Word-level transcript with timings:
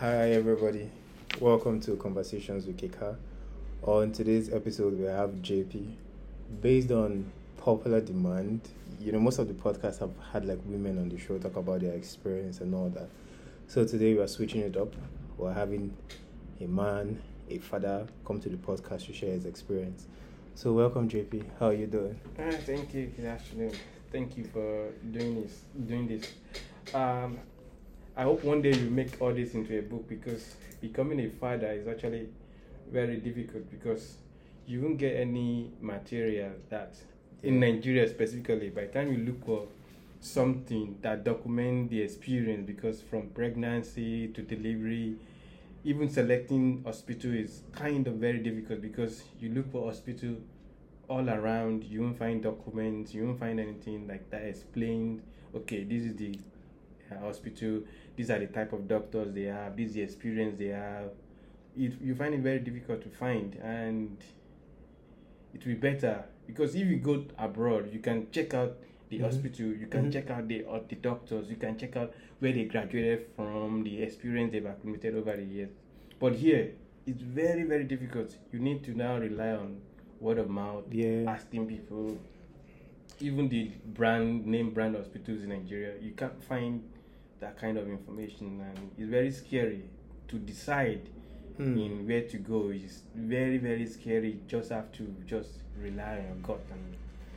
Hi, 0.00 0.32
everybody. 0.32 0.90
Welcome 1.38 1.78
to 1.82 1.94
Conversations 1.94 2.66
with 2.66 2.78
Kika. 2.78 3.16
On 3.84 4.10
today's 4.10 4.52
episode, 4.52 4.98
we 4.98 5.04
have 5.04 5.30
JB. 5.34 5.94
Based 6.60 6.90
on 6.90 7.30
popular 7.58 8.00
demand, 8.00 8.60
you 9.00 9.12
know, 9.12 9.20
most 9.20 9.38
of 9.38 9.46
the 9.46 9.54
podcasts 9.54 10.00
have 10.00 10.10
had 10.32 10.46
like 10.46 10.58
women 10.64 10.98
on 10.98 11.10
the 11.10 11.16
show 11.16 11.38
talk 11.38 11.54
about 11.54 11.82
their 11.82 11.92
experience 11.92 12.60
and 12.60 12.74
all 12.74 12.88
that. 12.90 13.08
So 13.68 13.86
today 13.86 14.14
we 14.14 14.18
are 14.20 14.26
switching 14.26 14.62
it 14.62 14.76
up. 14.76 14.92
We're 15.38 15.52
having 15.52 15.96
a 16.60 16.66
man, 16.66 17.22
a 17.48 17.58
father, 17.58 18.04
come 18.26 18.40
to 18.40 18.48
the 18.48 18.56
podcast 18.56 19.06
to 19.06 19.12
share 19.12 19.30
his 19.30 19.46
experience. 19.46 20.08
So 20.56 20.72
welcome, 20.72 21.08
JB. 21.08 21.44
How 21.60 21.66
are 21.66 21.72
you 21.72 21.86
doing? 21.86 22.18
Ah, 22.36 22.50
thank 22.66 22.92
you. 22.94 23.12
Good 23.16 23.26
afternoon. 23.26 23.72
Thank 24.10 24.36
you 24.36 24.44
for 24.46 24.90
doing 25.12 25.40
this. 25.40 25.60
Doing 25.86 26.08
this. 26.08 26.32
Um, 26.92 27.38
I 28.16 28.22
hope 28.22 28.44
one 28.44 28.62
day 28.62 28.72
you 28.72 28.90
make 28.90 29.20
all 29.20 29.34
this 29.34 29.54
into 29.54 29.76
a 29.76 29.82
book 29.82 30.08
because 30.08 30.54
becoming 30.80 31.18
a 31.20 31.28
father 31.28 31.72
is 31.72 31.88
actually 31.88 32.28
very 32.92 33.16
difficult 33.16 33.68
because 33.70 34.16
you 34.66 34.80
won't 34.82 34.98
get 34.98 35.16
any 35.16 35.72
material 35.80 36.52
that 36.70 36.94
in 37.42 37.58
Nigeria 37.58 38.08
specifically. 38.08 38.70
By 38.70 38.82
the 38.82 38.92
time 38.92 39.12
you 39.12 39.18
look 39.18 39.44
for 39.44 39.66
something 40.20 40.96
that 41.02 41.24
document 41.24 41.90
the 41.90 42.02
experience, 42.02 42.66
because 42.66 43.02
from 43.02 43.28
pregnancy 43.30 44.28
to 44.28 44.42
delivery, 44.42 45.16
even 45.82 46.08
selecting 46.08 46.82
hospital 46.84 47.34
is 47.34 47.62
kind 47.72 48.06
of 48.06 48.14
very 48.14 48.38
difficult 48.38 48.80
because 48.80 49.24
you 49.40 49.50
look 49.50 49.70
for 49.72 49.86
hospital 49.86 50.36
all 51.08 51.28
around 51.28 51.84
you 51.84 52.00
won't 52.00 52.18
find 52.18 52.42
documents 52.42 53.12
you 53.12 53.26
won't 53.26 53.38
find 53.38 53.60
anything 53.60 54.08
like 54.08 54.30
that 54.30 54.40
explained 54.40 55.20
okay 55.54 55.84
this 55.84 56.02
is 56.04 56.16
the 56.16 56.34
hospital 57.18 57.80
these 58.16 58.30
are 58.30 58.38
the 58.38 58.46
type 58.46 58.72
of 58.72 58.86
doctors 58.88 59.32
they 59.34 59.42
have 59.44 59.76
this 59.76 59.88
is 59.90 59.94
the 59.94 60.02
experience 60.02 60.58
they 60.58 60.66
have 60.68 61.10
it, 61.76 61.92
you 62.00 62.14
find 62.14 62.34
it 62.34 62.40
very 62.40 62.58
difficult 62.60 63.02
to 63.02 63.08
find 63.08 63.54
and 63.56 64.16
it 65.54 65.60
will 65.66 65.74
be 65.74 65.80
better 65.80 66.24
because 66.46 66.74
if 66.74 66.86
you 66.86 66.96
go 66.96 67.24
abroad 67.38 67.92
you 67.92 67.98
can 68.00 68.26
check 68.30 68.54
out 68.54 68.76
the 69.08 69.18
Mhm. 69.18 69.22
hospital 69.22 69.66
you 69.66 69.86
can 69.86 70.06
Mhm. 70.06 70.12
check 70.12 70.30
out 70.30 70.48
the 70.48 70.64
uh, 70.64 70.80
the 70.88 70.96
doctors 70.96 71.48
you 71.50 71.56
can 71.56 71.76
check 71.78 71.96
out 71.96 72.12
where 72.40 72.52
they 72.52 72.64
graduated 72.64 73.26
from 73.36 73.84
the 73.84 74.02
experience 74.02 74.52
they've 74.52 74.64
accumulated 74.66 75.14
over 75.14 75.36
the 75.36 75.44
years 75.44 75.70
but 76.18 76.34
here 76.34 76.72
it's 77.06 77.22
very 77.22 77.64
very 77.64 77.84
difficult 77.84 78.36
you 78.52 78.58
need 78.58 78.82
to 78.82 78.92
now 78.94 79.18
rely 79.18 79.50
on 79.52 79.80
word 80.20 80.38
of 80.38 80.48
mouth 80.48 80.84
Yeah. 80.90 81.24
asking 81.28 81.66
people 81.66 82.16
even 83.20 83.48
the 83.48 83.70
brand 83.94 84.46
name 84.46 84.70
brand 84.70 84.96
hospitals 84.96 85.42
in 85.42 85.50
nigeria 85.50 85.92
you 86.00 86.12
can't 86.12 86.42
find 86.44 86.82
that 87.44 87.58
kind 87.58 87.76
of 87.78 87.86
information 87.88 88.48
and 88.68 88.90
it's 88.98 89.10
very 89.10 89.30
scary 89.30 89.82
to 90.28 90.36
decide 90.38 91.02
Hmm. 91.56 91.78
in 91.78 91.92
where 92.08 92.22
to 92.32 92.38
go 92.38 92.70
it's 92.74 93.02
very 93.14 93.58
very 93.58 93.86
scary 93.86 94.30
you 94.36 94.40
just 94.48 94.70
have 94.76 94.90
to 94.98 95.04
just 95.24 95.50
rely 95.80 96.14
on 96.18 96.24
your 96.28 96.38
gut 96.42 96.64
and 96.72 96.84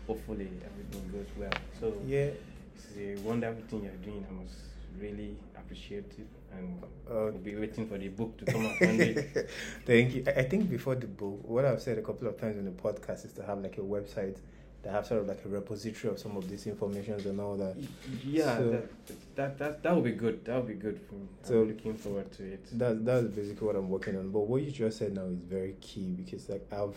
hopefully 0.08 0.50
everything 0.70 1.04
goes 1.16 1.28
well 1.38 1.52
so 1.80 1.94
Yeah. 2.04 2.32
it's 2.76 2.88
a 2.98 3.16
wonderful 3.30 3.62
thing 3.70 3.84
you're 3.84 4.02
doing 4.10 4.26
i 4.28 4.34
must 4.42 4.58
really 5.00 5.32
appreciate 5.56 6.12
it 6.24 6.28
and 6.58 6.82
Uh, 7.08 7.30
we'll 7.30 7.44
be 7.52 7.56
waiting 7.64 7.86
for 7.88 8.00
the 8.00 8.08
book 8.20 8.32
to 8.40 8.46
come 8.52 8.66
out 8.66 8.82
one 8.82 8.98
day 8.98 9.14
Thank 9.86 10.16
you. 10.16 10.24
I 10.26 10.32
I 10.42 10.44
think 10.50 10.68
before 10.78 10.96
the 10.96 11.08
book, 11.22 11.38
what 11.54 11.64
I've 11.66 11.82
said 11.88 11.98
a 12.00 12.02
couple 12.10 12.28
of 12.28 12.36
times 12.42 12.58
in 12.58 12.66
the 12.66 12.72
podcast 12.86 13.24
is 13.28 13.34
to 13.34 13.44
have 13.50 13.60
like 13.66 13.78
a 13.78 13.86
website 13.96 14.38
that 14.88 14.94
have 14.94 15.06
sort 15.06 15.20
of 15.22 15.28
like 15.28 15.44
a 15.46 15.50
repository 15.50 16.14
of 16.14 16.20
some 16.20 16.38
of 16.38 16.50
these 16.50 16.66
informations 16.68 17.26
and 17.26 17.40
all 17.42 17.58
that. 17.58 17.76
yeah 18.24 18.58
So- 18.58 18.70
that, 18.72 18.88
that 19.36 19.58
that 19.60 19.84
that 19.84 19.96
would 19.96 20.04
be 20.06 20.12
good 20.12 20.46
that 20.46 20.56
would 20.56 20.68
be 20.68 20.76
good 20.76 21.00
for 21.08 21.16
me 21.16 21.28
So- 21.44 21.62
i'm 21.62 21.68
looking 21.68 21.96
forward 21.96 22.32
to 22.38 22.44
it 22.54 22.66
That 22.78 23.06
that's 23.06 23.28
basically 23.28 23.68
what 23.68 23.76
I'm 23.76 23.90
working 23.90 24.16
on. 24.18 24.30
But 24.32 24.42
what 24.42 24.62
you 24.62 24.72
just 24.72 24.98
said 25.00 25.14
now 25.14 25.26
is 25.26 25.40
very 25.40 25.76
key 25.82 26.10
because 26.22 26.48
like 26.50 26.66
I've 26.72 26.96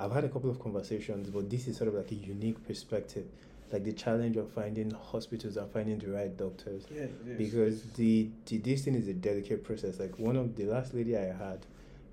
I've 0.00 0.12
had 0.12 0.24
a 0.24 0.28
couple 0.28 0.50
of 0.50 0.58
conversations, 0.60 1.28
but 1.30 1.48
this 1.50 1.66
is 1.68 1.76
sort 1.76 1.88
of 1.88 1.94
like 1.94 2.10
a 2.12 2.14
unique 2.14 2.64
perspective, 2.66 3.26
like 3.72 3.82
the 3.84 3.92
challenge 3.92 4.36
of 4.36 4.48
finding 4.52 4.90
hospitals 4.92 5.56
and 5.56 5.68
finding 5.72 5.98
the 5.98 6.08
right 6.18 6.36
doctors. 6.36 6.82
yeah 6.94 7.06
because 7.36 7.82
the, 8.00 8.28
the 8.46 8.58
this 8.58 8.84
thing 8.84 8.94
is 8.94 9.06
a 9.08 9.14
delicate 9.14 9.62
process. 9.64 9.98
Like 9.98 10.18
one 10.18 10.36
of 10.36 10.54
the 10.56 10.64
last 10.64 10.94
lady 10.94 11.16
I 11.16 11.32
had 11.44 11.60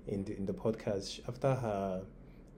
in 0.08 0.24
the 0.24 0.36
in 0.36 0.46
the 0.46 0.52
podcast 0.54 1.20
after 1.28 1.52
her 1.54 2.02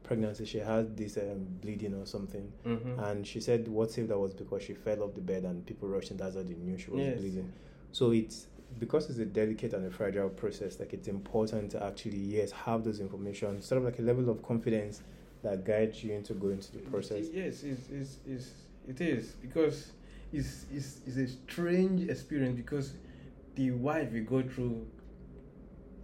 pregnancy, 0.09 0.45
she 0.47 0.59
had 0.59 0.97
this 0.97 1.17
um, 1.19 1.47
bleeding 1.61 1.95
or 1.95 2.07
something, 2.07 2.51
Mhm. 2.65 2.99
and 3.11 3.27
she 3.27 3.41
said 3.41 3.69
what 3.69 3.97
if 3.99 4.09
that 4.09 4.19
was 4.19 4.33
because 4.35 4.63
she 4.63 4.75
fell 4.75 5.03
off 5.03 5.15
the 5.15 5.21
bed 5.21 5.45
and 5.45 5.65
people 5.67 5.87
rushed 5.89 6.11
and 6.11 6.19
that's 6.19 6.35
how 6.35 6.43
they 6.43 6.55
knew 6.55 6.77
she 6.79 6.91
was 6.91 7.01
Yes. 7.01 7.21
bleeding. 7.21 7.53
So 7.93 8.11
it's 8.13 8.47
because 8.79 9.09
it's 9.11 9.19
a 9.19 9.25
delicate 9.27 9.73
and 9.75 9.85
a 9.87 9.91
fragile 9.91 10.29
process. 10.31 10.81
Like 10.81 10.93
it's 10.95 11.09
important 11.09 11.71
to 11.73 11.85
actually 11.85 12.19
yes 12.19 12.51
have 12.53 12.85
those 12.85 13.01
information, 13.01 13.61
sort 13.63 13.79
of 13.79 13.85
like 13.85 13.99
a 13.99 14.03
level 14.03 14.29
of 14.31 14.43
confidence 14.43 15.03
that 15.43 15.65
guides 15.65 16.03
you 16.03 16.13
into 16.15 16.35
going 16.35 16.61
through 16.61 16.81
the 16.81 16.89
process. 16.91 17.27
Yes, 17.33 17.63
it's, 17.63 17.89
it's, 17.91 18.17
it's, 18.27 18.51
it 18.89 19.01
is 19.01 19.33
because 19.43 19.93
it's, 20.33 20.67
it's, 20.73 21.01
it's 21.07 21.17
a 21.17 21.29
strange 21.29 22.09
experience 22.09 22.57
because 22.57 22.95
the 23.55 23.71
wife 23.73 24.13
will 24.13 24.25
go 24.25 24.43
through 24.43 24.87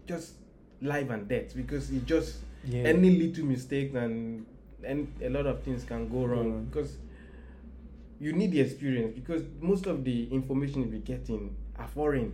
just 0.06 0.34
life 0.82 1.08
and 1.10 1.26
death 1.28 1.54
because 1.56 1.90
it 1.90 2.04
just 2.06 2.36
Yeah. 2.66 2.82
any 2.84 3.10
little 3.10 3.44
mistake 3.44 3.94
and 3.94 4.46
and 4.84 5.08
a 5.22 5.28
lot 5.30 5.46
of 5.46 5.62
things 5.62 5.84
can 5.84 6.08
go 6.08 6.24
wrong 6.24 6.64
because 6.66 6.98
you 8.20 8.32
need 8.32 8.52
the 8.52 8.60
experience 8.60 9.14
because 9.14 9.42
most 9.60 9.86
of 9.86 10.04
the 10.04 10.28
information 10.32 10.90
we're 10.90 10.98
getting 11.00 11.54
are 11.78 11.88
foreign 11.88 12.32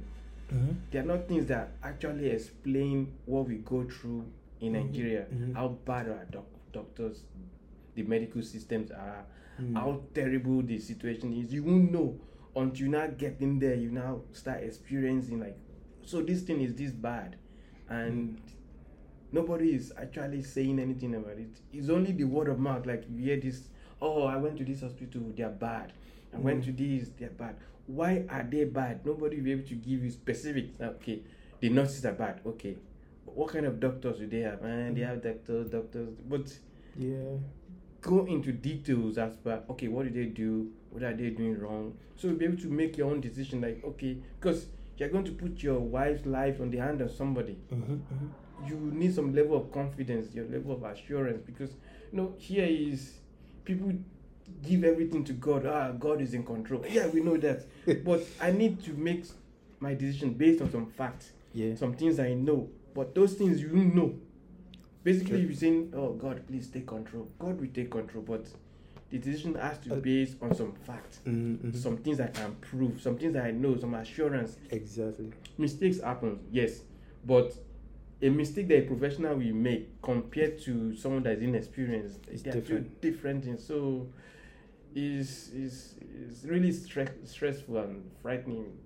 Mhm. 0.52 0.74
they 0.90 0.98
are 0.98 1.04
not 1.04 1.28
things 1.28 1.46
that 1.46 1.72
actually 1.82 2.28
explain 2.28 3.12
what 3.26 3.46
we 3.46 3.56
go 3.58 3.84
through 3.84 4.24
in 4.60 4.72
Mhm, 4.72 4.86
Nigeria, 4.86 5.26
mhm. 5.32 5.54
how 5.54 5.68
bad 5.86 6.08
our 6.08 6.24
doc- 6.30 6.72
doctors, 6.72 7.22
the 7.94 8.02
medical 8.02 8.42
systems 8.42 8.90
are, 8.90 9.24
Mm. 9.60 9.74
how 9.74 10.02
terrible 10.12 10.60
the 10.62 10.78
situation 10.78 11.32
is. 11.32 11.52
You 11.52 11.62
won't 11.64 11.92
know 11.92 12.18
until 12.56 12.86
you 12.86 12.88
now 12.90 13.06
get 13.06 13.40
in 13.40 13.58
there. 13.60 13.74
You 13.76 13.90
now 13.90 14.22
start 14.32 14.62
experiencing 14.64 15.38
like, 15.40 15.56
so 16.02 16.20
this 16.20 16.42
thing 16.42 16.60
is 16.60 16.74
this 16.74 16.90
bad, 16.90 17.36
and 17.88 18.36
nobody 19.32 19.74
is 19.74 19.92
actually 19.96 20.42
saying 20.42 20.78
anything 20.78 21.14
about 21.14 21.38
it. 21.38 21.60
It's 21.72 21.88
only 21.88 22.12
the 22.12 22.24
word 22.24 22.48
of 22.48 22.58
mouth. 22.58 22.86
Like 22.86 23.04
you 23.10 23.22
hear 23.24 23.36
this, 23.40 23.68
oh, 24.00 24.24
I 24.24 24.36
went 24.36 24.56
to 24.58 24.64
this 24.64 24.80
hospital, 24.82 25.22
they 25.36 25.42
are 25.42 25.50
bad. 25.50 25.92
I 26.34 26.38
went 26.38 26.62
Mm. 26.62 26.64
to 26.66 26.72
this, 26.72 27.10
they're 27.18 27.30
bad. 27.30 27.56
Why 27.86 28.24
are 28.28 28.44
they 28.48 28.64
bad? 28.64 29.04
Nobody 29.04 29.36
will 29.36 29.44
be 29.44 29.52
able 29.52 29.68
to 29.68 29.74
give 29.74 30.04
you 30.04 30.10
specifics. 30.10 30.80
Okay, 30.80 31.22
the 31.60 31.68
nurses 31.70 32.04
are 32.06 32.12
bad. 32.12 32.40
Okay, 32.46 32.76
but 33.24 33.36
what 33.36 33.48
kind 33.52 33.66
of 33.66 33.80
doctors 33.80 34.18
do 34.18 34.26
they 34.28 34.40
have? 34.40 34.62
And 34.62 34.96
they 34.96 35.00
Mm. 35.02 35.06
have 35.08 35.22
doctors, 35.22 35.70
doctors. 35.70 36.14
But 36.28 36.56
Yeah. 36.96 37.38
go 38.00 38.24
into 38.26 38.52
details 38.52 39.18
as 39.18 39.36
per 39.36 39.62
okay, 39.70 39.88
what 39.88 40.04
do 40.06 40.10
they 40.10 40.26
do? 40.30 40.70
What 40.90 41.02
are 41.02 41.14
they 41.14 41.30
doing 41.30 41.58
wrong? 41.58 41.96
So 42.16 42.28
you'll 42.28 42.36
be 42.38 42.44
able 42.46 42.58
to 42.58 42.68
make 42.70 42.96
your 42.96 43.10
own 43.10 43.20
decision. 43.20 43.60
Like 43.60 43.82
okay, 43.84 44.18
because 44.38 44.66
you're 44.96 45.08
going 45.08 45.24
to 45.24 45.32
put 45.32 45.62
your 45.62 45.78
wife's 45.80 46.26
life 46.26 46.60
on 46.60 46.70
the 46.70 46.78
hand 46.78 47.00
of 47.00 47.10
somebody 47.10 47.56
Mhm, 47.72 48.00
mhm. 48.12 48.30
You 48.66 48.76
need 48.94 49.14
some 49.14 49.34
level 49.34 49.56
of 49.56 49.72
confidence, 49.72 50.34
your 50.34 50.46
level 50.46 50.72
of 50.72 50.82
assurance, 50.84 51.42
because 51.44 51.70
you 52.12 52.18
know 52.18 52.34
here 52.38 52.66
is 52.68 53.12
people 53.64 53.92
give 54.62 54.84
everything 54.84 55.24
to 55.24 55.32
God. 55.32 55.66
Ah, 55.66 55.92
God 55.92 56.20
is 56.20 56.34
in 56.34 56.44
control. 56.44 56.84
Yeah, 56.88 57.06
we 57.08 57.20
know 57.20 57.36
that, 57.38 57.64
but 58.04 58.26
I 58.40 58.52
need 58.52 58.82
to 58.84 58.92
make 58.92 59.24
my 59.80 59.94
decision 59.94 60.32
based 60.34 60.60
on 60.62 60.70
some 60.70 60.86
facts, 60.86 61.30
Yeah. 61.54 61.74
some 61.74 61.94
things 61.94 62.18
I 62.20 62.34
know. 62.34 62.68
But 62.94 63.14
those 63.14 63.34
things 63.34 63.60
you 63.62 63.68
know. 63.76 64.14
Basically, 65.02 65.40
you're 65.40 65.54
saying, 65.54 65.92
"Oh 65.96 66.12
God, 66.12 66.46
please 66.46 66.68
take 66.68 66.86
control." 66.86 67.26
God 67.38 67.58
will 67.58 67.68
take 67.72 67.90
control, 67.90 68.22
but 68.22 68.46
the 69.08 69.18
decision 69.18 69.54
has 69.54 69.78
to 69.78 69.92
Uh, 69.92 69.94
be 69.96 70.24
based 70.24 70.36
on 70.42 70.54
some 70.54 70.72
facts, 70.72 71.20
Mhm, 71.26 71.56
mhm. 71.58 71.74
some 71.74 71.96
things 71.96 72.20
I 72.20 72.26
can 72.28 72.54
prove, 72.60 73.00
some 73.00 73.16
things 73.16 73.34
I 73.34 73.50
know, 73.50 73.76
some 73.78 73.94
assurance 73.94 74.56
Exactly. 74.70 75.30
mistakes 75.58 76.00
happen 76.00 76.38
yes 76.52 76.82
but 77.26 77.52
a 78.22 78.28
mistake 78.28 78.68
that 78.68 78.78
a 78.78 78.82
professional 78.82 79.36
will 79.36 79.54
make 79.54 80.00
compared 80.02 80.60
to 80.62 80.94
someone 80.96 81.22
that 81.22 81.38
is 81.38 81.42
inexperienced 81.42 82.18
It's 82.30 82.42
they 82.42 82.50
are 82.50 82.54
different. 82.54 83.00
two 83.02 83.10
different 83.10 83.44
things 83.44 83.66
so 83.66 84.06
is 84.94 85.50
is 85.54 85.94
is 86.14 86.44
really 86.44 86.70
stre- 86.70 87.26
stressful 87.26 87.76
and 87.78 88.10
frightening 88.22 88.76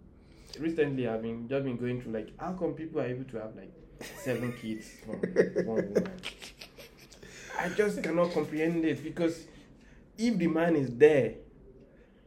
recently 0.61 1.09
i've 1.09 1.23
been 1.23 1.49
just 1.49 1.65
been 1.65 1.77
going 1.77 2.01
through 2.01 2.13
like 2.13 2.29
how 2.39 2.53
come 2.53 2.75
people 2.75 3.01
are 3.01 3.07
able 3.07 3.25
to 3.25 3.39
have 3.39 3.57
like 3.57 3.73
seven 4.23 4.53
kids 4.63 4.87
from 5.05 5.17
one 5.67 5.89
woman 5.95 6.13
i 7.59 7.69
just 7.71 8.03
cannot 8.03 8.31
comprehend 8.33 8.85
it 8.85 9.03
because 9.03 9.47
if 10.19 10.37
the 10.39 10.47
man 10.47 10.77
is 10.77 10.91
there 10.97 11.35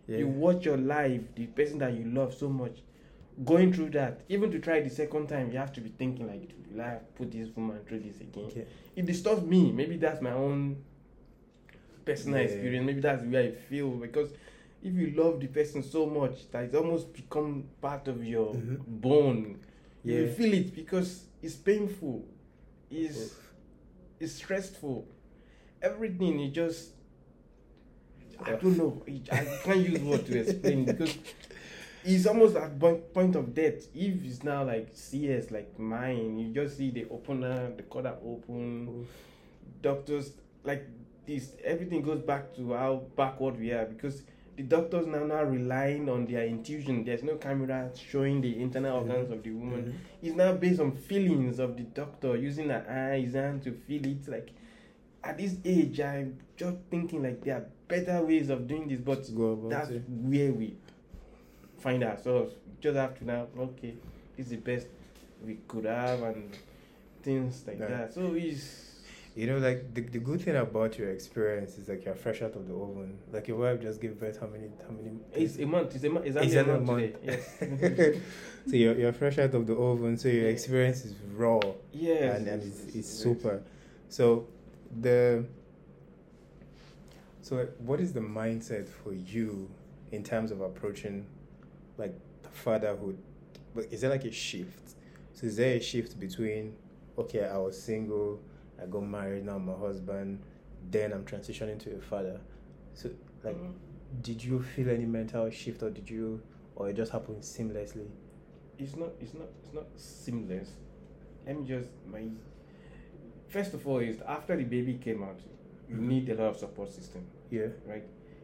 Yeah. 0.08 0.20
you 0.20 0.28
watch 0.28 0.66
your 0.66 0.78
life 0.78 1.22
the 1.36 1.46
person 1.48 1.78
that 1.80 1.94
you 1.94 2.06
love 2.06 2.34
so 2.34 2.50
much 2.50 2.80
going 3.46 3.72
through 3.72 3.90
that 3.92 4.22
even 4.30 4.50
to 4.52 4.60
try 4.60 4.80
the 4.82 4.90
second 4.90 5.28
time 5.28 5.52
you 5.52 5.58
have 5.58 5.72
to 5.72 5.80
be 5.82 5.90
thinking 5.90 6.26
like 6.28 6.50
will 6.72 6.82
i 6.82 6.96
put 7.16 7.32
this 7.32 7.50
woman 7.56 7.80
through 7.88 8.00
this 8.00 8.20
again 8.20 8.66
it 8.96 9.06
disturbs 9.06 9.44
me 9.44 9.72
maybe 9.72 9.96
that's 9.98 10.22
my 10.22 10.32
own 10.32 10.84
personal 12.06 12.40
Yeah. 12.40 12.46
experience 12.46 12.86
maybe 12.86 13.02
that's 13.02 13.24
where 13.24 13.44
i 13.44 13.52
feel 13.52 13.90
because 13.92 14.32
if 14.82 14.94
you 14.94 15.12
love 15.12 15.40
the 15.40 15.48
person 15.48 15.84
so 15.84 16.06
much 16.06 16.50
that 16.52 16.64
it's 16.66 16.76
almost 16.76 17.14
become 17.14 17.66
part 17.82 18.08
of 18.08 18.24
your 18.26 18.54
Mhm. 18.56 18.80
bone 18.88 19.60
You 20.04 20.26
feel 20.28 20.54
it 20.54 20.74
because 20.74 21.26
it's 21.42 21.56
painful, 21.56 22.24
it's 22.90 23.18
Oof. 23.18 23.54
it's 24.22 24.34
stressful. 24.34 25.06
Everything 25.82 26.40
is 26.40 26.54
just 26.54 26.92
I 28.40 28.52
don't 28.52 28.78
know. 28.78 29.04
I 29.32 29.46
can't 29.64 29.80
use 29.90 30.00
word 30.02 30.26
to 30.28 30.40
explain 30.40 30.86
because 30.86 31.18
it's 32.08 32.26
almost 32.26 32.56
at 32.56 32.80
point 32.80 33.14
point 33.14 33.36
of 33.36 33.54
death. 33.54 33.88
If 33.94 34.24
it's 34.26 34.44
now 34.44 34.64
like 34.64 34.90
CS 34.94 35.52
like 35.52 35.78
mine, 35.80 36.38
you 36.40 36.54
just 36.54 36.78
see 36.78 36.92
the 36.92 37.06
opener, 37.10 37.72
the 37.76 37.84
corner 37.84 38.16
open, 38.26 39.08
doctors 39.82 40.32
like 40.64 40.88
this 41.26 41.52
everything 41.64 42.02
goes 42.02 42.22
back 42.22 42.56
to 42.56 42.74
how 42.74 43.04
backward 43.16 43.60
we 43.60 43.72
are 43.72 43.86
because 43.86 44.24
the 44.56 44.64
doctors 44.64 45.06
now 45.06 45.24
now 45.26 45.44
relying 45.44 46.10
on 46.10 46.26
their 46.26 46.46
intuition 46.46 47.04
there's 47.04 47.22
no 47.24 47.36
camera 47.36 47.90
showing 47.96 48.42
the 48.42 48.60
internal 48.60 48.98
organs 48.98 49.30
of 49.30 49.44
the 49.44 49.52
woman 49.52 49.84
Mhm. 49.84 50.28
it's 50.28 50.36
now 50.36 50.54
based 50.54 50.80
on 50.80 50.92
feelings 50.94 51.60
of 51.60 51.76
the 51.78 51.84
doctor 51.84 52.36
using 52.38 52.70
her 52.70 52.84
eyes 52.90 53.36
and 53.36 53.62
to 53.64 53.72
feel 53.72 54.06
it 54.08 54.28
like 54.28 54.50
at 55.24 55.38
this 55.38 55.58
age 55.66 56.00
i'm 56.00 56.38
just 56.56 56.78
thinking 56.90 57.22
like 57.22 57.44
there 57.44 57.58
are 57.58 57.66
better 57.88 58.22
ways 58.26 58.50
of 58.50 58.68
doing 58.68 58.88
this 58.88 59.00
but 59.02 59.20
Just 59.20 59.36
go 59.36 59.52
about 59.52 59.70
that's 59.70 59.90
it. 59.90 60.04
where 60.08 60.52
we 60.54 60.76
find 61.78 62.04
ourselves 62.04 62.54
we 62.66 62.74
just 62.82 62.96
have 62.98 63.18
to 63.18 63.26
now 63.26 63.48
okay 63.58 63.94
this 64.36 64.46
is 64.48 64.52
the 64.52 64.58
best 64.58 64.88
we 65.46 65.58
could 65.68 65.86
have 65.86 66.22
and 66.24 66.56
things 67.24 67.64
like 67.68 67.80
Yeah. 67.80 67.88
that 67.88 68.14
so 68.14 68.34
it's 68.36 68.84
You 69.38 69.46
know, 69.46 69.60
like 69.60 69.94
the, 69.94 70.02
the 70.02 70.18
good 70.18 70.42
thing 70.42 70.56
about 70.56 70.98
your 70.98 71.12
experience 71.12 71.78
is 71.78 71.88
like 71.88 72.04
you're 72.06 72.16
fresh 72.16 72.42
out 72.42 72.56
of 72.56 72.68
the 72.68 72.74
oven. 72.74 73.20
Like 73.32 73.48
your 73.48 73.58
wife 73.58 73.80
just 73.80 74.02
gave 74.02 74.20
birth 74.20 74.40
how 74.40 74.48
many 74.48 74.68
how 74.86 74.90
many 74.98 75.12
It's 75.32 75.60
a 75.60 75.66
month. 75.68 75.94
It's 75.94 76.04
a 76.06 76.10
month. 76.10 76.26
Exactly 76.26 76.48
Exactly 76.48 76.74
a 76.74 76.80
month, 76.80 76.88
month. 76.88 77.16
Yes. 77.24 78.22
so 78.70 78.76
you're, 78.76 78.98
you're 78.98 79.14
fresh 79.14 79.38
out 79.38 79.54
of 79.54 79.68
the 79.68 79.76
oven, 79.76 80.18
so 80.18 80.28
your 80.28 80.50
experience 80.50 81.06
is 81.06 81.14
raw 81.36 81.60
yes. 81.94 82.36
and, 82.36 82.48
and 82.48 82.64
it's, 82.64 82.82
it's 82.96 83.08
super. 83.08 83.62
So 84.10 84.48
the 85.02 85.46
so 87.44 87.68
what 87.80 88.00
is 88.00 88.14
the 88.14 88.22
mindset 88.22 88.88
for 88.90 89.14
you 89.14 89.70
in 90.12 90.24
terms 90.24 90.50
of 90.52 90.62
approaching 90.62 91.26
like 91.98 92.16
fatherhood? 92.52 93.18
But 93.76 93.86
is 93.92 94.02
there 94.02 94.10
like 94.10 94.26
a 94.26 94.32
shift? 94.32 94.96
So 95.34 95.48
is 95.48 95.56
there 95.58 95.76
a 95.76 95.80
shift 95.82 96.20
between 96.20 96.76
okay, 97.18 97.46
I 97.46 97.58
was 97.58 97.82
single, 97.82 98.40
I 98.82 98.86
got 98.86 99.02
married, 99.04 99.46
now 99.46 99.56
I'm 99.56 99.68
a 99.70 99.76
husband, 99.78 100.40
then 100.92 101.12
I'm 101.14 101.26
transitioning 101.26 101.80
to 101.80 101.96
a 101.96 102.02
father. 102.02 102.40
So 102.94 103.10
like 103.44 103.56
Mhm. 103.58 103.74
did 104.22 104.44
you 104.44 104.62
feel 104.62 104.90
any 104.90 105.06
mental 105.06 105.50
shift 105.50 105.84
or 105.84 105.90
did 105.90 106.10
you 106.10 106.42
or 106.76 106.90
it 106.90 106.96
just 106.96 107.12
happened 107.12 107.42
seamlessly? 107.42 108.08
It's 108.78 108.96
not. 108.96 109.10
It's 109.20 109.34
not. 109.34 109.48
It's 109.64 109.74
not 109.74 109.86
seamless. 109.96 110.70
Let 111.46 111.60
me 111.60 111.66
just 111.68 111.90
my. 112.06 112.30
First 113.48 113.74
of 113.74 113.88
all, 113.88 114.00
is 114.00 114.22
after 114.22 114.56
the 114.56 114.64
baby 114.64 114.96
came 114.96 115.24
out, 115.24 115.40
you 115.90 115.96
Mhm. 115.96 116.08
need 116.08 116.30
a 116.30 116.36
lot 116.36 116.48
of 116.50 116.58
support 116.58 116.92
system, 116.92 117.26
Yeah. 117.50 117.70
right? 117.88 118.04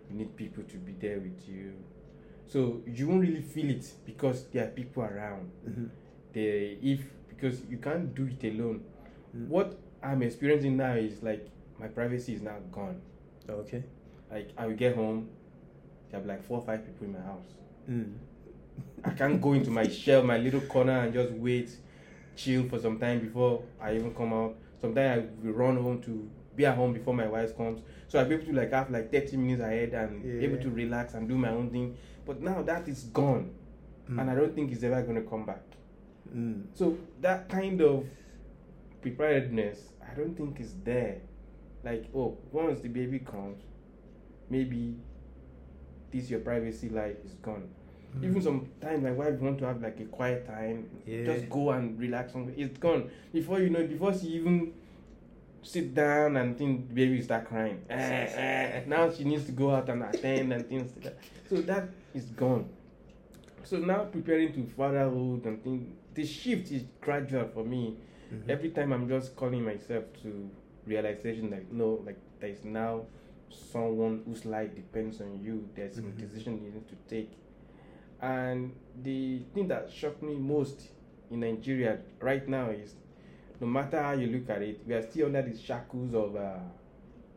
You 0.10 0.16
need 0.16 0.36
people 0.36 0.64
to 0.64 0.78
be 0.78 0.94
there 0.94 1.20
with 1.20 1.48
you, 1.48 1.74
so 2.48 2.81
you 2.86 3.07
won't 3.07 3.22
really 3.22 3.42
feel 3.42 3.69
it 3.69 3.92
because 4.06 4.45
there 4.51 4.66
are 4.66 4.69
people 4.72 5.04
around. 5.04 5.50
Mm-hmm. 5.68 5.86
They 6.34 6.78
if 6.81 7.01
because 7.30 7.62
you 7.69 7.78
can't 7.78 8.13
do 8.13 8.28
it 8.28 8.44
alone. 8.54 8.84
Mm. 9.36 9.48
What 9.48 9.78
I'm 10.01 10.22
experiencing 10.24 10.78
now 10.78 10.94
is 10.94 11.22
like 11.24 11.48
my 11.80 11.88
privacy 11.88 12.34
is 12.36 12.42
now 12.42 12.57
gone. 12.72 13.01
Okay. 13.50 13.84
Like 14.31 14.50
I 14.57 14.66
will 14.68 14.75
get 14.75 14.95
home, 14.95 15.30
there'll 16.10 16.25
be 16.25 16.30
like 16.30 16.44
four 16.44 16.60
or 16.60 16.66
five 16.66 16.86
people 16.86 17.07
in 17.07 17.13
my 17.13 17.19
house. 17.19 17.45
Mm. 17.90 18.13
I 19.06 19.10
can't 19.12 19.42
go 19.42 19.54
into 19.54 19.69
my 19.69 19.88
shell, 19.88 20.24
my 20.24 20.38
little 20.38 20.62
corner, 20.62 21.00
and 21.00 21.13
just 21.13 21.31
wait, 21.34 21.69
chill 22.36 22.68
for 22.69 22.80
some 22.80 22.98
time 23.00 23.19
before 23.19 23.62
I 23.81 23.96
even 23.96 24.13
come 24.16 24.34
out. 24.34 24.56
Sometimes 24.81 25.24
I 25.44 25.46
will 25.46 25.54
run 25.54 25.78
home 25.78 26.01
to 26.04 26.30
be 26.56 26.66
at 26.66 26.75
home 26.75 26.94
before 26.94 27.13
my 27.13 27.28
wife 27.28 27.56
comes, 27.57 27.81
so 28.07 28.19
I'll 28.19 28.25
be 28.25 28.36
able 28.36 28.46
to 28.46 28.54
like 28.54 28.72
have 28.72 28.89
like 28.92 29.12
thirty 29.12 29.38
minutes 29.38 29.62
ahead 29.62 29.94
and 29.94 30.24
Yeah. 30.24 30.48
able 30.48 30.57
to 30.63 30.69
relax 30.69 31.13
and 31.16 31.28
do 31.28 31.38
my 31.38 31.50
own 31.50 31.69
thing. 31.69 31.98
But 32.25 32.42
now 32.42 32.62
that 32.64 32.88
is 32.88 33.04
gone, 33.06 33.52
Mm. 34.10 34.20
and 34.20 34.30
I 34.31 34.36
don't 34.36 34.54
think 34.54 34.72
it's 34.74 34.84
ever 34.84 35.02
going 35.02 35.16
to 35.16 35.22
come 35.30 35.46
back. 35.46 35.62
Mm. 36.36 36.64
So 36.74 36.98
that 37.22 37.48
kind 37.48 37.80
of 37.81 38.06
preparedness, 39.02 39.80
I 40.02 40.14
don't 40.16 40.36
think 40.36 40.60
is 40.60 40.75
there. 40.84 41.22
Like, 41.84 42.06
oh, 42.16 42.38
once 42.52 42.81
the 42.81 42.90
baby 42.90 43.20
comes, 43.20 43.62
maybe 44.50 44.96
this 46.12 46.30
your 46.30 46.42
privacy 46.42 46.90
life 46.90 47.16
is 47.25 47.34
gone. 47.36 47.70
Mm. 48.18 48.24
Even 48.25 48.42
sometimes 48.42 49.04
my 49.04 49.12
wife 49.12 49.40
want 49.40 49.58
to 49.60 49.66
have 49.66 49.81
like 49.81 50.00
a 50.00 50.06
quiet 50.06 50.46
time, 50.46 50.90
Yeah. 51.06 51.24
just 51.25 51.50
go 51.50 51.72
and 51.72 51.98
relax. 52.00 52.34
somewhere. 52.34 52.54
It's 52.58 52.78
gone 52.78 53.10
before 53.31 53.60
you 53.62 53.70
know. 53.70 53.86
Before 53.88 54.14
she 54.14 54.28
even 54.36 54.74
sit 55.62 55.96
down 55.96 56.36
and 56.38 56.58
think 56.58 56.90
the 56.90 56.94
baby 56.94 57.22
start 57.22 57.46
crying. 57.46 57.81
Eh, 57.90 57.96
eh. 58.36 58.84
now 58.86 59.10
she 59.10 59.24
needs 59.24 59.46
to 59.46 59.54
go 59.54 59.72
out 59.74 59.88
and 59.90 60.04
attend 60.04 60.52
and 60.54 60.68
things 60.68 60.92
like 60.96 61.04
that. 61.06 61.18
So 61.50 61.62
that 61.62 61.88
is 62.13 62.25
gone. 62.25 62.69
So 63.63 63.77
now 63.77 64.06
preparing 64.06 64.54
to 64.54 64.65
fatherhood 64.75 65.45
and 65.45 65.63
things, 65.63 65.88
the 66.13 66.25
shift 66.25 66.71
is 66.71 66.83
gradual 67.01 67.48
for 67.48 67.63
me. 67.63 67.98
Mhm. 68.31 68.50
Every 68.50 68.69
time 68.71 68.92
I'm 68.94 69.07
just 69.07 69.36
calling 69.36 69.63
myself 69.63 70.06
to 70.24 70.50
realization 70.86 71.50
that 71.51 71.71
no, 71.71 72.01
like 72.06 72.18
there 72.39 72.50
is 72.50 72.63
now 72.65 73.06
someone 73.50 74.24
whose 74.25 74.45
life 74.45 74.75
depends 74.75 75.21
on 75.21 75.39
you. 75.42 75.69
There's 75.75 75.95
some 75.95 76.12
Mhm. 76.12 76.18
decision 76.18 76.63
you 76.63 76.71
need 76.71 76.88
to 76.89 76.95
take. 77.07 77.31
And 78.21 78.74
the 79.01 79.39
thing 79.54 79.68
that 79.68 79.92
shocked 79.92 80.21
me 80.24 80.36
most 80.36 80.89
in 81.31 81.42
Nigeria 81.42 82.00
right 82.19 82.48
now 82.48 82.69
is 82.69 82.95
no 83.60 83.68
matter 83.68 84.01
how 84.01 84.13
you 84.13 84.27
look 84.27 84.50
at 84.50 84.62
it, 84.62 84.81
we 84.88 84.94
are 84.94 85.01
still 85.01 85.27
under 85.27 85.42
the 85.42 85.57
shackles 85.57 86.13
of 86.13 86.36
uh, 86.36 86.60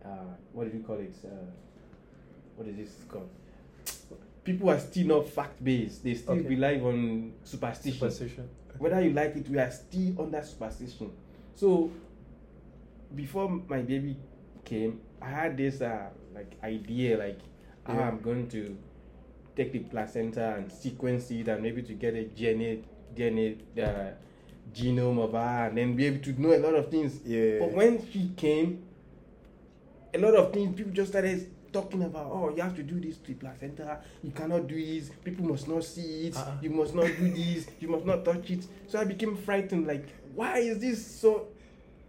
uh, 0.05 0.09
what 0.53 0.71
do 0.71 0.77
you 0.77 0.83
call 0.85 0.97
it? 0.99 1.15
Uh, 1.25 1.29
what 2.57 2.69
is 2.69 2.77
this 2.77 3.05
called? 3.09 3.29
People 4.47 4.71
are 4.71 4.79
still 4.81 5.07
not 5.09 5.29
fact 5.29 5.63
based. 5.63 6.05
They 6.05 6.15
still 6.15 6.37
Okay. 6.39 6.49
rely 6.49 6.75
on 6.81 7.33
superstition 7.45 7.99
Superstition. 7.99 8.49
whether 8.79 9.01
you 9.03 9.11
like 9.13 9.35
it, 9.37 9.49
we 9.49 9.59
are 9.59 9.71
still 9.71 10.15
under 10.23 10.41
superstition. 10.43 11.11
So 11.55 11.91
before 13.15 13.49
my 13.69 13.83
baby 13.83 14.17
came, 14.65 15.01
I 15.21 15.31
had 15.31 15.57
this 15.57 15.81
uh, 15.81 16.09
like 16.35 16.53
idea 16.63 17.19
like 17.19 17.39
how 17.85 17.95
Yeah. 17.95 18.09
I'm 18.09 18.21
going 18.21 18.49
to 18.51 18.77
take 19.57 19.73
the 19.73 19.81
placenta 19.81 20.55
and 20.57 20.71
sequence 20.71 21.31
it 21.31 21.49
and 21.49 21.63
maybe 21.63 21.83
to 21.83 21.95
get 21.95 22.15
a 22.15 22.25
DNA 22.25 22.83
DNA 23.17 23.57
uh, 23.83 24.13
genome 24.75 25.19
of 25.25 25.33
her 25.33 25.67
and 25.69 25.79
then 25.79 25.97
be 25.97 26.07
able 26.07 26.23
to 26.23 26.41
know 26.41 26.53
a 26.55 26.59
lot 26.61 26.75
of 26.75 26.91
things. 26.91 27.21
Yeah. 27.25 27.59
But 27.61 27.73
when 27.73 28.07
she 28.13 28.31
came, 28.37 28.83
a 30.15 30.19
lot 30.19 30.35
of 30.35 30.53
things 30.53 30.77
people 30.77 30.93
just 30.93 31.11
started 31.13 31.51
talking 31.73 32.03
about. 32.03 32.31
Oh, 32.33 32.51
you 32.55 32.63
have 32.63 32.75
to 32.77 32.83
do 32.83 32.99
this 33.01 33.19
to 33.19 33.29
the 33.29 33.35
placenta. 33.35 34.01
You 34.23 34.31
cannot 34.33 34.67
do 34.67 34.75
this. 34.75 35.11
People 35.25 35.47
must 35.47 35.69
not 35.69 35.85
see 35.85 36.29
it. 36.29 36.37
Uh-uh. 36.37 36.57
You 36.63 36.71
must 36.71 36.95
not 36.95 37.07
do 37.07 37.31
this. 37.33 37.67
You 37.81 37.89
must 37.89 38.05
not 38.05 38.25
touch 38.25 38.51
it. 38.51 38.65
So 38.89 38.99
I 39.01 39.05
became 39.05 39.37
frightened. 39.37 39.87
Like, 39.87 40.07
why 40.35 40.59
is 40.59 40.79
this 40.79 41.05
so 41.07 41.49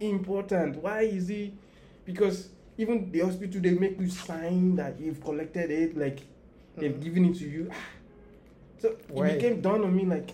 important? 0.00 0.76
Why 0.82 1.02
is 1.02 1.30
it? 1.30 1.52
Because 2.04 2.48
even 2.76 3.10
the 3.10 3.20
hospital 3.20 3.60
they 3.60 3.72
make 3.74 3.98
you 4.00 4.08
sign 4.08 4.76
that 4.76 4.98
you've 5.00 5.22
collected 5.22 5.70
it. 5.70 5.96
Like 5.96 6.20
they've 6.76 6.92
Mhm. 6.92 7.02
given 7.02 7.24
it 7.26 7.36
to 7.38 7.48
you. 7.48 7.68
Ah. 7.70 7.74
So 8.78 8.96
Why? 9.08 9.28
it 9.28 9.34
became 9.40 9.60
dawn 9.60 9.82
on 9.84 9.94
me 9.94 10.04
like, 10.04 10.30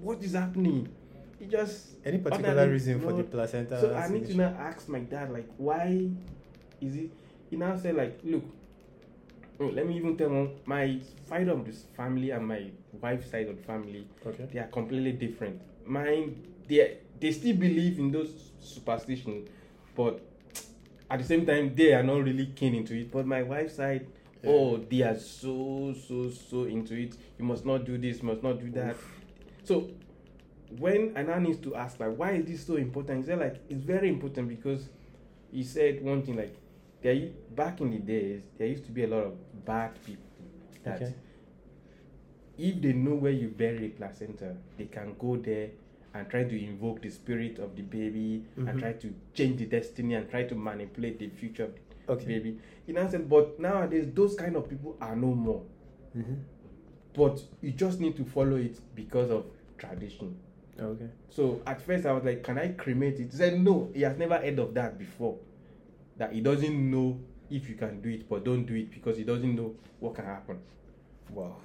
what 0.00 0.22
is 0.22 0.32
happening? 0.34 0.88
It 1.40 1.50
just 1.50 1.88
Any 2.04 2.18
particular 2.18 2.68
reason 2.70 3.00
for 3.00 3.12
the 3.12 3.24
placenta? 3.24 3.80
So 3.80 3.94
I 3.94 4.08
need 4.08 4.26
to 4.26 4.36
now 4.36 4.54
ask 4.58 4.88
my 4.88 5.00
dad, 5.00 5.32
like, 5.32 5.48
why 5.56 6.08
is 6.80 6.96
it? 6.96 7.10
He 7.52 7.58
now 7.58 7.76
said, 7.76 7.96
like, 7.96 8.18
look, 8.24 8.44
let 9.60 9.86
me 9.86 9.98
even 9.98 10.16
tell 10.16 10.30
him 10.30 10.52
my 10.64 10.98
side 11.28 11.48
of 11.48 11.66
this 11.66 11.84
family 11.94 12.30
and 12.30 12.48
my 12.48 12.70
wife's 12.98 13.30
side 13.30 13.46
of 13.46 13.58
the 13.58 13.62
family, 13.62 14.06
Okay. 14.24 14.48
they 14.50 14.58
are 14.58 14.68
completely 14.68 15.12
different. 15.12 15.60
Mine, 15.84 16.34
they 16.66 16.96
they 17.20 17.30
still 17.30 17.54
believe 17.54 17.98
in 17.98 18.10
those 18.10 18.52
superstitions, 18.58 19.50
but 19.94 20.22
at 21.10 21.18
the 21.18 21.26
same 21.26 21.44
time, 21.44 21.74
they 21.74 21.92
are 21.92 22.02
not 22.02 22.24
really 22.24 22.46
keen 22.56 22.74
into 22.74 22.94
it. 22.98 23.12
But 23.12 23.26
my 23.26 23.42
wife's 23.42 23.74
side, 23.74 24.06
Yeah. 24.42 24.48
oh, 24.50 24.78
they 24.78 25.02
are 25.02 25.18
so 25.18 25.92
so 26.08 26.30
so 26.30 26.64
into 26.64 26.94
it. 26.94 27.18
You 27.38 27.44
must 27.44 27.66
not 27.66 27.84
do 27.84 27.98
this, 27.98 28.22
must 28.22 28.42
not 28.42 28.60
do 28.60 28.70
that. 28.70 28.96
So 29.64 29.90
when 30.78 31.12
I 31.14 31.22
now 31.22 31.38
need 31.38 31.62
to 31.64 31.74
ask 31.76 32.00
like 32.00 32.16
why 32.16 32.30
is 32.30 32.46
this 32.46 32.64
so 32.66 32.76
important? 32.76 33.20
He 33.20 33.26
said 33.26 33.40
like 33.40 33.56
it's 33.68 33.82
very 33.82 34.08
important 34.08 34.48
because 34.48 34.88
he 35.52 35.62
said 35.62 36.02
one 36.02 36.22
thing 36.22 36.36
like 36.36 36.56
there 37.02 37.28
back 37.54 37.80
in 37.80 37.90
the 37.90 37.98
days 37.98 38.42
there 38.58 38.66
used 38.68 38.84
to 38.86 38.92
be 38.92 39.04
a 39.04 39.08
lot 39.08 39.24
of 39.24 39.64
bad 39.64 39.92
people 40.04 40.24
that 40.84 41.02
Okay. 41.02 41.14
if 42.58 42.80
they 42.80 42.92
know 42.92 43.14
where 43.14 43.32
you 43.32 43.48
bury 43.48 43.86
a 43.86 43.88
placenta, 43.90 44.56
they 44.76 44.84
can 44.86 45.14
go 45.18 45.36
there 45.36 45.70
and 46.14 46.28
try 46.28 46.44
to 46.44 46.64
invoke 46.64 47.00
the 47.02 47.08
spirit 47.10 47.58
of 47.58 47.74
the 47.74 47.82
baby 47.82 48.44
Mhm. 48.56 48.68
and 48.68 48.78
try 48.78 48.92
to 48.92 49.14
change 49.32 49.56
the 49.58 49.66
destiny 49.66 50.14
and 50.14 50.28
try 50.30 50.44
to 50.44 50.54
manipulate 50.54 51.18
the 51.18 51.28
future 51.28 51.64
of 51.64 51.74
the 51.74 52.12
Okay. 52.12 52.26
baby. 52.38 52.58
Now 52.88 53.08
said, 53.08 53.28
but 53.28 53.58
nowadays 53.58 54.06
those 54.12 54.34
kind 54.34 54.56
of 54.56 54.68
people 54.68 54.96
are 55.00 55.16
no 55.16 55.34
more 55.34 55.62
Mm-hmm. 56.16 56.34
but 57.14 57.42
you 57.62 57.70
just 57.72 58.00
need 58.00 58.16
to 58.16 58.24
follow 58.24 58.56
it 58.56 58.78
because 58.94 59.30
of 59.30 59.46
tradition. 59.78 60.36
Okay. 60.78 61.08
So 61.30 61.62
at 61.66 61.80
first 61.80 62.04
I 62.06 62.12
was 62.12 62.22
like, 62.24 62.42
can 62.42 62.58
I 62.58 62.68
cremate 62.68 63.18
it? 63.20 63.30
He 63.30 63.36
said 63.36 63.58
no, 63.60 63.90
he 63.94 64.02
has 64.02 64.18
never 64.18 64.36
heard 64.38 64.58
of 64.58 64.74
that 64.74 64.98
before. 64.98 65.38
That 66.16 66.32
he 66.32 66.40
doesn't 66.40 66.90
know 66.90 67.20
if 67.50 67.68
you 67.68 67.74
can 67.74 68.00
do 68.00 68.08
it, 68.08 68.28
but 68.28 68.44
don't 68.44 68.64
do 68.64 68.74
it 68.74 68.90
because 68.90 69.16
he 69.16 69.24
doesn't 69.24 69.54
know 69.54 69.74
what 70.00 70.14
can 70.14 70.24
happen. 70.24 70.58
Wow. 71.30 71.56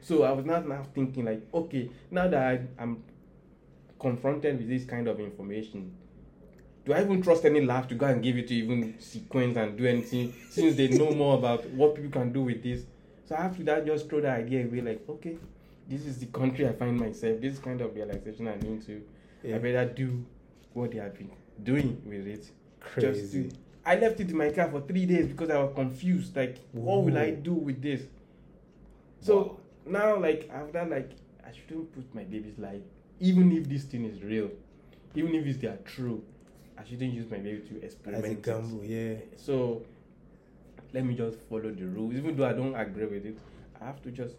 So 0.00 0.22
I 0.22 0.32
was 0.32 0.44
now 0.44 0.60
now 0.60 0.84
thinking 0.94 1.24
like, 1.24 1.42
okay, 1.52 1.90
now 2.10 2.28
that 2.28 2.42
I, 2.42 2.60
I'm 2.78 3.02
confronted 3.98 4.58
with 4.58 4.68
this 4.68 4.84
kind 4.84 5.08
of 5.08 5.18
information, 5.20 5.92
do 6.84 6.92
I 6.92 7.02
even 7.02 7.20
trust 7.20 7.44
any 7.44 7.60
lab 7.60 7.88
to 7.88 7.94
go 7.96 8.06
and 8.06 8.22
give 8.22 8.36
it 8.36 8.48
to 8.48 8.54
even 8.54 8.98
sequence 9.00 9.56
and 9.56 9.76
do 9.76 9.86
anything 9.86 10.32
since 10.50 10.76
they 10.76 10.88
know 10.88 11.10
more 11.10 11.36
about 11.36 11.68
what 11.70 11.96
people 11.96 12.10
can 12.10 12.32
do 12.32 12.42
with 12.42 12.62
this? 12.62 12.84
So 13.24 13.34
after 13.34 13.64
that, 13.64 13.84
just 13.84 14.08
throw 14.08 14.20
the 14.20 14.30
idea 14.30 14.64
away 14.64 14.80
like, 14.80 15.02
okay, 15.08 15.36
this 15.88 16.06
is 16.06 16.18
the 16.18 16.26
country 16.26 16.68
I 16.68 16.72
find 16.72 16.96
myself. 16.98 17.40
This 17.40 17.58
kind 17.58 17.80
of 17.80 17.94
realization 17.94 18.46
I 18.46 18.56
need 18.56 18.86
to. 18.86 19.02
Yeah. 19.42 19.56
I 19.56 19.58
better 19.58 19.84
do 19.86 20.24
what 20.72 20.92
they 20.92 20.98
have 20.98 21.14
been 21.14 21.30
doing 21.62 22.00
with 22.06 22.26
it. 22.26 22.50
Just 23.00 23.32
Crazy. 23.32 23.48
to, 23.48 23.56
I 23.86 23.94
left 23.96 24.18
it 24.20 24.30
in 24.30 24.36
my 24.36 24.50
car 24.50 24.68
for 24.68 24.80
three 24.80 25.06
days 25.06 25.28
because 25.28 25.48
I 25.48 25.58
was 25.62 25.72
confused. 25.74 26.36
Like, 26.36 26.58
what 26.72 27.04
will 27.04 27.16
I 27.16 27.30
do 27.30 27.54
with 27.54 27.80
this? 27.80 28.02
So 29.20 29.60
now, 29.86 30.18
like, 30.20 30.50
I've 30.52 30.72
done 30.72 30.90
like 30.90 31.12
I 31.46 31.50
shouldn't 31.52 31.94
put 31.94 32.12
my 32.14 32.24
baby's 32.24 32.58
life, 32.58 32.82
even 33.20 33.52
if 33.52 33.68
this 33.68 33.84
thing 33.84 34.04
is 34.04 34.22
real, 34.22 34.50
even 35.14 35.34
if 35.36 35.46
it's 35.46 35.58
they 35.58 35.68
are 35.68 35.78
true, 35.84 36.22
I 36.76 36.84
shouldn't 36.84 37.14
use 37.14 37.30
my 37.30 37.38
baby 37.38 37.60
to 37.68 37.84
experiment. 37.84 38.24
As 38.24 38.32
a 38.32 38.34
gamble, 38.34 38.84
yeah. 38.84 39.14
So 39.36 39.82
let 40.92 41.04
me 41.04 41.14
just 41.14 41.38
follow 41.48 41.70
the 41.70 41.86
rules, 41.86 42.14
even 42.14 42.36
though 42.36 42.46
I 42.48 42.52
don't 42.54 42.74
agree 42.74 43.06
with 43.06 43.24
it. 43.24 43.38
I 43.80 43.84
have 43.86 44.02
to 44.02 44.10
just 44.10 44.34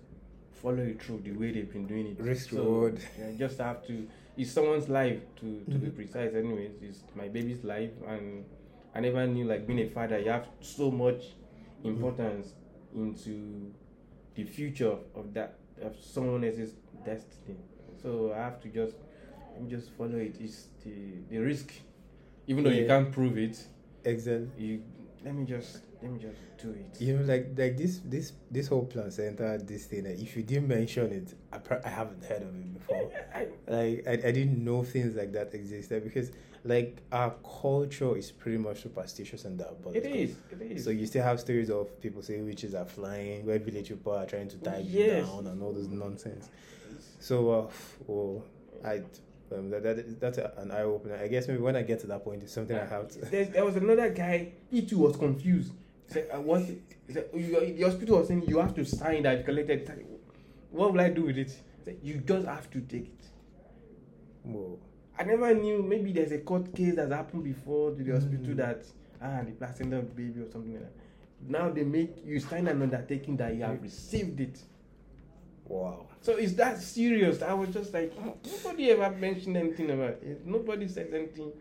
follow 0.62 0.84
it 0.84 1.02
through 1.02 1.22
the 1.24 1.32
way 1.32 1.52
they've 1.52 1.72
been 1.72 1.88
doing 1.88 2.08
it. 2.08 2.20
Risk 2.20 2.50
So, 2.50 2.58
reward. 2.58 3.00
yeah, 3.18 3.32
just 3.38 3.60
have 3.60 3.86
to. 3.88 4.08
It's 4.36 4.52
someone's 4.52 4.90
life 4.90 5.20
to 5.38 5.64
to 5.72 5.78
be 5.78 5.88
Mhm. 5.88 5.96
precise. 5.96 6.34
Anyways, 6.36 6.72
it's 6.82 7.00
my 7.16 7.28
baby's 7.30 7.64
life, 7.64 7.92
and 8.08 8.44
I 8.98 9.00
never 9.00 9.28
knew 9.28 9.46
like 9.46 9.68
being 9.68 9.80
a 9.80 9.88
father. 9.88 10.18
You 10.18 10.32
have 10.32 10.48
so 10.60 10.90
much 10.90 11.22
importance 11.84 12.54
into 12.96 13.72
the 14.34 14.44
future 14.44 14.96
of 15.14 15.36
that 15.36 15.60
of 15.84 15.96
someone 16.02 16.44
else's 16.44 16.74
destiny. 17.06 17.58
So 18.02 18.34
I 18.34 18.40
have 18.40 18.60
to 18.64 18.70
just 18.70 18.96
just 19.68 19.92
follow 19.92 20.18
it. 20.18 20.38
It's 20.40 20.70
the 20.84 20.96
the 21.30 21.38
risk, 21.38 21.72
even 22.48 22.64
though 22.64 22.72
you 22.72 22.88
can't 22.88 23.12
prove 23.12 23.38
it. 23.38 23.64
Exactly. 24.04 24.50
You 24.58 24.84
let 25.24 25.36
me 25.36 25.46
just 25.46 25.78
let 26.02 26.12
me 26.12 26.20
just 26.20 26.38
do 26.62 26.72
it. 26.72 27.02
You 27.02 27.18
know, 27.18 27.26
like 27.26 27.50
like 27.58 27.78
this 27.78 28.02
this 28.06 28.34
this 28.52 28.68
whole 28.68 28.86
placenta, 28.86 29.60
this 29.64 29.86
thing. 29.86 30.06
Like, 30.06 30.20
if 30.20 30.36
you 30.38 30.44
didn't 30.44 30.68
mention 30.68 31.12
it, 31.12 31.34
I, 31.52 31.58
pro- 31.58 31.82
I 31.84 31.90
haven't 31.90 32.24
heard 32.24 32.44
of 32.44 32.50
it 32.56 32.74
before. 32.74 33.12
I- 33.36 33.48
like 33.68 34.08
I, 34.08 34.12
I 34.14 34.32
didn't 34.32 34.64
know 34.64 34.84
things 34.84 35.16
like 35.16 35.34
that 35.34 35.54
existed 35.54 36.04
because 36.04 36.32
like 36.64 36.98
our 37.12 37.34
culture 37.62 38.16
is 38.18 38.32
pretty 38.32 38.58
much 38.58 38.82
superstitious 38.84 39.46
and 39.46 39.60
it 39.60 39.64
diabolical. 39.64 40.12
is. 40.12 40.36
It 40.52 40.62
is. 40.62 40.84
So 40.84 40.90
you 40.90 41.06
still 41.06 41.24
have 41.24 41.40
stories 41.40 41.70
of 41.70 42.00
people 42.02 42.22
saying 42.22 42.46
witches 42.46 42.76
are 42.76 42.86
flying, 42.86 43.46
where 43.46 43.58
village 43.60 43.90
people 43.90 44.14
are 44.14 44.26
trying 44.26 44.50
to 44.50 44.58
tie 44.58 44.80
you 44.80 45.08
down 45.08 45.48
and 45.48 45.62
all 45.64 45.74
this 45.74 45.88
nonsense. 45.88 46.50
So, 47.20 47.52
uh, 47.52 47.68
well, 48.06 48.44
I 48.86 49.02
um, 49.56 49.70
that, 49.70 49.84
that 49.84 50.20
that's 50.20 50.38
a, 50.38 50.52
an 50.58 50.72
eye 50.72 50.82
opener. 50.84 51.16
I 51.16 51.28
guess 51.28 51.48
maybe 51.48 51.62
when 51.62 51.76
I 51.76 51.82
get 51.84 52.00
to 52.02 52.08
that 52.08 52.24
point, 52.24 52.44
it's 52.44 52.54
something 52.54 52.78
I 52.78 52.86
have 52.86 53.08
to. 53.10 53.20
There 53.46 53.64
was 53.66 53.76
another 53.78 54.10
guy. 54.10 54.54
He 54.70 54.82
too 54.82 55.00
was 55.00 55.16
confused. 55.16 55.72
He 56.08 56.14
said, 56.14 56.30
"I 56.34 56.38
want." 56.38 56.68
He 57.08 57.14
said, 57.14 57.30
"You- 57.34 57.74
"The 57.76 57.84
hospital 57.84 58.20
was 58.20 58.28
saying 58.30 58.44
you 58.48 58.60
have 58.60 58.74
to 58.76 58.86
sign 58.86 59.24
that 59.24 59.38
you 59.40 59.44
collected." 59.44 60.06
What 60.72 60.94
will 60.94 61.02
I 61.02 61.10
do 61.10 61.24
with 61.24 61.38
it? 61.38 61.50
He 61.50 61.84
said, 61.86 61.98
"You 62.02 62.16
just 62.26 62.46
have 62.48 62.70
to 62.72 62.82
take 62.82 63.08
it." 63.08 63.26
Whoa. 64.44 64.80
I 65.20 65.24
never 65.24 65.54
knew. 65.54 65.82
Maybe 65.84 66.12
there's 66.14 66.32
a 66.32 66.38
court 66.40 66.74
case 66.76 66.96
that's 66.96 67.12
happened 67.12 67.44
before 67.44 67.92
to 67.92 68.04
the 68.04 68.12
hospital 68.14 68.54
Mm. 68.54 68.58
that 68.58 68.86
ah 69.22 69.42
the 69.44 69.52
placenta 69.52 69.98
of 69.98 70.10
the 70.16 70.16
baby 70.24 70.42
or 70.42 70.52
something 70.52 70.74
like 70.74 70.84
that. 70.84 70.94
Now 71.50 71.70
they 71.70 71.84
make 71.84 72.26
you 72.26 72.40
sign 72.40 72.68
an 72.68 72.82
undertaking 72.82 73.38
that 73.38 73.56
you 73.56 73.62
have 73.64 73.82
received 73.82 74.40
it. 74.40 74.60
Wow. 75.68 76.08
So 76.22 76.38
is 76.38 76.56
that 76.56 76.80
serious. 76.82 77.42
I 77.42 77.54
was 77.54 77.70
just 77.70 77.94
like, 77.94 78.14
nobody 78.46 78.92
ever 78.92 79.16
mentioned 79.18 79.58
anything 79.58 79.90
about 79.92 80.22
it. 80.24 80.46
Nobody 80.46 80.88
said 80.88 81.14
anything. 81.14 81.52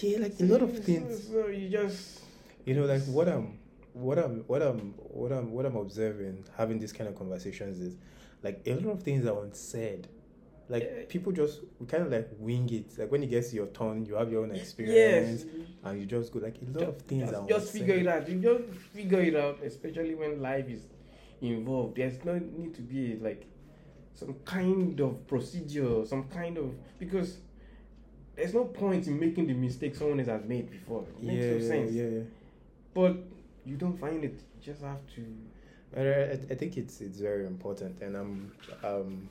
Yeah, 0.00 0.18
like 0.18 0.40
a 0.40 0.44
lot 0.44 0.62
of 0.62 0.74
So- 0.76 0.82
things. 0.82 1.28
So 1.28 1.46
you 1.48 1.68
just 1.68 2.22
You 2.66 2.74
know, 2.74 2.84
like 2.84 3.02
what 3.04 3.26
I'm, 3.28 3.58
what 3.92 4.18
I'm, 4.18 4.44
what 4.46 4.62
I'm, 4.62 4.94
what 4.98 5.32
I'm, 5.32 5.52
what 5.52 5.66
I'm 5.66 5.76
observing 5.76 6.44
having 6.56 6.78
these 6.78 6.92
kind 6.92 7.08
of 7.08 7.16
conversations 7.16 7.80
is, 7.80 7.96
like 8.42 8.62
a 8.66 8.74
lot 8.74 8.92
of 8.92 9.02
things 9.02 9.26
are 9.26 9.42
unsaid. 9.42 10.08
Like 10.68 11.08
people 11.08 11.32
just 11.32 11.60
we 11.80 11.86
kind 11.86 12.04
of 12.04 12.12
like 12.12 12.28
wing 12.38 12.72
it. 12.72 12.96
Like 12.96 13.10
when 13.10 13.24
it 13.24 13.26
gets 13.26 13.50
to 13.50 13.56
your 13.56 13.66
turn, 13.66 14.06
you 14.06 14.14
have 14.14 14.30
your 14.30 14.44
own 14.44 14.54
yes. 14.54 14.62
experience, 14.62 15.44
and 15.82 16.00
you 16.00 16.06
just 16.06 16.32
go 16.32 16.38
like 16.38 16.56
a 16.62 16.78
lot 16.78 16.88
of 16.88 17.02
things 17.02 17.28
just, 17.28 17.34
are 17.34 17.46
just 17.48 17.74
unsaid. 17.74 17.80
figure 17.80 17.94
it 17.96 18.06
out. 18.06 18.28
You 18.28 18.38
just 18.38 18.80
figure 18.92 19.20
it 19.20 19.34
out, 19.34 19.58
especially 19.64 20.14
when 20.14 20.40
life 20.40 20.68
is 20.68 20.82
involved. 21.40 21.96
There's 21.96 22.24
no 22.24 22.38
need 22.38 22.74
to 22.76 22.82
be 22.82 23.16
like 23.20 23.46
some 24.14 24.34
kind 24.44 25.00
of 25.00 25.26
procedure, 25.26 26.06
some 26.06 26.28
kind 26.28 26.56
of 26.56 26.72
because 26.98 27.38
there's 28.36 28.54
no 28.54 28.64
point 28.64 29.06
in 29.08 29.18
making 29.18 29.48
the 29.48 29.54
mistake 29.54 29.96
someone 29.96 30.20
else 30.20 30.28
has 30.28 30.44
made 30.44 30.70
before. 30.70 31.04
It 31.20 31.22
makes 31.24 31.44
yeah, 31.44 31.52
no 31.52 31.60
sense. 31.60 31.92
yeah, 31.92 32.04
yeah. 32.04 32.22
But 32.94 33.16
you 33.64 33.76
don't 33.76 33.96
find 33.98 34.24
it. 34.24 34.34
You 34.54 34.62
just 34.62 34.82
have 34.82 35.00
to. 35.16 35.24
I, 35.96 36.32
I- 36.52 36.54
think 36.54 36.76
it's 36.76 37.00
it's 37.00 37.18
very 37.18 37.46
important, 37.46 38.00
and 38.00 38.16
I'm 38.16 38.52
um 38.84 39.28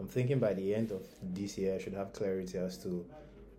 I'm 0.00 0.08
thinking 0.08 0.38
by 0.38 0.54
the 0.54 0.74
end 0.74 0.90
of 0.92 1.02
this 1.22 1.58
year 1.58 1.74
I 1.74 1.78
should 1.78 1.94
have 1.94 2.12
clarity 2.12 2.58
as 2.58 2.78
to 2.78 3.04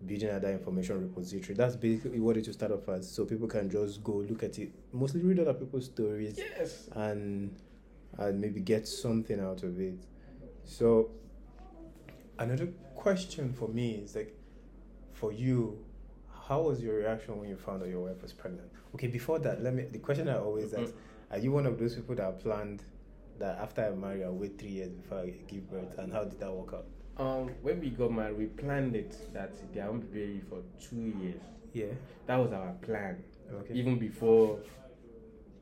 building 0.06 0.28
another 0.30 0.50
information 0.50 1.00
repository. 1.02 1.54
That's 1.54 1.76
basically 1.76 2.20
what 2.20 2.36
it 2.36 2.46
will 2.46 2.54
start 2.54 2.72
off 2.72 2.88
as, 2.88 3.10
so 3.10 3.24
people 3.24 3.46
can 3.46 3.68
just 3.70 4.02
go 4.02 4.14
look 4.14 4.42
at 4.42 4.58
it, 4.58 4.72
mostly 4.92 5.20
read 5.22 5.38
other 5.40 5.54
people's 5.54 5.86
stories, 5.86 6.38
Yes. 6.38 6.88
and 6.94 7.54
and 8.18 8.40
maybe 8.40 8.60
get 8.60 8.88
something 8.88 9.38
out 9.40 9.62
of 9.62 9.78
it. 9.80 9.98
So 10.64 11.10
another 12.38 12.68
question 12.94 13.52
for 13.52 13.68
me 13.68 13.92
is 13.96 14.14
like, 14.14 14.34
for 15.12 15.32
you, 15.32 15.78
how 16.50 16.60
was 16.62 16.82
your 16.82 16.96
reaction 16.96 17.38
when 17.38 17.48
you 17.48 17.56
found 17.56 17.80
out 17.80 17.88
your 17.88 18.00
wife 18.00 18.20
was 18.20 18.32
pregnant? 18.32 18.68
Okay, 18.96 19.06
before 19.06 19.38
that, 19.38 19.62
let 19.62 19.72
me. 19.72 19.84
The 19.84 20.00
question 20.00 20.28
I 20.28 20.36
always 20.38 20.74
ask: 20.74 20.92
Are 21.30 21.38
you 21.38 21.52
one 21.52 21.64
of 21.64 21.78
those 21.78 21.94
people 21.94 22.16
that 22.16 22.40
planned 22.40 22.82
that 23.38 23.56
after 23.60 23.86
I 23.86 23.90
marry, 23.90 24.24
I'll 24.24 24.34
wait 24.34 24.58
three 24.58 24.70
years 24.70 24.90
before 24.90 25.18
I 25.20 25.30
give 25.46 25.70
birth? 25.70 25.96
And 25.98 26.12
how 26.12 26.24
did 26.24 26.40
that 26.40 26.52
work 26.52 26.74
out? 26.74 26.86
Um, 27.24 27.50
when 27.62 27.78
we 27.80 27.90
got 27.90 28.10
married, 28.12 28.36
we 28.36 28.46
planned 28.46 28.96
it 28.96 29.32
that 29.32 29.52
they 29.72 29.80
won't 29.80 30.12
be 30.12 30.18
baby 30.26 30.42
for 30.50 30.60
two 30.80 31.14
years. 31.22 31.42
Yeah. 31.72 31.86
That 32.26 32.36
was 32.36 32.52
our 32.52 32.72
plan. 32.82 33.22
Okay. 33.52 33.74
Even 33.74 33.98
before 33.98 34.58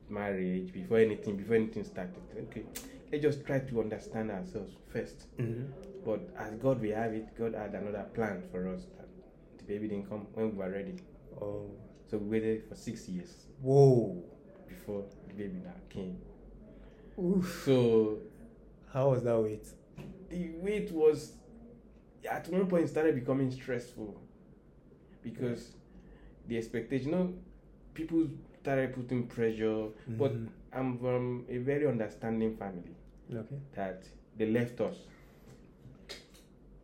marriage, 0.09 0.73
before 0.73 0.97
anything, 0.97 1.37
before 1.37 1.55
anything 1.57 1.83
started. 1.83 2.15
Okay, 2.49 2.63
let's 3.11 3.21
just 3.21 3.45
try 3.45 3.59
to 3.59 3.79
understand 3.81 4.31
ourselves 4.31 4.71
first. 4.91 5.27
hmm 5.37 5.65
But 6.03 6.21
as 6.39 6.55
God 6.55 6.81
we 6.81 6.89
have 6.89 7.13
it, 7.13 7.27
God 7.37 7.53
had 7.53 7.75
another 7.75 8.05
plan 8.15 8.41
for 8.51 8.67
us. 8.69 8.81
That 8.97 9.08
baby 9.69 9.87
didn't 9.87 10.09
come 10.09 10.25
when 10.33 10.51
we 10.51 10.57
were 10.57 10.69
ready. 10.69 10.95
Oh. 11.39 11.69
So 12.09 12.17
we 12.17 12.39
waited 12.39 12.67
for 12.67 12.75
six 12.75 13.07
years 13.07 13.45
Whoa. 13.61 14.21
before 14.67 15.03
the 15.27 15.33
baby 15.35 15.59
that 15.63 15.87
came. 15.89 16.17
Oof. 17.19 17.61
So 17.65 18.17
How 18.91 19.11
was 19.11 19.23
that 19.23 19.37
wait? 19.39 19.67
the 20.29 20.49
wait 20.61 20.91
was 20.91 21.33
at 22.29 22.47
one 22.49 22.65
point 22.67 22.83
it 22.85 22.87
started 22.89 23.13
becoming 23.15 23.51
stressful 23.51 24.19
because 25.23 25.71
the 26.47 26.57
expectation 26.57 27.09
you 27.09 27.15
know 27.15 27.33
people 27.93 28.27
started 28.61 28.93
putting 28.93 29.25
pressure 29.27 29.87
but 30.07 30.31
Mhm. 30.33 30.47
i'm 30.73 30.97
from 30.99 31.45
a 31.49 31.57
very 31.57 31.87
understanding 31.87 32.55
family 32.55 32.95
Okay. 33.33 33.59
that 33.75 34.03
they 34.37 34.45
left 34.59 34.79
us 34.81 34.97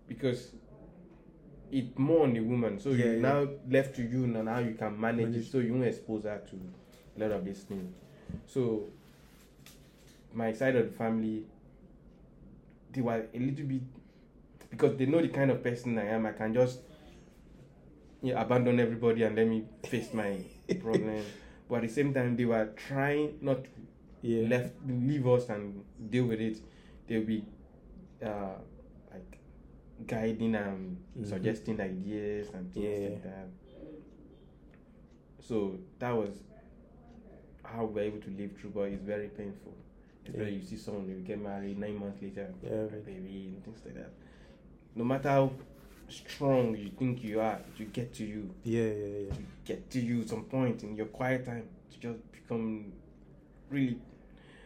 because 0.08 0.52
it 1.72 1.98
more 1.98 2.24
on 2.24 2.34
the 2.34 2.40
woman. 2.42 2.80
So 2.80 2.90
Yeah, 2.90 3.06
you 3.06 3.12
yeah. 3.14 3.20
now 3.20 3.48
left 3.70 3.96
to 3.98 4.04
you 4.04 4.28
now 4.28 4.54
how 4.54 4.60
you 4.60 4.74
can 4.76 5.00
manage 5.00 5.36
it. 5.36 5.46
So 5.46 5.60
you 5.60 5.74
won't 5.74 5.86
expose 5.86 6.24
her 6.24 6.42
to 6.50 6.56
a 7.18 7.20
lot 7.22 7.32
of 7.32 7.46
these 7.46 7.62
things 7.64 7.96
so 8.46 8.90
my 10.34 10.52
side 10.52 10.76
of 10.76 10.86
the 10.86 10.92
family 10.98 11.46
they 12.92 13.02
were 13.02 13.26
a 13.34 13.40
little 13.40 13.66
bit 13.66 13.82
because 14.70 14.98
they 14.98 15.06
know 15.06 15.22
the 15.22 15.30
kind 15.30 15.52
of 15.52 15.64
person 15.64 15.98
I 15.98 16.08
am 16.08 16.26
I 16.26 16.32
can 16.34 16.54
just 16.54 16.80
know, 18.22 18.38
abandon 18.38 18.80
everybody 18.80 19.24
and 19.24 19.36
let 19.36 19.48
me 19.48 19.64
face 19.86 20.14
my 20.14 20.38
problem. 20.82 21.24
But 21.70 21.76
at 21.76 21.82
the 21.84 21.90
same 21.90 22.14
time 22.14 22.36
they 22.36 22.46
were 22.46 22.70
trying 22.76 23.38
not 23.42 23.64
to 23.64 23.70
Yeah. 24.22 24.48
left 24.50 24.74
leave 24.88 25.28
us 25.28 25.50
and 25.50 25.84
deal 26.10 26.26
with 26.26 26.42
it. 26.42 26.58
They'll 27.08 27.24
be 27.26 27.46
uh 28.24 28.56
guiding 30.08 30.56
and 30.56 30.98
Mhm. 31.18 31.26
suggesting 31.26 31.80
ideas 31.80 32.50
and 32.54 32.72
things 32.74 33.00
Yeah. 33.02 33.10
like 33.10 33.24
that 33.24 33.48
so 35.40 35.78
that 36.00 36.12
was 36.12 36.44
how 37.64 37.86
we 37.86 37.94
were 37.94 38.02
able 38.02 38.20
to 38.20 38.30
live 38.32 38.52
through 38.58 38.72
but 38.72 38.82
it's 38.92 39.02
very 39.04 39.28
painful 39.30 39.74
especially 40.24 40.52
Yeah. 40.52 40.58
you 40.60 40.62
see 40.64 40.76
someone 40.78 41.08
you 41.10 41.20
get 41.22 41.40
married 41.42 41.78
nine 41.80 41.98
months 41.98 42.22
later 42.22 42.54
Yeah. 42.64 42.72
a 42.86 42.88
baby 42.88 43.54
and 43.54 43.64
things 43.64 43.82
like 43.86 43.96
that 43.96 44.12
no 44.96 45.04
matter 45.04 45.30
how 45.30 45.52
strong 46.08 46.76
you 46.78 46.90
think 46.90 47.24
you 47.24 47.40
are, 47.42 47.60
to 47.78 47.84
get 47.86 48.14
to 48.14 48.24
you, 48.24 48.50
Yeah, 48.64 48.84
yeah, 48.94 49.06
yeah. 49.28 49.30
to 49.34 49.42
get 49.66 49.90
to 49.90 50.00
you 50.00 50.24
some 50.24 50.46
point 50.46 50.84
in 50.84 50.96
your 50.96 51.08
quiet 51.08 51.44
time 51.46 51.68
to 51.92 52.00
just 52.00 52.32
become 52.32 52.94
really 53.72 53.98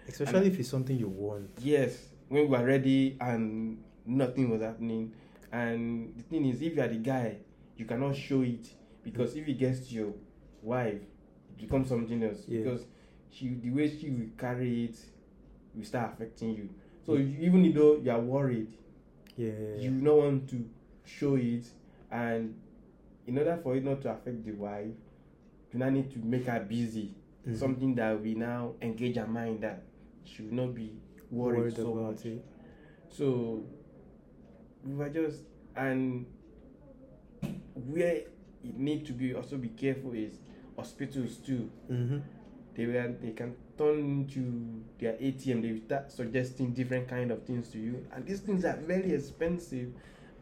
Especially 0.07 0.47
if 0.47 0.59
it's 0.59 0.67
something 0.69 0.97
you 0.97 1.07
want. 1.07 1.49
yes 1.61 2.09
when 2.27 2.49
we 2.49 2.55
are 2.57 2.65
ready 2.65 3.15
and 3.21 3.81
nothing 4.09 4.49
was 4.49 4.61
happening 4.61 5.11
and 5.51 6.13
the 6.17 6.23
thing 6.23 6.45
is 6.45 6.61
if 6.61 6.75
you 6.75 6.81
are 6.81 6.87
the 6.87 6.95
guy 6.97 7.37
you 7.77 7.85
cannot 7.85 8.15
show 8.15 8.41
it 8.41 8.67
because 9.03 9.35
if 9.35 9.47
it 9.47 9.53
gets 9.57 9.87
to 9.87 9.95
your 9.95 10.13
wife 10.61 11.01
it 11.49 11.57
becomes 11.57 11.89
something 11.89 12.21
else 12.23 12.43
Yeah. 12.47 12.63
because 12.63 12.85
she 13.29 13.49
the 13.55 13.69
way 13.69 13.89
she 13.89 14.09
will 14.09 14.29
carry 14.37 14.85
it 14.85 14.97
will 15.75 15.83
start 15.85 16.13
affecting 16.13 16.55
you 16.55 16.69
so 17.05 17.13
you, 17.13 17.37
even 17.39 17.71
though 17.73 17.97
you 17.97 18.11
are 18.11 18.19
worried 18.19 18.73
Yeah, 19.37 19.47
yeah, 19.51 19.67
yeah. 19.75 19.81
you 19.81 19.91
not 19.91 20.17
want 20.17 20.49
to 20.49 20.65
show 21.05 21.35
it 21.35 21.65
and 22.11 22.55
in 23.27 23.37
order 23.37 23.57
for 23.63 23.75
it 23.75 23.83
not 23.83 24.01
to 24.01 24.11
affect 24.11 24.43
the 24.45 24.51
wife 24.51 24.95
you 25.71 25.79
now 25.79 25.89
need 25.89 26.11
to 26.11 26.19
make 26.19 26.45
her 26.47 26.59
busy 26.59 27.13
Mhm. 27.47 27.55
something 27.55 27.95
that 27.95 28.21
we 28.21 28.33
now 28.35 28.73
engage 28.81 29.15
her 29.15 29.27
mind 29.27 29.61
that 29.61 29.83
she 30.23 30.43
will 30.43 30.53
not 30.65 30.75
be 30.75 30.91
worried, 31.31 31.59
worried 31.59 31.75
so 31.75 31.91
about 31.93 32.11
much 32.15 32.25
it. 32.25 32.43
so 33.07 33.63
we 34.85 34.95
were 34.95 35.09
just 35.09 35.43
and 35.75 36.25
where 37.73 38.15
it 38.15 38.31
need 38.77 39.05
to 39.05 39.13
be 39.13 39.33
also 39.33 39.57
be 39.57 39.69
careful 39.69 40.13
is 40.13 40.33
hospitals 40.75 41.37
too 41.37 41.69
Mm-hmm. 41.91 42.17
they 42.75 42.85
were 42.85 43.13
they 43.21 43.31
can 43.31 43.55
turn 43.77 43.99
into 43.99 44.83
their 44.99 45.13
ATM. 45.13 45.61
They 45.61 45.79
start 45.85 46.11
suggesting 46.11 46.73
different 46.73 47.07
kind 47.07 47.31
of 47.31 47.43
things 47.43 47.69
to 47.69 47.77
you, 47.79 48.05
and 48.13 48.25
these 48.25 48.41
things 48.41 48.65
are 48.65 48.75
very 48.75 49.13
expensive, 49.13 49.93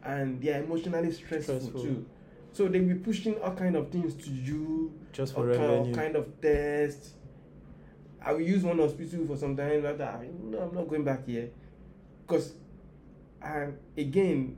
and 0.04 0.42
they 0.42 0.52
are 0.54 0.62
emotionally 0.64 1.12
stressful, 1.12 1.60
Stressful. 1.60 1.82
too. 1.82 2.06
So 2.52 2.66
they 2.66 2.80
be 2.80 2.94
pushing 2.94 3.36
all 3.40 3.52
kind 3.54 3.76
of 3.76 3.90
things 3.90 4.14
to 4.24 4.30
you, 4.30 4.92
Just 5.12 5.34
for 5.34 5.48
kind, 5.52 5.62
all 5.62 5.76
revenue. 5.78 5.94
kind 5.94 6.16
of 6.16 6.40
tests. 6.40 7.12
I 8.20 8.32
will 8.32 8.40
use 8.40 8.64
one 8.64 8.78
hospital 8.80 9.24
for 9.24 9.36
some 9.36 9.56
time. 9.56 9.86
After 9.86 10.02
I 10.02 10.26
no, 10.42 10.58
I'm 10.58 10.74
not 10.74 10.88
going 10.88 11.04
back 11.04 11.24
here, 11.24 11.50
because, 12.26 12.54
um, 13.42 13.74
again, 13.96 14.56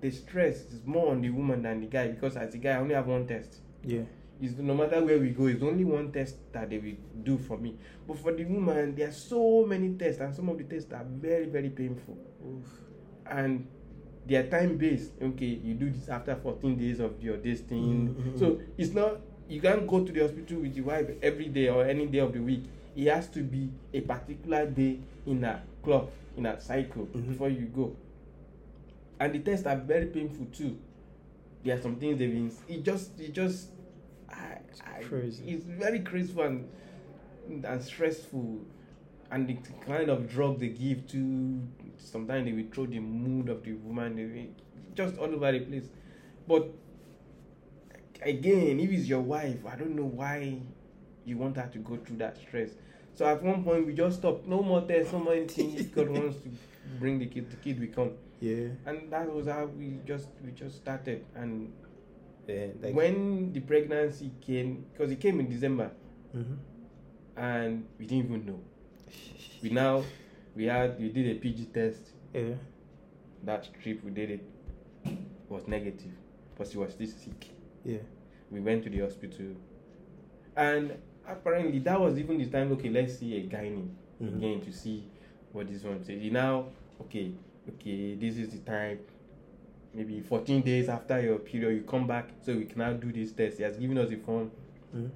the 0.00 0.10
stress 0.10 0.56
is 0.72 0.84
more 0.84 1.10
on 1.12 1.20
the 1.22 1.30
woman 1.30 1.62
than 1.62 1.80
the 1.80 1.86
guy 1.86 2.08
because 2.08 2.36
as 2.36 2.54
a 2.54 2.58
guy 2.58 2.70
I 2.72 2.76
only 2.78 2.94
have 2.94 3.06
one 3.06 3.26
test 3.26 3.60
Yeah. 3.84 4.02
is 4.40 4.56
no 4.58 4.74
matter 4.74 5.02
where 5.04 5.18
we 5.18 5.30
go, 5.30 5.46
it's 5.46 5.62
only 5.62 5.84
one 5.84 6.12
test 6.12 6.36
that 6.52 6.68
they 6.70 6.78
will 6.78 6.96
do 7.22 7.38
for 7.38 7.56
me. 7.56 7.76
But 8.06 8.18
for 8.18 8.32
the 8.32 8.44
woman, 8.44 8.94
there 8.94 9.08
are 9.08 9.12
so 9.12 9.64
many 9.64 9.94
tests, 9.94 10.20
and 10.20 10.34
some 10.34 10.48
of 10.50 10.58
the 10.58 10.64
tests 10.64 10.92
are 10.92 11.04
very, 11.04 11.46
very 11.46 11.70
painful. 11.70 12.18
And 13.30 13.66
they 14.26 14.36
are 14.36 14.46
time 14.48 14.76
based. 14.76 15.12
Okay, 15.22 15.46
you 15.64 15.74
do 15.74 15.90
this 15.90 16.08
after 16.08 16.34
14 16.36 16.76
days 16.76 17.00
of 17.00 17.22
your 17.22 17.36
this 17.38 17.60
thing. 17.60 18.14
Mhm. 18.14 18.38
So 18.38 18.60
it's 18.76 18.92
not 18.92 19.20
you 19.48 19.60
can't 19.60 19.86
go 19.86 20.04
to 20.04 20.12
the 20.12 20.20
hospital 20.20 20.60
with 20.60 20.76
your 20.76 20.86
wife 20.86 21.08
every 21.22 21.46
day 21.48 21.68
or 21.68 21.84
any 21.84 22.06
day 22.06 22.18
of 22.18 22.32
the 22.32 22.40
week. 22.40 22.64
It 22.96 23.06
has 23.08 23.28
to 23.30 23.42
be 23.42 23.70
a 23.94 24.00
particular 24.00 24.66
day 24.66 24.98
in 25.26 25.44
a 25.44 25.62
clock, 25.82 26.10
in 26.36 26.46
a 26.46 26.58
cycle 26.60 27.06
Mhm. 27.06 27.28
before 27.28 27.48
you 27.48 27.66
go. 27.66 27.94
And 29.18 29.32
the 29.34 29.38
tests 29.38 29.66
are 29.66 29.76
very 29.76 30.06
painful 30.06 30.46
too. 30.46 30.78
There 31.64 31.76
are 31.76 31.80
some 31.80 31.96
things 31.96 32.18
they've 32.18 32.30
been. 32.30 32.52
It 32.68 32.82
just, 32.82 33.18
it 33.18 33.32
just, 33.32 33.70
I, 34.28 34.58
I, 34.84 35.02
crazy. 35.02 35.44
It's 35.46 35.64
very 35.64 36.00
crazy 36.00 36.38
and 36.40 36.68
and 37.48 37.82
stressful, 37.82 38.60
and 39.30 39.48
the 39.48 39.56
kind 39.86 40.10
of 40.10 40.30
drug 40.30 40.60
they 40.60 40.68
give 40.68 41.06
to. 41.08 41.60
Sometimes 41.96 42.44
they 42.44 42.52
will 42.52 42.70
throw 42.72 42.86
the 42.86 43.00
mood 43.00 43.48
of 43.48 43.64
the 43.64 43.72
woman. 43.72 44.16
They 44.16 44.24
will, 44.24 44.48
just 44.94 45.18
all 45.18 45.32
over 45.32 45.52
the 45.52 45.60
place, 45.60 45.88
but 46.46 46.70
again, 48.22 48.80
if 48.80 48.90
it's 48.90 49.06
your 49.06 49.20
wife, 49.20 49.58
I 49.66 49.76
don't 49.76 49.94
know 49.94 50.04
why 50.04 50.58
you 51.24 51.38
want 51.38 51.56
her 51.56 51.68
to 51.72 51.78
go 51.78 51.96
through 51.96 52.18
that 52.18 52.38
stress. 52.38 52.70
So 53.14 53.26
at 53.26 53.42
one 53.42 53.64
point 53.64 53.86
we 53.86 53.94
just 53.94 54.18
stopped. 54.18 54.46
No 54.46 54.62
more 54.62 54.82
tests, 54.82 55.12
no 55.12 55.20
more 55.20 55.34
anything. 55.34 55.90
God 55.94 56.08
wants 56.10 56.36
to 56.42 56.50
bring 56.98 57.18
the 57.18 57.26
kid, 57.26 57.50
the 57.50 57.56
kid 57.56 57.80
will 57.80 57.88
come. 57.88 58.10
Yeah. 58.40 58.68
And 58.86 59.10
that 59.12 59.32
was 59.32 59.46
how 59.46 59.66
we 59.66 59.98
just 60.04 60.28
we 60.44 60.52
just 60.52 60.76
started. 60.76 61.24
And 61.34 61.72
Yeah. 62.46 62.66
Like. 62.80 62.94
when 62.94 63.52
the 63.52 63.60
pregnancy 63.60 64.30
came, 64.40 64.84
because 64.92 65.10
it 65.10 65.18
came 65.20 65.40
in 65.40 65.48
December, 65.48 65.90
Mhm. 66.34 66.56
and 67.36 67.84
we 67.98 68.06
didn't 68.06 68.26
even 68.26 68.46
know. 68.46 68.60
We 69.62 69.70
now 69.70 70.04
we 70.54 70.64
had 70.66 70.98
we 71.00 71.08
did 71.10 71.36
a 71.36 71.40
PG 71.40 71.66
test. 71.72 72.12
Yeah. 72.34 72.54
That 73.44 73.68
trip 73.82 74.04
we 74.04 74.10
did 74.10 74.30
it 74.30 74.44
was 75.48 75.66
negative, 75.66 76.12
but 76.56 76.68
she 76.68 76.78
was 76.78 76.92
still 76.92 77.06
sick. 77.08 77.50
Yeah. 77.84 77.98
we 78.50 78.60
went 78.60 78.84
to 78.84 78.90
the 78.90 79.00
hospital 79.00 79.56
and 80.56 80.92
apparently 81.26 81.80
that 81.80 82.00
was 82.00 82.16
even 82.16 82.38
the 82.38 82.46
time 82.46 82.70
okay 82.72 82.88
let's 82.88 83.18
see 83.18 83.36
a 83.36 83.42
gynae 83.48 83.88
Mhm. 84.22 84.36
again 84.36 84.60
to 84.60 84.72
see 84.72 85.02
what 85.52 85.66
this 85.68 85.82
one 85.82 86.02
says 86.04 86.22
now 86.30 86.66
okay 87.00 87.32
okay 87.68 88.14
this 88.14 88.36
is 88.36 88.50
the 88.50 88.58
time 88.58 88.98
maybe 89.94 90.20
14 90.20 90.62
days 90.62 90.88
after 90.88 91.20
your 91.20 91.38
period 91.38 91.74
you 91.74 91.82
come 91.82 92.06
back 92.06 92.28
so 92.44 92.52
we 92.54 92.64
can 92.64 92.78
now 92.78 92.92
do 92.92 93.12
this 93.12 93.32
test 93.32 93.58
he 93.58 93.62
has 93.64 93.76
given 93.76 93.98
us 93.98 94.10
a 94.10 94.16
form 94.16 94.50
Mhm. 94.94 95.10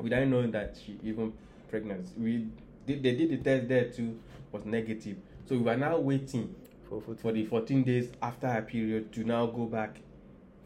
without 0.00 0.26
knowing 0.28 0.50
that 0.52 0.76
she 0.76 0.98
even 1.02 1.32
pregnant 1.68 2.06
we 2.18 2.48
did 2.86 3.02
they 3.02 3.14
did 3.14 3.30
the 3.30 3.36
test 3.38 3.68
there 3.68 3.90
too 3.90 4.18
was 4.52 4.64
negative 4.64 5.16
so 5.46 5.56
we 5.56 5.62
were 5.62 5.76
now 5.76 5.98
waiting 5.98 6.54
For 6.88 7.00
for 7.00 7.14
for 7.14 7.32
the 7.32 7.44
14 7.44 7.82
days 7.82 8.12
after 8.22 8.46
her 8.48 8.62
period 8.62 9.12
to 9.12 9.24
now 9.24 9.46
go 9.46 9.64
back 9.66 9.96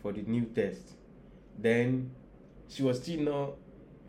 for 0.02 0.12
the 0.12 0.22
new 0.22 0.44
test. 0.46 0.94
Then 1.59 2.11
she 2.68 2.83
was 2.83 3.00
still 3.02 3.20
not 3.20 3.50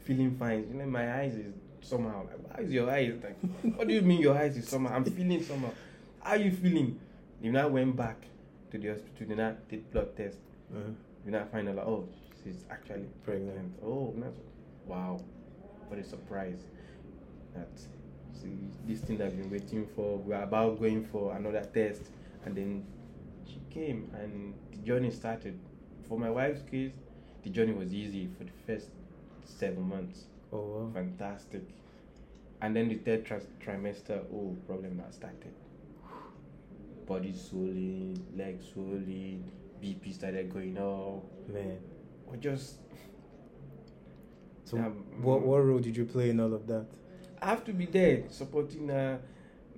feeling 0.01 0.35
fine. 0.35 0.67
You 0.69 0.73
know, 0.79 0.85
my 0.87 1.19
eyes 1.21 1.35
is 1.35 1.53
somehow 1.81 2.25
like, 2.25 2.39
why 2.47 2.63
is 2.63 2.71
your 2.71 2.89
eyes 2.89 3.13
like, 3.23 3.37
what 3.77 3.87
do 3.87 3.93
you 3.93 4.01
mean 4.01 4.21
your 4.21 4.35
eyes 4.35 4.57
is 4.57 4.67
somehow? 4.67 4.95
I'm 4.95 5.03
feeling 5.05 5.41
somehow. 5.43 5.71
How 6.21 6.31
are 6.31 6.37
you 6.37 6.51
feeling? 6.51 6.99
They 7.41 7.49
now 7.49 7.67
went 7.67 7.95
back 7.95 8.25
to 8.71 8.77
the 8.77 8.89
hospital, 8.89 9.27
they 9.27 9.35
now 9.35 9.55
did 9.69 9.89
blood 9.91 10.15
test. 10.15 10.37
Mhm. 10.73 10.95
We 11.25 11.31
now 11.31 11.45
find 11.45 11.69
out, 11.69 11.77
oh, 11.79 12.07
she's 12.43 12.65
actually 12.69 13.07
Pregnant. 13.23 13.73
Oh, 13.83 14.13
that's, 14.17 14.39
wow, 14.85 15.19
what 15.87 15.99
a 15.99 16.03
surprise. 16.03 16.65
That 17.55 17.67
see, 18.33 18.57
this 18.85 19.01
thing 19.01 19.17
that 19.17 19.27
I've 19.27 19.37
been 19.37 19.49
waiting 19.49 19.87
for, 19.95 20.17
we're 20.17 20.41
about 20.41 20.79
going 20.79 21.03
for 21.05 21.35
another 21.35 21.63
test, 21.73 22.03
and 22.45 22.55
then 22.55 22.85
she 23.45 23.59
came 23.69 24.09
and 24.13 24.53
the 24.71 24.77
journey 24.77 25.11
started. 25.11 25.57
For 26.07 26.17
my 26.19 26.29
wife's 26.29 26.61
case, 26.63 26.91
the 27.43 27.49
journey 27.49 27.73
was 27.73 27.93
easy 27.93 28.27
for 28.37 28.43
the 28.43 28.51
first 28.67 28.89
seven 29.45 29.83
months. 29.83 30.25
Oh 30.51 30.59
wow. 30.61 30.91
Fantastic. 30.93 31.63
And 32.61 32.75
then 32.75 32.89
the 32.89 32.95
third 32.95 33.25
tri- 33.25 33.41
trimester, 33.63 34.19
oh, 34.33 34.55
problem 34.67 34.97
that 34.97 35.13
started. 35.13 35.53
Body 37.09 37.33
swelling, 37.33 38.23
legs 38.37 38.65
swelling, 38.71 39.43
BP 39.81 40.13
started 40.13 40.53
going 40.53 40.77
up. 40.77 41.23
Man. 41.51 41.79
Or 42.27 42.37
just 42.37 42.75
So 44.63 44.77
Um, 44.77 45.03
what 45.23 45.41
what 45.41 45.65
role 45.65 45.79
did 45.79 45.97
you 45.97 46.05
play 46.05 46.29
in 46.29 46.39
all 46.39 46.53
of 46.53 46.67
that? 46.67 46.85
I 47.41 47.47
have 47.47 47.65
to 47.65 47.73
be 47.73 47.87
there 47.87 48.25
supporting 48.29 48.89
her, 48.89 49.19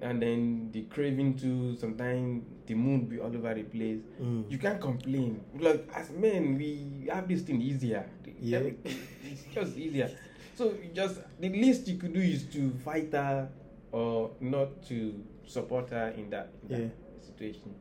and 0.01 0.21
then 0.21 0.69
the 0.73 0.81
craving 0.91 1.37
too. 1.37 1.77
Sometimes 1.77 2.43
the 2.65 2.75
mood 2.75 3.07
be 3.07 3.17
all 3.19 3.33
over 3.33 3.53
the 3.53 3.63
place. 3.63 4.01
Mm. 4.21 4.51
You 4.51 4.57
can't 4.57 4.81
complain. 4.81 5.39
Like 5.57 5.87
as 5.95 6.09
men, 6.11 6.57
we 6.57 7.07
have 7.09 7.29
this 7.29 7.43
thing 7.43 7.61
easier. 7.61 8.03
Yeah. 8.41 8.59
It's 9.23 9.43
just 9.55 9.77
easier. 9.77 10.11
So 10.55 10.73
just 10.93 11.21
the 11.39 11.47
least 11.47 11.87
you 11.87 11.95
could 11.97 12.11
do 12.13 12.19
is 12.19 12.43
to 12.51 12.71
fight 12.83 13.13
her 13.13 13.47
or 13.93 14.31
not 14.41 14.83
to 14.89 15.23
support 15.45 15.89
her 15.91 16.09
in 16.17 16.29
that, 16.31 16.49
in 16.63 16.67
that 16.67 16.81
Yeah. 16.81 16.87
Situation. 17.21 17.73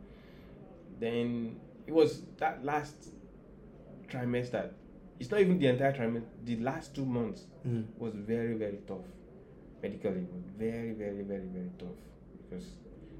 Then 0.98 1.56
it 1.86 1.92
was 1.92 2.22
that 2.38 2.64
last 2.64 3.08
trimester. 4.08 4.70
It's 5.18 5.30
not 5.30 5.40
even 5.40 5.58
the 5.58 5.66
entire 5.68 5.92
trimester. 5.92 6.24
The 6.44 6.56
last 6.56 6.94
two 6.94 7.04
months 7.04 7.44
Mm. 7.66 7.84
was 7.98 8.14
very 8.14 8.54
very 8.54 8.78
tough 8.86 9.04
medically 9.82 10.26
very 10.58 10.92
very 10.92 11.20
very 11.22 11.44
very 11.56 11.70
tough 11.78 11.98
because 12.38 12.64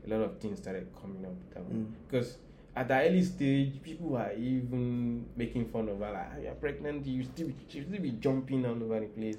a 0.06 0.09
lot 0.09 0.20
of 0.22 0.38
things 0.38 0.59
started 0.59 0.87
coming 0.98 1.22
up 1.26 1.35
that. 1.52 1.62
Mm. 1.70 1.92
because 2.09 2.38
at 2.74 2.88
the 2.88 2.94
early 2.94 3.22
stage 3.22 3.83
people 3.83 4.09
were 4.09 4.33
even 4.33 5.26
making 5.37 5.66
fun 5.68 5.90
of 5.90 5.98
her 5.98 6.11
like 6.11 6.26
"Ah, 6.33 6.38
you're 6.42 6.54
pregnant 6.54 7.04
you 7.06 7.22
still 7.22 7.48
be, 7.48 7.54
she 7.68 7.83
still 7.83 8.00
be 8.00 8.12
jumping 8.12 8.64
all 8.64 8.83
over 8.83 8.98
the 9.00 9.06
place 9.09 9.37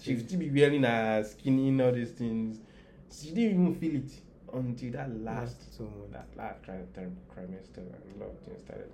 she 0.00 0.18
still 0.18 0.40
be 0.40 0.50
wearing 0.50 0.82
her 0.82 1.22
skinny 1.22 1.68
and 1.68 1.80
all 1.80 1.92
these 1.92 2.10
things 2.10 2.58
she 3.08 3.28
didn't 3.30 3.52
even 3.54 3.74
feel 3.76 3.94
it 3.96 4.10
until 4.54 4.92
that 4.92 5.10
last 5.20 5.56
Last 5.56 5.76
two 5.76 5.84
months. 5.84 6.12
that 6.12 6.26
last 6.36 6.62
tri- 6.64 6.84
tri- 6.94 7.04
trimester 7.34 7.78
and 7.78 7.94
a 8.16 8.18
lot 8.24 8.30
of 8.30 8.38
things 8.40 8.60
started 8.64 8.90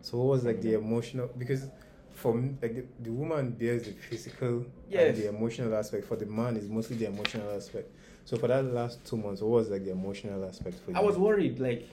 So 0.00 0.18
what 0.18 0.26
was 0.28 0.44
like 0.44 0.60
the 0.62 0.74
emotional 0.74 1.28
because 1.38 1.68
for 2.12 2.34
me, 2.34 2.56
like 2.60 2.74
the, 2.74 2.84
the 3.04 3.10
woman 3.12 3.50
bears 3.50 3.84
the 3.84 3.92
physical 3.92 4.64
Yes. 4.90 5.14
and 5.16 5.24
the 5.24 5.28
emotional 5.28 5.74
aspect. 5.76 6.04
For 6.04 6.16
the 6.16 6.26
man 6.26 6.56
is 6.56 6.68
mostly 6.68 6.96
the 6.96 7.06
emotional 7.06 7.50
aspect. 7.54 7.90
So 8.24 8.36
for 8.36 8.48
that 8.48 8.64
last 8.64 9.04
two 9.04 9.16
months, 9.16 9.40
what 9.40 9.50
was 9.50 9.68
like 9.70 9.84
the 9.84 9.92
emotional 9.92 10.44
aspect 10.44 10.80
for 10.84 10.90
you? 10.90 10.96
I 10.96 11.00
was 11.00 11.16
worried, 11.16 11.60
like, 11.60 11.88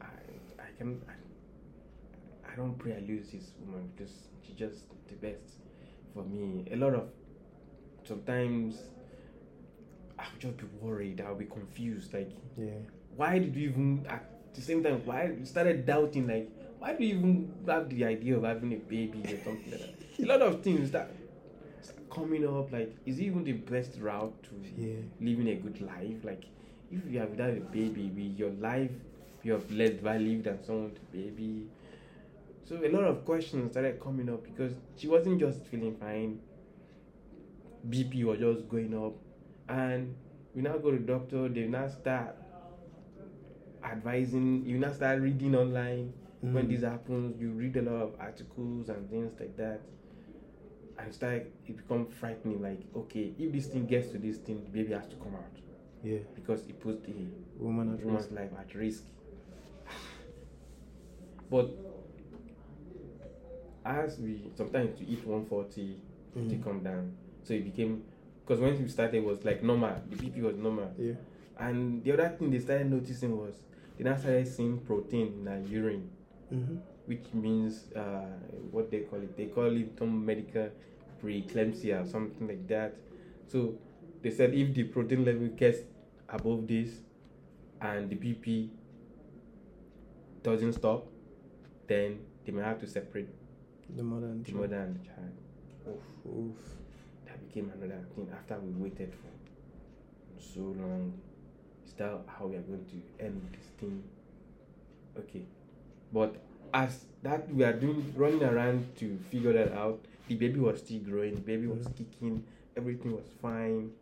I, 0.00 0.04
I 0.06 0.62
I 0.62 0.70
can 0.78 1.02
I, 1.08 2.52
I 2.52 2.56
don't 2.56 2.78
pray 2.78 2.94
I 2.96 3.00
lose 3.00 3.28
this 3.30 3.50
woman 3.64 3.90
because 3.94 4.12
she's 4.46 4.56
just 4.56 4.84
the 5.08 5.14
best 5.16 5.56
for 6.14 6.24
me. 6.24 6.66
A 6.72 6.76
lot 6.76 6.94
of 6.94 7.08
sometimes 8.04 8.76
Ah, 10.18 10.22
I'll 10.32 10.38
just 10.38 10.56
be 10.58 10.66
worried, 10.80 11.20
I 11.20 11.28
would 11.30 11.38
be 11.38 11.44
confused, 11.46 12.12
like 12.14 12.30
Yeah. 12.58 12.78
why 13.16 13.38
did 13.38 13.54
you 13.56 13.68
even 13.70 14.06
at 14.08 14.24
the 14.54 14.60
same 14.62 14.82
time 14.82 15.02
why 15.04 15.24
you 15.38 15.44
started 15.44 15.84
doubting 15.86 16.26
like 16.26 16.48
why 16.78 16.94
do 16.94 17.04
you 17.04 17.16
even 17.16 17.52
have 17.66 17.88
the 17.90 18.04
idea 18.04 18.36
of 18.36 18.44
having 18.44 18.72
a 18.72 18.76
baby 18.76 19.22
or 19.32 19.38
something 19.44 19.70
like 19.72 19.80
that? 19.80 20.24
A 20.24 20.26
lot 20.26 20.42
of 20.42 20.62
things 20.62 20.90
that 20.92 21.10
start 21.82 22.10
coming 22.10 22.46
up 22.46 22.72
like 22.72 22.94
is 23.06 23.18
it 23.18 23.24
even 23.24 23.44
the 23.44 23.52
best 23.52 23.98
route 24.00 24.42
to 24.44 24.50
Yeah. 24.82 24.96
living 25.20 25.48
a 25.48 25.54
good 25.56 25.80
life? 25.82 26.24
Like 26.24 26.44
if 26.90 27.00
you 27.10 27.18
have 27.18 27.30
without 27.30 27.50
a 27.50 27.60
baby, 27.60 28.10
with 28.14 28.38
your 28.38 28.50
life 28.52 28.92
you 29.42 29.52
have 29.52 29.70
less 29.70 29.94
value 30.00 30.42
than 30.42 30.62
someone 30.64 30.90
with 30.92 30.98
a 31.02 31.16
baby. 31.16 31.66
So 32.64 32.76
a 32.84 32.88
lot 32.88 33.04
of 33.04 33.24
questions 33.24 33.72
started 33.72 34.00
coming 34.00 34.28
up 34.28 34.42
because 34.44 34.72
she 34.96 35.06
wasn't 35.08 35.38
just 35.40 35.64
feeling 35.66 35.94
fine. 35.96 36.40
BP 37.88 38.24
was 38.24 38.38
just 38.40 38.68
going 38.68 38.94
up, 38.94 39.14
and 39.68 40.14
we 40.54 40.62
now 40.62 40.76
go 40.78 40.90
to 40.90 40.98
doctor. 40.98 41.48
They 41.48 41.66
now 41.66 41.88
start 41.88 42.36
advising. 43.84 44.64
You 44.66 44.78
now 44.78 44.92
start 44.92 45.20
reading 45.20 45.54
online 45.54 46.12
when 46.40 46.66
Mm. 46.66 46.70
this 46.70 46.82
happens. 46.82 47.40
You 47.40 47.50
read 47.50 47.76
a 47.76 47.82
lot 47.82 48.02
of 48.02 48.14
articles 48.20 48.88
and 48.88 49.08
things 49.10 49.32
like 49.40 49.56
that, 49.56 49.80
and 50.98 51.12
start 51.14 51.46
it 51.66 51.76
become 51.76 52.06
frightening. 52.06 52.62
Like 52.62 52.80
okay, 52.94 53.32
if 53.38 53.52
this 53.52 53.66
thing 53.66 53.86
gets 53.86 54.08
to 54.10 54.18
this 54.18 54.38
thing, 54.38 54.62
the 54.64 54.70
baby 54.70 54.92
has 54.94 55.06
to 55.08 55.16
come 55.16 55.34
out 55.34 55.56
Yeah. 56.02 56.18
because 56.34 56.66
it 56.66 56.78
puts 56.80 57.04
the 57.06 57.12
Woman 57.58 57.94
at 57.94 58.04
woman's 58.04 58.26
risk. 58.26 58.32
life 58.38 58.50
at 58.58 58.74
risk. 58.74 59.04
But 61.50 61.70
as 63.84 64.18
we 64.18 64.50
sometimes 64.56 65.00
you 65.00 65.06
eat 65.08 65.26
140, 65.26 65.96
Mm. 66.36 66.52
it 66.52 66.62
come 66.64 66.80
down. 66.82 67.12
So 67.44 67.54
it 67.54 67.64
became 67.64 68.02
because 68.46 68.60
when 68.60 68.80
we 68.80 68.88
started 68.88 69.16
it 69.16 69.24
was 69.24 69.44
like 69.44 69.62
normal, 69.62 70.00
the 70.08 70.16
BP 70.16 70.40
was 70.40 70.56
normal. 70.56 70.92
Yeah. 70.96 71.14
And 71.58 72.04
the 72.04 72.12
other 72.12 72.28
thing 72.38 72.50
they 72.50 72.60
started 72.60 72.88
noticing 72.90 73.36
was 73.36 73.54
they 73.98 74.04
now 74.04 74.16
started 74.16 74.46
seeing 74.46 74.78
protein 74.78 75.32
in 75.40 75.46
her 75.46 75.60
urine, 75.68 76.10
Mm-hmm. 76.54 76.76
which 77.06 77.24
means 77.34 77.92
uh, 77.96 78.26
what 78.70 78.88
they 78.90 79.00
call 79.00 79.18
it. 79.20 79.36
They 79.36 79.46
call 79.46 79.76
it 79.76 79.98
some 79.98 80.24
medical 80.24 80.68
preeclampsia 81.24 82.04
or 82.04 82.06
something 82.06 82.46
like 82.46 82.68
that. 82.68 82.94
So 83.48 83.74
they 84.22 84.30
said 84.30 84.54
if 84.54 84.72
the 84.74 84.84
protein 84.84 85.24
level 85.24 85.48
gets 85.48 85.78
above 86.28 86.68
this 86.68 86.90
and 87.80 88.08
the 88.10 88.14
BP 88.16 88.68
doesn't 90.44 90.74
stop, 90.74 91.06
then 91.88 92.20
they 92.44 92.52
may 92.52 92.62
have 92.62 92.78
to 92.80 92.86
separate 92.86 93.28
The 93.96 94.02
mother 94.02 94.26
and 94.26 94.44
the 94.44 94.50
child. 94.52 94.60
mother 94.62 94.76
and 94.82 95.00
the 95.00 95.04
child. 95.04 95.32
Oof, 95.88 96.32
Oof. 96.32 96.56
Became 97.46 97.70
another 97.74 98.04
thing 98.14 98.28
after 98.32 98.58
we 98.60 98.72
waited 98.82 99.12
for 99.14 100.42
so 100.42 100.60
long. 100.60 101.12
Is 101.86 101.92
that 101.94 102.20
how 102.26 102.46
we 102.46 102.56
are 102.56 102.62
going 102.62 102.84
to 102.86 103.24
end 103.24 103.40
this 103.52 103.66
thing? 103.78 104.02
Okay, 105.18 105.42
but 106.12 106.36
as 106.74 107.04
that 107.22 107.52
we 107.52 107.64
are 107.64 107.72
doing 107.72 108.12
running 108.16 108.42
around 108.42 108.96
to 108.96 109.18
figure 109.30 109.52
that 109.52 109.72
out, 109.72 110.04
the 110.28 110.34
baby 110.34 110.60
was 110.60 110.80
still 110.80 111.00
growing, 111.00 111.34
the 111.34 111.40
baby 111.40 111.66
was 111.66 111.86
Mhm. 111.86 111.96
kicking, 111.96 112.44
everything 112.76 113.12
was 113.12 113.28
fine. 113.40 113.92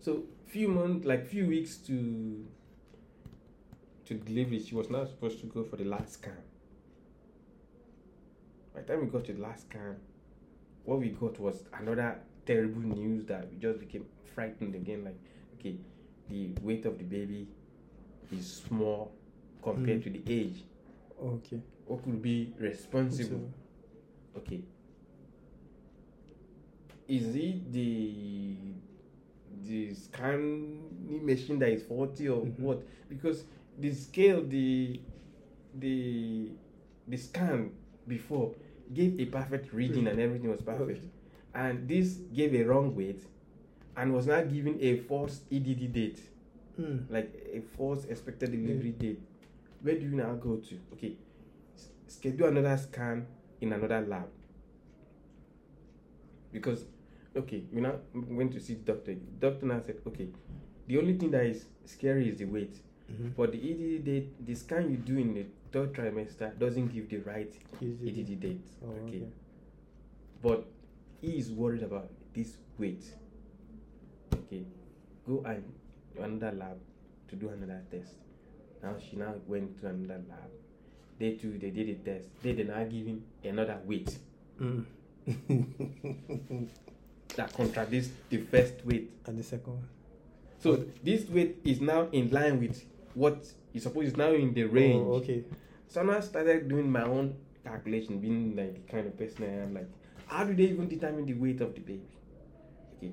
So 0.00 0.24
few 0.46 0.68
months, 0.68 1.06
like 1.06 1.26
few 1.26 1.46
weeks 1.46 1.76
to 1.86 2.46
to 4.06 4.14
delivery, 4.14 4.58
she 4.60 4.74
was 4.74 4.90
not 4.90 5.08
supposed 5.08 5.40
to 5.40 5.46
go 5.46 5.64
for 5.64 5.76
the 5.76 5.84
last 5.84 6.14
scan. 6.14 6.42
By 8.74 8.82
the 8.82 8.86
time 8.88 9.00
we 9.00 9.06
got 9.06 9.24
to 9.26 9.32
the 9.32 9.40
last 9.40 9.62
scan, 9.68 9.96
what 10.84 10.98
we 11.00 11.10
got 11.10 11.38
was 11.40 11.64
another 11.72 12.16
terrible 12.46 12.80
news 12.82 13.24
that 13.26 13.48
we 13.50 13.56
just 13.56 13.78
became 13.80 14.04
frightened 14.34 14.74
again. 14.74 15.04
Like, 15.04 15.18
okay, 15.58 15.76
the 16.28 16.50
weight 16.62 16.84
of 16.86 16.98
the 16.98 17.04
baby 17.04 17.48
is 18.32 18.46
small 18.68 19.12
compared 19.62 20.00
Mm. 20.00 20.04
to 20.04 20.10
the 20.10 20.22
age. 20.32 20.64
Okay. 21.22 21.60
What 21.86 22.02
could 22.02 22.20
be 22.22 22.52
responsible? 22.58 23.50
Okay. 24.36 24.62
Is 27.08 27.34
it 27.36 27.72
the 27.72 28.56
the 29.66 29.94
scanning 29.94 31.24
machine 31.24 31.58
that 31.58 31.70
is 31.70 31.82
faulty 31.84 32.28
or 32.28 32.42
Mhm. 32.44 32.58
what? 32.60 32.82
Because 33.08 33.44
the 33.78 33.92
scale, 33.92 34.42
the 34.42 35.00
the 35.78 36.52
the 37.06 37.16
scan 37.16 37.70
before 38.08 38.54
gave 38.92 39.18
a 39.20 39.24
perfect 39.26 39.72
reading 39.72 40.06
and 40.06 40.18
everything 40.20 40.50
was 40.50 40.60
perfect, 40.62 41.04
and 41.54 41.88
this 41.88 42.18
gave 42.34 42.54
a 42.54 42.62
wrong 42.64 42.94
weight, 42.94 43.22
and 43.96 44.12
was 44.12 44.26
not 44.26 44.52
giving 44.52 44.80
a 44.82 44.98
false 44.98 45.40
EDD 45.50 45.92
date 45.92 46.20
Mm. 46.80 47.08
like 47.08 47.32
a 47.52 47.60
false 47.76 48.04
expected 48.06 48.50
delivery 48.50 48.90
date, 48.90 49.20
where 49.80 49.94
do 49.94 50.02
you 50.04 50.10
now 50.16 50.34
go 50.34 50.56
to? 50.56 50.74
Okay, 50.94 51.16
s- 51.76 51.90
schedule 52.08 52.48
another 52.48 52.76
scan 52.76 53.26
in 53.60 53.72
another 53.72 54.00
lab. 54.00 54.26
Because, 56.52 56.84
okay, 57.36 57.62
you 57.72 57.80
now 57.80 57.94
went 58.12 58.52
to 58.52 58.60
see 58.60 58.74
the 58.74 58.92
doctor. 58.92 59.14
The 59.14 59.48
doctor 59.50 59.66
now 59.66 59.80
said, 59.86 59.96
okay, 60.06 60.28
the 60.88 60.98
only 60.98 61.16
thing 61.16 61.30
that 61.30 61.44
is 61.46 61.66
scary 61.84 62.28
is 62.28 62.38
the 62.38 62.44
weight. 62.44 62.76
Mhm. 63.10 63.34
But 63.36 63.52
the 63.52 63.58
EDD 63.58 64.04
date, 64.04 64.44
the 64.46 64.54
scan 64.54 64.90
you 64.90 64.96
do 64.96 65.16
in 65.16 65.34
the 65.34 65.44
third 65.74 65.92
trimester 65.92 66.56
doesn't 66.58 66.88
give 66.94 67.08
the 67.10 67.18
right 67.18 67.52
EDD 67.82 68.40
date. 68.40 68.64
Oh, 68.82 68.90
okay. 69.02 69.16
okay. 69.16 69.26
But 70.40 70.66
he 71.20 71.32
is 71.38 71.50
worried 71.50 71.82
about 71.82 72.08
this 72.32 72.56
weight. 72.78 73.04
Okay, 74.34 74.62
go 75.26 75.42
and 75.44 75.64
another 76.18 76.56
lab 76.56 76.78
to 77.28 77.36
do 77.36 77.48
another 77.48 77.82
test. 77.90 78.14
Now 78.82 78.94
she 78.98 79.16
now 79.16 79.34
went 79.48 79.80
to 79.80 79.88
another 79.88 80.22
lab. 80.28 80.50
They 81.18 81.32
too 81.32 81.58
they 81.58 81.70
did 81.70 81.88
a 81.88 81.94
test. 81.94 82.28
They 82.42 82.52
did 82.52 82.68
not 82.68 82.88
give 82.90 83.06
him 83.06 83.24
another 83.42 83.78
weight 83.84 84.16
Mm. 84.60 84.84
that 87.34 87.52
contradicts 87.54 88.10
the 88.30 88.38
first 88.38 88.74
weight. 88.86 89.10
and 89.26 89.36
the 89.36 89.42
second 89.42 89.72
one. 89.72 89.88
So 90.60 90.84
this 91.02 91.28
weight 91.28 91.56
is 91.64 91.80
now 91.80 92.06
in 92.12 92.30
line 92.30 92.60
with 92.60 92.84
what 93.14 93.44
is 93.72 93.82
suppose 93.82 94.08
is 94.08 94.16
now 94.16 94.32
in 94.32 94.52
the 94.54 94.64
range. 94.64 95.06
Oh, 95.06 95.14
okay. 95.14 95.44
So 95.88 96.02
now 96.02 96.18
I 96.18 96.20
started 96.20 96.68
doing 96.68 96.90
my 96.90 97.02
own 97.04 97.36
calculation, 97.64 98.18
being 98.18 98.56
like 98.56 98.74
the 98.86 98.92
kind 98.92 99.06
of 99.06 99.16
person 99.18 99.44
I 99.44 99.62
am. 99.62 99.74
Like, 99.74 99.88
how 100.26 100.44
do 100.44 100.54
they 100.54 100.64
even 100.64 100.88
determine 100.88 101.26
the 101.26 101.34
weight 101.34 101.60
of 101.60 101.74
the 101.74 101.80
baby? 101.80 102.02
Okay, 102.98 103.12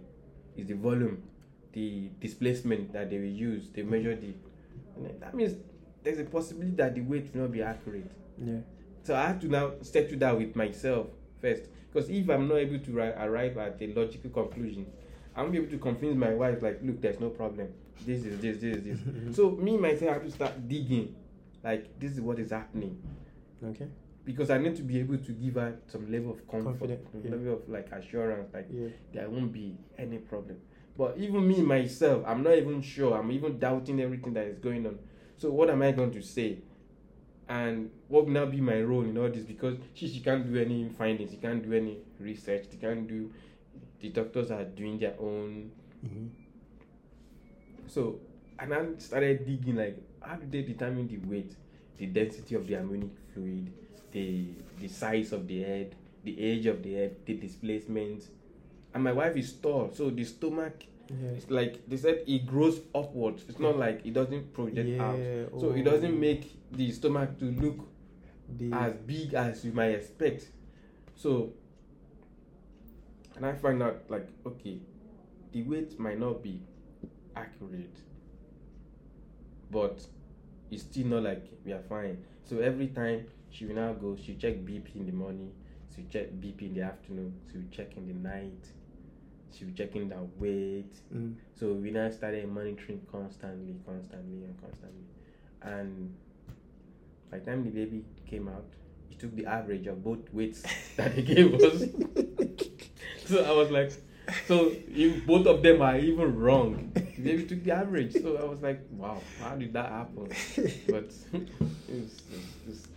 is 0.57 0.67
the 0.67 0.73
volume, 0.73 1.23
the 1.73 2.09
displacement 2.19 2.93
that 2.93 3.09
they 3.09 3.17
will 3.17 3.25
use. 3.25 3.69
They 3.73 3.83
measure 3.83 4.15
the. 4.15 4.33
and 4.95 5.21
that 5.21 5.33
means 5.33 5.55
there's 6.03 6.19
a 6.19 6.23
possibility 6.25 6.75
that 6.75 6.95
the 6.95 7.01
weight 7.01 7.33
will 7.33 7.41
not 7.43 7.51
be 7.51 7.61
accurate. 7.61 8.09
Yeah. 8.43 8.59
So 9.03 9.15
I 9.15 9.27
have 9.27 9.39
to 9.41 9.47
now 9.47 9.71
step 9.81 10.05
settle 10.05 10.19
that 10.19 10.37
with 10.37 10.55
myself 10.55 11.07
first, 11.41 11.63
because 11.91 12.09
if 12.09 12.29
I'm 12.29 12.47
not 12.47 12.55
able 12.57 12.79
to 12.79 12.91
ri- 12.91 13.13
arrive 13.17 13.57
at 13.57 13.77
a 13.81 13.87
logical 13.93 14.29
conclusion, 14.29 14.85
I'm 15.35 15.53
able 15.55 15.67
to 15.71 15.77
convince 15.77 16.15
my 16.15 16.33
wife. 16.33 16.61
Like, 16.61 16.79
look, 16.83 17.01
there's 17.01 17.19
no 17.19 17.29
problem. 17.29 17.69
This 18.05 18.25
is 18.25 18.39
this, 18.39 18.57
this 18.57 18.83
this. 18.83 18.99
so 19.35 19.51
me 19.51 19.77
myself 19.77 20.13
have 20.13 20.23
to 20.23 20.31
start 20.31 20.67
digging. 20.67 21.15
Like, 21.63 21.99
this 21.99 22.13
is 22.13 22.21
what 22.21 22.39
is 22.39 22.49
happening 22.49 22.97
Okay. 23.63 23.87
because 24.25 24.49
I 24.49 24.57
need 24.57 24.75
to 24.77 24.81
be 24.81 24.99
able 24.99 25.17
to 25.19 25.31
give 25.31 25.55
her 25.55 25.77
some 25.85 26.11
level 26.11 26.31
of 26.31 26.47
comfort, 26.47 26.79
Confident, 26.79 27.01
yeah. 27.23 27.31
level 27.31 27.53
of 27.53 27.69
like 27.69 27.91
assurance, 27.91 28.51
like 28.53 28.67
Yeah. 28.71 28.87
there 29.13 29.29
won't 29.29 29.51
be 29.51 29.77
any 29.97 30.17
problem. 30.17 30.57
But 30.97 31.17
even 31.17 31.47
me 31.47 31.61
myself, 31.61 32.23
I'm 32.27 32.41
not 32.43 32.57
even 32.57 32.81
sure. 32.81 33.17
I'm 33.17 33.31
even 33.31 33.59
doubting 33.59 34.01
everything 34.01 34.33
that 34.33 34.45
is 34.47 34.57
going 34.57 34.85
on. 34.87 34.97
So 35.37 35.51
what 35.51 35.69
am 35.69 35.81
I 35.83 35.91
going 35.91 36.11
to 36.11 36.21
say? 36.21 36.57
And 37.47 37.91
what 38.07 38.25
will 38.25 38.31
now 38.33 38.45
be 38.45 38.61
my 38.61 38.81
role 38.81 39.03
in 39.03 39.17
all 39.17 39.29
this? 39.29 39.43
Because 39.43 39.77
she 39.93 40.07
she 40.07 40.19
can't 40.21 40.51
do 40.51 40.59
any 40.59 40.89
findings, 40.97 41.31
she 41.31 41.37
can't 41.37 41.61
do 41.63 41.73
any 41.73 41.97
research, 42.19 42.65
she 42.71 42.77
can't 42.77 43.07
do. 43.07 43.31
The 43.99 44.09
doctors 44.09 44.49
are 44.49 44.63
doing 44.63 44.97
their 44.97 45.13
own 45.19 45.71
hmm 46.01 46.27
so, 47.91 48.19
and 48.57 48.73
I 48.73 48.85
started 48.99 49.45
digging 49.45 49.75
like, 49.75 49.97
how 50.21 50.35
do 50.35 50.45
they 50.49 50.61
determine 50.61 51.07
the 51.09 51.17
weight, 51.17 51.53
the 51.97 52.05
density 52.05 52.55
of 52.55 52.65
the 52.65 52.75
amniotic 52.75 53.09
fluid, 53.33 53.71
the 54.11 54.47
the 54.79 54.87
size 54.87 55.33
of 55.33 55.45
the 55.47 55.61
head, 55.61 55.95
the 56.23 56.39
age 56.41 56.67
of 56.67 56.81
the 56.83 56.93
head, 56.93 57.15
the 57.25 57.33
displacement. 57.33 58.23
And 58.93 59.03
my 59.03 59.11
wife 59.11 59.35
is 59.35 59.51
tall, 59.53 59.91
so 59.93 60.09
the 60.09 60.23
stomach 60.23 60.85
Yeah. 61.11 61.31
it's 61.35 61.49
like 61.49 61.85
they 61.89 61.97
said 61.97 62.23
it 62.25 62.45
grows 62.45 62.79
upwards. 62.95 63.43
It's 63.49 63.59
not 63.59 63.77
like 63.77 64.05
it 64.05 64.13
doesn't 64.13 64.53
project 64.53 64.99
out. 64.99 65.17
Yeah, 65.19 65.45
So 65.59 65.71
it 65.71 65.81
oh. 65.81 65.91
doesn't 65.91 66.17
make 66.17 66.43
the 66.71 66.91
stomach 66.91 67.37
to 67.39 67.45
look 67.45 67.87
as 68.71 68.93
big 69.05 69.33
as 69.33 69.65
you 69.65 69.73
might 69.73 69.91
expect. 69.99 70.47
So, 71.15 71.51
and 73.35 73.45
I 73.45 73.53
find 73.53 73.83
out 73.83 74.03
like, 74.09 74.27
okay, 74.45 74.79
the 75.51 75.63
weight 75.63 75.99
might 75.99 76.19
not 76.19 76.41
be 76.41 76.61
accurate, 77.35 77.95
but 79.69 80.01
it's 80.69 80.83
still 80.83 81.07
not 81.07 81.23
like 81.23 81.45
we 81.65 81.73
are 81.73 81.83
fine. 81.89 82.17
So 82.43 82.59
every 82.59 82.87
time 82.87 83.25
she 83.49 83.65
will 83.65 83.75
now 83.75 83.93
go, 83.93 84.15
she 84.15 84.35
check 84.35 84.55
BP 84.55 84.95
in 84.95 85.05
the 85.05 85.11
morning, 85.11 85.51
she 85.95 86.03
check 86.03 86.31
BP 86.31 86.61
in 86.61 86.73
the 86.75 86.81
afternoon, 86.81 87.33
she 87.51 87.57
will 87.57 87.69
check 87.71 87.97
in 87.97 88.07
the 88.07 88.13
night, 88.13 88.67
she 89.57 89.65
will 89.65 89.73
checking 89.73 90.09
the 90.09 90.17
weight. 90.37 90.93
Mm. 91.13 91.35
So 91.55 91.73
we 91.73 91.91
now 91.91 92.09
started 92.09 92.47
monitoring 92.49 93.01
constantly, 93.11 93.75
constantly, 93.85 94.43
and 94.45 94.59
constantly. 94.61 95.05
And 95.61 96.15
by 97.29 97.39
the 97.39 97.45
time 97.45 97.63
the 97.63 97.69
baby 97.69 98.03
came 98.29 98.47
out, 98.47 98.65
it 99.11 99.19
took 99.19 99.35
the 99.35 99.45
average 99.45 99.87
of 99.87 100.03
both 100.03 100.31
weights 100.33 100.63
that 100.97 101.15
they 101.15 101.21
gave 101.21 101.53
us. 101.55 101.83
so 103.25 103.43
I 103.43 103.51
was 103.51 103.69
like, 103.69 103.91
so 104.47 104.71
if 104.87 105.25
both 105.25 105.45
of 105.47 105.61
them 105.61 105.81
are 105.81 105.97
even 105.97 106.35
wrong. 106.35 106.93
The 107.21 107.31
baby 107.31 107.45
took 107.45 107.63
the 107.63 107.71
average. 107.71 108.13
So 108.13 108.37
I 108.37 108.45
was 108.45 108.61
like, 108.61 108.81
wow, 108.91 109.21
how 109.39 109.55
did 109.55 109.73
that 109.73 109.89
happen? 109.89 110.27
But 110.87 111.03
it's, 111.33 111.35
it's, 111.87 112.21
it's, 112.67 112.87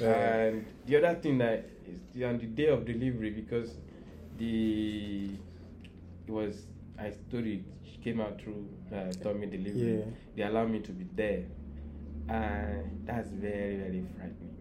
and 0.00 0.64
the 0.86 0.96
other 0.96 1.20
thing 1.20 1.38
that 1.38 1.68
is 1.86 2.00
the, 2.14 2.24
on 2.24 2.38
the 2.38 2.46
day 2.46 2.68
of 2.68 2.86
delivery 2.86 3.30
because 3.30 3.74
the 4.38 5.30
it 6.26 6.30
was 6.30 6.66
I 6.98 7.12
told 7.30 7.44
you 7.44 7.62
she 7.84 7.98
came 7.98 8.20
out 8.20 8.40
through 8.40 8.68
uh, 8.94 9.12
tummy 9.22 9.46
delivery. 9.46 9.98
Yeah. 9.98 10.04
They 10.34 10.42
allowed 10.44 10.70
me 10.70 10.80
to 10.80 10.92
be 10.92 11.06
there, 11.14 11.44
and 12.28 13.02
that's 13.04 13.28
very 13.28 13.76
very 13.76 14.04
frightening, 14.16 14.56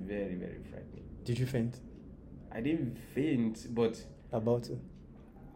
very 0.00 0.34
very 0.34 0.60
frightening. 0.70 1.04
Did 1.24 1.38
you 1.38 1.46
faint 1.46 1.78
I 2.50 2.60
didn't 2.60 2.96
faint, 3.14 3.66
but 3.74 4.02
about 4.32 4.68
it? 4.70 4.78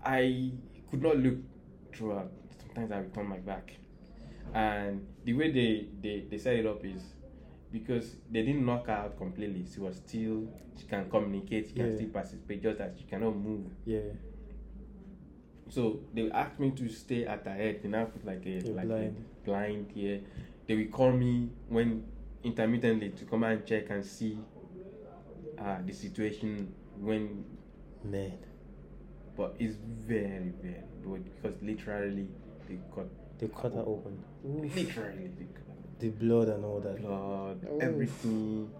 I 0.04 0.52
could 0.90 1.02
not 1.02 1.16
look 1.16 1.38
throughout. 1.94 2.30
Sometimes 2.74 2.92
I 2.92 3.14
turn 3.14 3.28
my 3.28 3.36
back, 3.38 3.72
and 4.52 5.06
the 5.24 5.32
way 5.34 5.50
they 5.52 5.86
they, 6.02 6.24
they 6.28 6.38
set 6.38 6.56
it 6.56 6.66
up 6.66 6.84
is 6.84 7.02
because 7.70 8.16
they 8.30 8.42
didn't 8.42 8.66
knock 8.66 8.86
her 8.86 8.92
out 8.92 9.16
completely. 9.16 9.64
She 9.72 9.78
was 9.80 9.96
still 9.96 10.48
she 10.78 10.86
can 10.86 11.08
communicate, 11.08 11.68
she 11.68 11.74
can 11.74 11.90
Yeah. 11.90 11.96
still 11.96 12.08
participate, 12.08 12.62
just 12.62 12.78
that 12.78 12.94
she 12.98 13.04
cannot 13.04 13.36
move. 13.36 13.70
Yeah. 13.84 14.00
So 15.70 16.00
they 16.12 16.30
asked 16.32 16.58
me 16.58 16.72
to 16.72 16.88
stay 16.88 17.24
at 17.26 17.44
her 17.44 17.54
head. 17.54 17.80
They 17.82 17.88
now 17.88 18.06
put 18.06 18.24
like 18.24 18.44
a 18.46 18.50
You're 18.50 18.74
like 18.74 18.86
blind. 18.88 19.24
a 19.42 19.44
blind 19.44 19.90
here. 19.94 20.20
They 20.66 20.74
will 20.74 20.86
call 20.90 21.12
me 21.12 21.50
when 21.68 22.04
intermittently 22.42 23.10
to 23.10 23.24
come 23.24 23.44
and 23.44 23.64
check 23.64 23.88
and 23.90 24.04
see 24.04 24.38
uh, 25.58 25.78
the 25.86 25.92
situation 25.92 26.74
when 27.00 27.44
Man. 28.02 28.36
but 29.36 29.54
it's 29.58 29.76
very 29.76 30.52
very 30.60 30.82
good 31.02 31.24
because 31.36 31.56
literally 31.62 32.28
they 32.68 32.78
cut. 32.94 33.08
They 33.38 33.48
cut 33.48 33.72
her 33.74 33.80
open. 33.86 34.22
literally 34.44 35.28
they 35.38 35.44
cut 35.46 35.98
The 36.00 36.08
blood 36.10 36.48
and 36.48 36.64
all 36.64 36.80
that. 36.80 37.00
blood 37.00 37.66
Oof. 37.72 37.82
everything. 37.82 38.70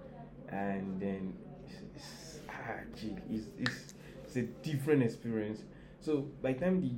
And 0.48 1.00
then 1.00 1.34
it's, 1.66 1.76
it's, 1.96 2.38
ah, 2.48 2.80
gee, 2.98 3.16
it's, 3.30 3.46
it's, 3.58 3.94
it's 4.24 4.36
a 4.36 4.42
different 4.42 5.02
experience. 5.02 5.60
So 6.00 6.26
by 6.42 6.52
the 6.52 6.60
time 6.60 6.80
the 6.80 6.92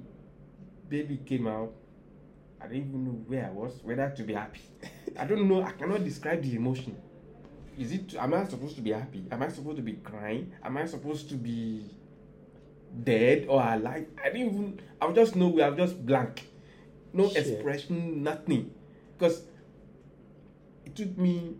baby 0.88 1.18
came 1.24 1.46
out 1.46 1.72
I 2.60 2.68
didn't 2.68 2.88
even 2.88 3.04
know 3.04 3.10
where 3.26 3.46
I 3.46 3.50
was 3.50 3.72
whether 3.82 4.08
to 4.10 4.22
be 4.22 4.34
happy. 4.34 4.60
I 5.18 5.24
don't 5.24 5.48
know 5.48 5.62
I 5.62 5.72
cannot 5.72 6.04
describe 6.04 6.42
the 6.42 6.54
emotion. 6.56 6.96
Is 7.78 7.92
it 7.92 8.14
am 8.16 8.34
I 8.34 8.44
supposed 8.46 8.76
to 8.76 8.82
be 8.82 8.92
happy? 8.92 9.24
Am 9.30 9.42
I 9.42 9.48
supposed 9.48 9.76
to 9.76 9.82
be 9.82 9.94
crying? 9.94 10.52
Am 10.64 10.76
I 10.76 10.86
supposed 10.86 11.28
to 11.28 11.34
be 11.34 11.84
dead 13.04 13.46
or 13.48 13.62
alive? 13.62 14.06
I 14.22 14.30
didn't 14.30 14.48
even 14.54 14.80
I 15.00 15.12
just 15.12 15.36
know 15.36 15.48
we 15.48 15.62
are 15.62 15.74
just 15.74 16.04
blank 16.04 16.46
no 17.12 17.28
Shit. 17.28 17.46
expression 17.46 18.22
nothing 18.22 18.70
because 19.16 19.42
it 20.84 20.94
took 20.94 21.16
me 21.18 21.56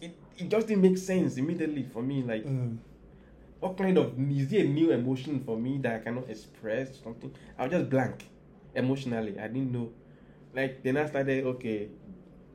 it, 0.00 0.14
it 0.38 0.48
just 0.48 0.66
didn't 0.66 0.82
make 0.82 0.98
sense 0.98 1.36
immediately 1.36 1.82
for 1.92 2.02
me 2.02 2.22
like 2.22 2.44
Mm. 2.44 2.78
what 3.60 3.76
kind 3.76 3.98
of 3.98 4.18
is 4.30 4.52
it 4.52 4.66
a 4.66 4.68
new 4.68 4.90
emotion 4.92 5.40
for 5.44 5.56
me 5.58 5.78
that 5.78 5.96
I 5.96 5.98
cannot 5.98 6.28
express 6.30 6.98
something? 7.02 7.32
I 7.58 7.64
was 7.64 7.72
just 7.72 7.90
blank 7.90 8.24
emotionally. 8.74 9.38
I 9.38 9.48
didn't 9.48 9.70
know. 9.72 9.90
Like 10.54 10.82
then 10.82 10.96
I 10.96 11.06
started 11.06 11.44
okay, 11.44 11.88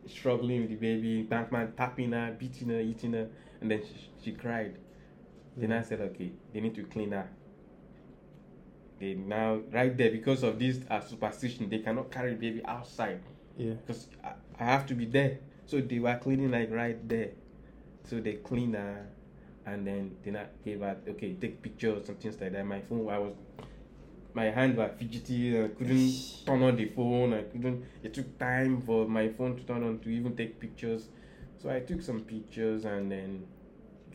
struggling 0.08 0.62
with 0.62 0.70
the 0.72 0.76
baby, 0.78 1.22
bank 1.24 1.52
man 1.52 1.74
tapping 1.78 2.12
her, 2.12 2.36
beating 2.38 2.70
her, 2.70 2.80
eating 2.80 3.14
her, 3.14 3.28
and 3.62 3.70
then 3.70 3.82
she, 3.86 4.10
she 4.24 4.32
cried. 4.32 4.78
Then 5.56 5.72
I 5.72 5.82
said 5.84 6.02
okay, 6.02 6.32
they 6.54 6.60
need 6.60 6.74
to 6.76 6.84
clean 6.86 7.12
her. 7.12 7.30
They 9.00 9.14
now 9.16 9.60
right 9.72 9.96
there 9.96 10.12
because 10.12 10.44
of 10.44 10.58
this 10.60 10.80
uh, 10.90 11.02
superstition, 11.02 11.70
they 11.70 11.80
cannot 11.80 12.12
carry 12.12 12.36
baby 12.36 12.64
outside 12.66 13.22
Yeah. 13.58 13.74
because 13.74 14.08
I, 14.24 14.32
I 14.60 14.64
have 14.64 14.86
to 14.88 14.94
be 14.94 15.06
there. 15.06 15.40
So 15.66 15.82
they 15.82 16.00
were 16.00 16.18
cleaning 16.18 16.52
like 16.52 16.72
right 16.72 16.98
there. 17.08 17.32
So 18.06 18.20
they 18.20 18.34
cleaned 18.34 18.76
her 18.76 19.08
and 19.66 19.86
then 19.86 20.16
they 20.24 20.32
not 20.32 20.48
gave 20.64 20.80
her 20.82 20.96
okay, 21.10 21.34
take 21.34 21.62
pictures 21.62 22.08
and 22.08 22.20
things 22.20 22.40
like 22.40 22.54
that. 22.54 22.66
My 22.66 22.82
phone 22.82 23.10
I 23.10 23.20
was 23.20 23.34
my 24.34 24.46
hand 24.46 24.76
was 24.78 24.92
fidgety, 24.98 25.62
I 25.64 25.70
couldn't 25.70 26.14
turn 26.46 26.62
on 26.62 26.76
the 26.76 26.86
phone, 26.86 27.34
I 27.34 27.44
couldn't 27.44 27.86
it 28.04 28.14
took 28.14 28.38
time 28.38 28.82
for 28.82 29.08
my 29.08 29.30
phone 29.30 29.56
to 29.58 29.64
turn 29.64 29.84
on 29.84 30.00
to 30.00 30.10
even 30.10 30.36
take 30.36 30.60
pictures. 30.60 31.08
So 31.58 31.70
I 31.70 31.80
took 31.80 32.02
some 32.02 32.22
pictures 32.22 32.86
and 32.86 33.12
then 33.12 33.48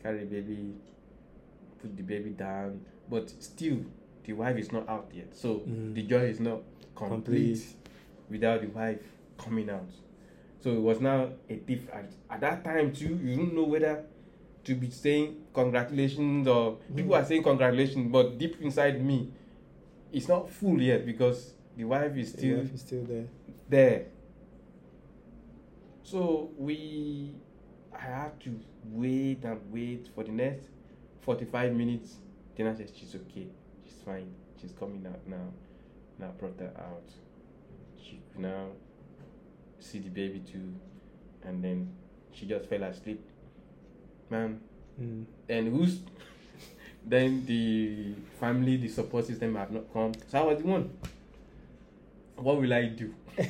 carry 0.01 0.25
baby, 0.25 0.73
put 1.81 1.97
the 1.97 2.03
baby 2.03 2.29
down. 2.31 2.81
But 3.09 3.29
still 3.43 3.79
the 4.23 4.33
wife 4.33 4.57
is 4.57 4.71
not 4.71 4.87
out 4.89 5.09
yet. 5.13 5.33
So 5.35 5.59
Mm. 5.67 5.93
the 5.95 6.03
joy 6.03 6.25
is 6.25 6.39
not 6.39 6.61
complete 6.95 7.15
Complete. 7.25 7.75
without 8.29 8.61
the 8.61 8.67
wife 8.67 9.01
coming 9.37 9.69
out. 9.69 9.89
So 10.59 10.71
it 10.71 10.79
was 10.81 10.99
now 11.01 11.29
a 11.49 11.55
diff 11.55 11.89
at, 11.91 12.11
at 12.29 12.41
that 12.41 12.63
time 12.63 12.93
too. 12.93 13.15
You 13.23 13.35
don't 13.37 13.55
know 13.55 13.63
whether 13.63 14.05
to 14.63 14.75
be 14.75 14.89
saying 14.91 15.35
congratulations 15.53 16.47
or 16.47 16.77
people 16.95 17.15
are 17.15 17.25
saying 17.25 17.41
congratulations, 17.43 18.11
but 18.11 18.37
deep 18.37 18.61
inside 18.61 19.03
me, 19.03 19.31
it's 20.11 20.27
not 20.27 20.49
full 20.51 20.79
yet 20.79 21.03
because 21.05 21.53
the 21.75 21.83
wife 21.85 22.15
is 22.15 22.29
still 22.33 22.57
wife 22.59 22.73
is 22.75 22.81
still 22.81 23.03
there. 23.05 23.25
there. 23.67 24.05
So 26.03 26.51
we, 26.57 27.33
I 27.93 27.99
had 28.01 28.39
to 28.41 28.59
wait 28.85 29.43
and 29.45 29.59
wait 29.71 30.09
for 30.13 30.23
the 30.23 30.31
next 30.31 30.67
forty-five 31.21 31.73
minutes. 31.73 32.17
Then 32.55 32.67
I 32.67 32.73
said 32.75 32.91
she's 32.93 33.15
okay, 33.15 33.47
fine, 34.05 34.31
she's 34.59 34.71
coming 34.73 35.05
out 35.07 35.19
now. 35.27 35.47
Now 36.19 36.31
brought 36.39 36.59
her 36.59 36.71
out. 36.77 37.03
She 38.03 38.19
could 38.31 38.41
now 38.41 38.67
see 39.79 39.99
the 39.99 40.09
baby 40.09 40.39
too, 40.39 40.73
and 41.43 41.63
then 41.63 41.89
she 42.33 42.45
just 42.45 42.67
fell 42.69 42.83
asleep. 42.83 43.23
Man, 44.29 44.59
Mm. 45.01 45.25
and 45.49 45.67
who's 45.75 45.99
then 47.05 47.45
the 47.45 48.13
family, 48.39 48.77
the 48.77 48.87
support 48.89 49.25
system 49.25 49.55
have 49.55 49.71
not 49.71 49.91
come. 49.93 50.11
So 50.27 50.39
I 50.39 50.41
was 50.43 50.59
the 50.61 50.67
one. 50.67 50.89
What 52.35 52.59
will 52.59 52.73
I 52.73 52.85
do? 52.87 53.13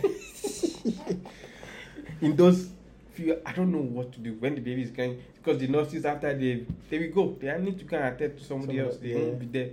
In 2.21 2.35
those 2.35 2.69
few, 3.13 3.39
I 3.45 3.51
don't 3.53 3.71
know 3.71 3.79
what 3.81 4.11
to 4.13 4.19
do 4.19 4.33
when 4.39 4.53
the 4.55 4.61
baby 4.61 4.83
is 4.83 4.91
crying 4.91 5.21
because 5.35 5.59
the 5.59 5.67
nurses 5.67 6.05
after 6.05 6.33
they 6.37 6.65
they 6.89 6.99
will 6.99 7.13
go. 7.13 7.37
They 7.39 7.57
need 7.59 7.79
to 7.79 7.85
go 7.85 7.97
and 7.97 8.13
attend 8.15 8.37
to 8.37 8.43
somebody 8.43 8.77
Somebody- 8.77 8.79
else. 8.79 8.97
They 9.01 9.09
yeah. 9.09 9.19
won't 9.19 9.39
be 9.39 9.45
there, 9.47 9.69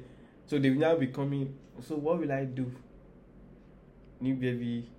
so 0.48 0.58
they 0.58 0.70
will 0.70 0.78
now 0.80 0.96
be 0.96 1.06
coming. 1.08 1.54
So 1.86 1.94
what 1.94 2.18
will 2.18 2.32
I 2.32 2.44
do? 2.44 2.72
New 4.20 4.34
baby, 4.34 4.90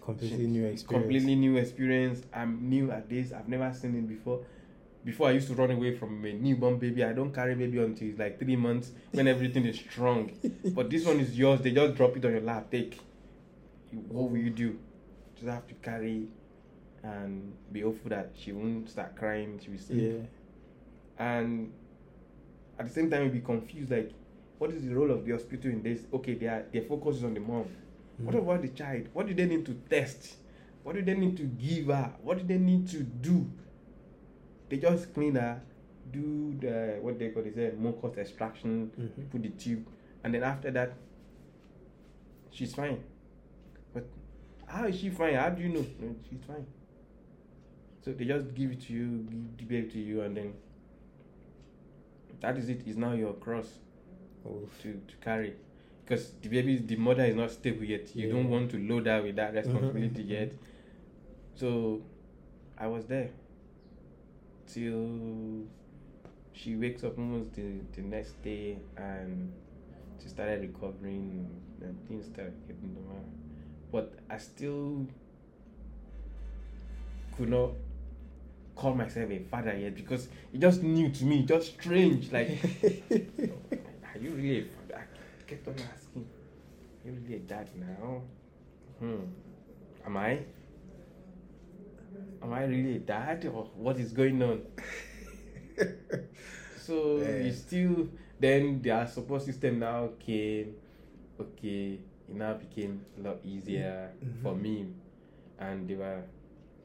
Completely 0.00 0.46
new 0.46 0.64
experience. 0.64 0.82
completely 0.84 1.34
new 1.34 1.56
experience. 1.56 2.22
I'm 2.32 2.68
new 2.68 2.90
at 2.92 3.10
this. 3.10 3.32
I've 3.32 3.48
never 3.48 3.70
seen 3.74 3.94
it 3.96 4.08
before. 4.08 4.40
Before 5.04 5.28
I 5.28 5.32
used 5.32 5.48
to 5.48 5.54
run 5.54 5.70
away 5.72 5.96
from 5.96 6.24
a 6.24 6.32
newborn 6.32 6.78
baby. 6.78 7.04
I 7.04 7.12
don't 7.12 7.32
carry 7.32 7.54
baby 7.54 7.78
until 7.78 8.08
it's 8.08 8.18
like 8.18 8.38
three 8.38 8.56
months 8.56 8.92
when 9.12 9.28
everything 9.28 9.66
is 9.66 9.76
strong. 9.76 10.30
but 10.74 10.90
this 10.90 11.04
one 11.04 11.20
is 11.20 11.36
yours. 11.36 11.60
They 11.60 11.72
just 11.72 11.94
drop 11.96 12.16
it 12.16 12.24
on 12.24 12.32
your 12.32 12.40
lap. 12.40 12.70
Take. 12.70 12.98
What 14.08 14.30
will 14.30 14.38
you 14.38 14.50
do? 14.50 14.78
Just 15.34 15.48
have 15.48 15.66
to 15.66 15.74
carry 15.74 16.28
and 17.02 17.52
be 17.72 17.82
hopeful 17.82 18.10
that 18.10 18.30
she 18.34 18.52
won't 18.52 18.88
start 18.88 19.16
crying. 19.16 19.60
She 19.62 19.70
will 19.70 19.78
sleep. 19.78 20.12
Yeah. 20.14 21.24
And 21.24 21.72
at 22.78 22.86
the 22.86 22.92
same 22.92 23.10
time, 23.10 23.24
you'll 23.24 23.32
be 23.32 23.40
confused. 23.40 23.90
Like, 23.90 24.12
what 24.58 24.70
is 24.70 24.84
the 24.86 24.94
role 24.94 25.10
of 25.10 25.24
the 25.24 25.32
hospital 25.32 25.70
in 25.70 25.82
this? 25.82 26.00
Okay, 26.12 26.34
they 26.34 26.46
are, 26.46 26.64
their 26.72 26.82
focus 26.82 27.16
is 27.16 27.24
on 27.24 27.34
the 27.34 27.40
mom. 27.40 27.64
What 28.18 28.34
Mm. 28.34 28.38
about 28.38 28.62
the 28.62 28.68
child? 28.68 29.08
What 29.12 29.26
do 29.26 29.34
they 29.34 29.44
need 29.46 29.66
to 29.66 29.74
test? 29.90 30.36
What 30.82 30.94
do 30.94 31.02
they 31.02 31.14
need 31.14 31.36
to 31.36 31.42
give 31.44 31.86
her? 31.88 32.14
What 32.22 32.38
do 32.38 32.44
they 32.44 32.58
need 32.58 32.88
to 32.88 33.02
do? 33.02 33.46
They 34.68 34.78
just 34.78 35.12
clean 35.12 35.34
her, 35.34 35.60
do 36.10 36.54
the 36.60 36.98
what 37.02 37.18
they 37.18 37.28
call 37.30 37.44
it, 37.44 37.54
say, 37.54 37.72
mucus 37.76 38.16
extraction, 38.16 38.90
Mhm. 38.98 39.30
put 39.30 39.42
the 39.42 39.50
tube, 39.50 39.86
and 40.24 40.32
then 40.32 40.42
after 40.42 40.70
that, 40.70 40.94
she's 42.50 42.74
fine. 42.74 42.98
But 43.92 44.06
how 44.66 44.86
is 44.86 44.98
she 44.98 45.10
fine? 45.10 45.34
How 45.34 45.50
do 45.50 45.62
you 45.62 45.68
know? 45.68 45.84
No, 46.00 46.14
she's 46.28 46.40
fine. 46.46 46.66
So 48.02 48.12
they 48.12 48.24
just 48.24 48.54
give 48.54 48.70
it 48.72 48.80
to 48.82 48.92
you, 48.92 49.26
give 49.28 49.56
the 49.58 49.64
baby 49.64 49.88
to 49.90 49.98
you, 49.98 50.20
and 50.22 50.36
then 50.36 50.54
that 52.40 52.56
is 52.56 52.68
it. 52.68 52.86
Is 52.86 52.96
now 52.96 53.12
your 53.12 53.34
cross 53.34 53.78
Oof. 54.46 54.82
to, 54.82 54.92
to 55.08 55.16
carry. 55.20 55.54
because 56.04 56.32
the 56.40 56.48
baby, 56.48 56.76
the 56.78 56.96
mother 56.96 57.24
is 57.24 57.34
not 57.34 57.50
stable 57.50 57.84
yet. 57.84 58.14
You 58.14 58.28
Yeah. 58.28 58.34
don't 58.34 58.48
want 58.50 58.70
to 58.72 58.78
load 58.78 59.06
her 59.06 59.22
with 59.22 59.36
that 59.36 59.54
responsibility 59.60 60.22
yet. 60.22 60.52
So, 61.56 62.02
I 62.78 62.86
was 62.86 63.06
there 63.06 63.30
till 64.66 65.64
she 66.52 66.76
wakes 66.76 67.04
up 67.04 67.18
almost 67.18 67.54
the, 67.54 67.80
the 67.94 68.02
next 68.02 68.40
day 68.42 68.78
and 68.96 69.52
she 70.22 70.28
started 70.28 70.60
recovering 70.60 71.48
and 71.80 72.08
things 72.08 72.26
started 72.26 72.54
getting 72.66 72.94
normal. 72.94 73.24
But 73.92 74.14
I 74.30 74.38
still 74.38 75.06
could 77.36 77.48
not 77.48 77.70
call 78.74 78.94
myself 78.94 79.30
a 79.30 79.38
father 79.40 79.76
yet 79.76 79.94
because 79.94 80.28
it 80.52 80.58
just 80.60 80.82
new 80.82 81.10
to 81.10 81.24
me, 81.24 81.42
just 81.44 81.72
strange. 81.74 82.30
Like, 82.32 82.50
you 84.22 84.30
really? 84.32 84.70
I 84.94 85.02
kept 85.46 85.66
on 85.68 85.74
asking, 85.74 86.26
are 87.04 87.08
you 87.10 87.18
really 87.22 87.36
a 87.36 87.38
dad 87.40 87.68
now? 87.76 88.22
Hmm. 88.98 89.24
Am 90.04 90.16
I? 90.16 90.38
Am 92.42 92.52
I 92.52 92.64
really 92.64 92.96
a 92.96 93.00
dad 93.00 93.44
or 93.46 93.64
what 93.76 93.98
is 93.98 94.12
going 94.12 94.42
on? 94.42 94.62
so 96.76 97.18
Yeah. 97.18 97.46
it's 97.48 97.58
still 97.58 98.08
then 98.38 98.80
their 98.82 99.06
support 99.06 99.42
system 99.42 99.78
now 99.80 100.10
came 100.18 100.74
okay 101.40 101.98
it 102.28 102.34
now 102.34 102.54
became 102.54 103.00
a 103.18 103.22
lot 103.28 103.38
easier 103.44 104.10
Mhm. 104.22 104.42
for 104.42 104.54
me 104.54 104.86
and 105.58 105.88
they 105.88 105.94
were 105.94 106.22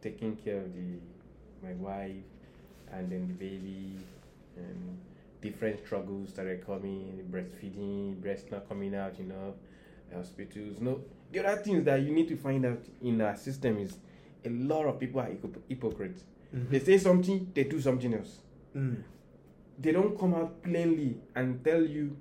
taking 0.01 0.35
care 0.35 0.57
of 0.61 0.73
the 0.73 0.99
my 1.63 1.73
wife 1.73 2.23
and 2.91 3.11
then 3.11 3.27
the 3.27 3.33
baby 3.33 3.95
and 4.57 4.97
different 5.41 5.79
struggles 5.85 6.29
started 6.29 6.65
coming 6.65 7.27
breastfeeding 7.31 8.15
breast 8.21 8.51
not 8.51 8.67
coming 8.69 8.93
out 8.95 9.17
you 9.19 9.25
know 9.25 9.53
hospitals 10.15 10.79
no 10.79 11.01
the 11.31 11.45
other 11.45 11.61
things 11.61 11.83
that 11.85 12.01
you 12.01 12.11
need 12.11 12.27
to 12.27 12.35
find 12.35 12.65
out 12.65 12.79
in 13.01 13.21
our 13.21 13.35
system 13.35 13.77
is 13.79 13.97
a 14.45 14.49
lot 14.49 14.85
of 14.85 14.99
people 14.99 15.19
are 15.21 15.25
hypo- 15.27 15.61
hypocrites 15.69 16.23
they 16.69 16.79
say 16.79 16.97
something 16.97 17.49
they 17.53 17.63
do 17.63 17.79
something 17.81 18.13
else 18.13 18.39
Mm. 18.75 19.03
they 19.79 19.91
don't 19.91 20.17
come 20.17 20.33
out 20.33 20.61
plainly 20.63 21.17
and 21.35 21.61
tell 21.63 21.81
you 21.83 22.15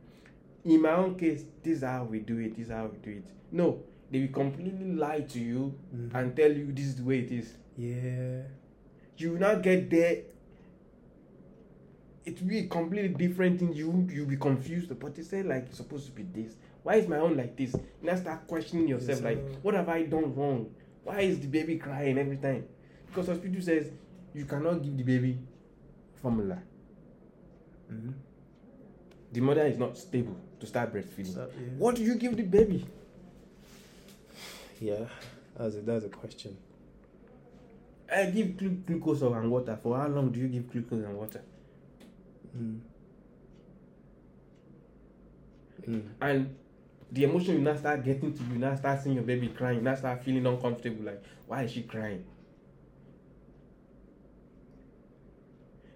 in 0.64 0.82
my 0.82 0.90
own 0.94 1.14
case 1.16 1.44
this 1.62 1.76
is 1.78 1.82
how 1.84 2.02
we 2.04 2.18
do 2.20 2.38
it 2.38 2.56
this 2.56 2.66
is 2.66 2.72
how 2.72 2.86
we 2.86 2.98
do 2.98 3.10
it 3.18 3.24
no 3.52 3.82
they 4.10 4.20
will 4.22 4.32
completely 4.32 4.92
lie 4.94 5.20
to 5.20 5.38
you 5.38 5.72
Mhm. 5.94 6.10
and 6.14 6.34
tell 6.36 6.50
you 6.52 6.72
this 6.72 6.86
is 6.86 6.96
the 6.96 7.04
way 7.04 7.20
it 7.20 7.30
is 7.30 7.54
Yeah. 7.76 8.42
you 9.16 9.30
will 9.32 9.38
not 9.40 9.62
get 9.62 9.88
there 9.90 10.22
it 12.24 12.40
will 12.40 12.48
be 12.48 12.58
a 12.60 12.66
completely 12.66 13.08
different 13.08 13.58
thing 13.58 13.72
you 13.72 14.06
you'll 14.12 14.26
be 14.26 14.36
confused 14.36 14.98
but 14.98 15.14
they 15.14 15.22
say 15.22 15.42
like 15.42 15.66
it's 15.66 15.78
supposed 15.78 16.06
to 16.06 16.12
be 16.12 16.22
this 16.22 16.54
why 16.82 16.94
is 16.96 17.08
my 17.08 17.16
own 17.18 17.36
like 17.36 17.56
this 17.56 17.72
you 17.74 17.82
now 18.02 18.14
start 18.14 18.46
questioning 18.46 18.86
yourself 18.88 19.22
like 19.22 19.38
Yourself. 19.38 19.64
what 19.64 19.74
have 19.74 19.88
i 19.88 20.02
done 20.02 20.34
wrong 20.34 20.70
why 21.04 21.20
is 21.20 21.40
the 21.40 21.46
baby 21.46 21.76
crying 21.78 22.18
every 22.18 22.36
time 22.36 22.64
because 23.06 23.26
hospital 23.28 23.60
says 23.62 23.90
you 24.34 24.44
cannot 24.44 24.82
give 24.82 24.96
the 24.96 25.02
baby 25.02 25.38
formula 26.22 26.58
Mhm. 27.92 28.12
the 29.32 29.40
mother 29.40 29.66
is 29.66 29.78
not 29.78 29.96
stable 29.96 30.36
to 30.60 30.66
start 30.66 30.92
breastfeeding. 30.92 31.36
Yeah. 31.36 31.44
What 31.78 31.96
do 31.96 32.02
you 32.04 32.14
give 32.16 32.36
the 32.36 32.42
baby? 32.42 32.86
Yeah, 34.80 35.06
that's 35.56 35.74
a, 35.76 35.80
that's 35.80 36.04
a 36.04 36.08
question. 36.08 36.56
I 38.12 38.26
give 38.26 38.56
glucose 38.86 39.22
and 39.22 39.50
water. 39.50 39.78
For 39.82 39.96
how 39.96 40.08
long 40.08 40.30
do 40.32 40.38
you 40.40 40.48
give 40.48 40.70
glucose 40.70 41.02
and 41.04 41.16
water? 41.16 41.42
Mm. 42.56 42.80
Mm. 45.88 46.02
And 46.20 46.56
the 47.12 47.24
emotion 47.24 47.54
you 47.54 47.60
now 47.60 47.76
start 47.76 48.04
getting 48.04 48.32
to 48.32 48.42
you, 48.44 48.58
now 48.58 48.74
start 48.76 49.02
seeing 49.02 49.16
your 49.16 49.24
baby 49.24 49.48
crying, 49.48 49.78
you 49.78 49.82
now 49.82 49.94
start 49.94 50.22
feeling 50.24 50.46
uncomfortable. 50.46 51.04
Like, 51.04 51.22
why 51.46 51.62
is 51.62 51.72
she 51.72 51.82
crying? 51.82 52.24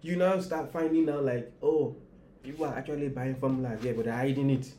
You 0.02 0.16
now 0.16 0.40
start 0.40 0.72
finding 0.72 1.08
out 1.08 1.24
like, 1.24 1.52
oh, 1.62 1.96
people 2.42 2.66
are 2.66 2.76
actually 2.76 3.08
buying 3.08 3.36
formulas 3.36 3.82
here, 3.82 3.94
but 3.94 4.04
they're 4.04 4.14
hiding 4.14 4.50
it. 4.50 4.64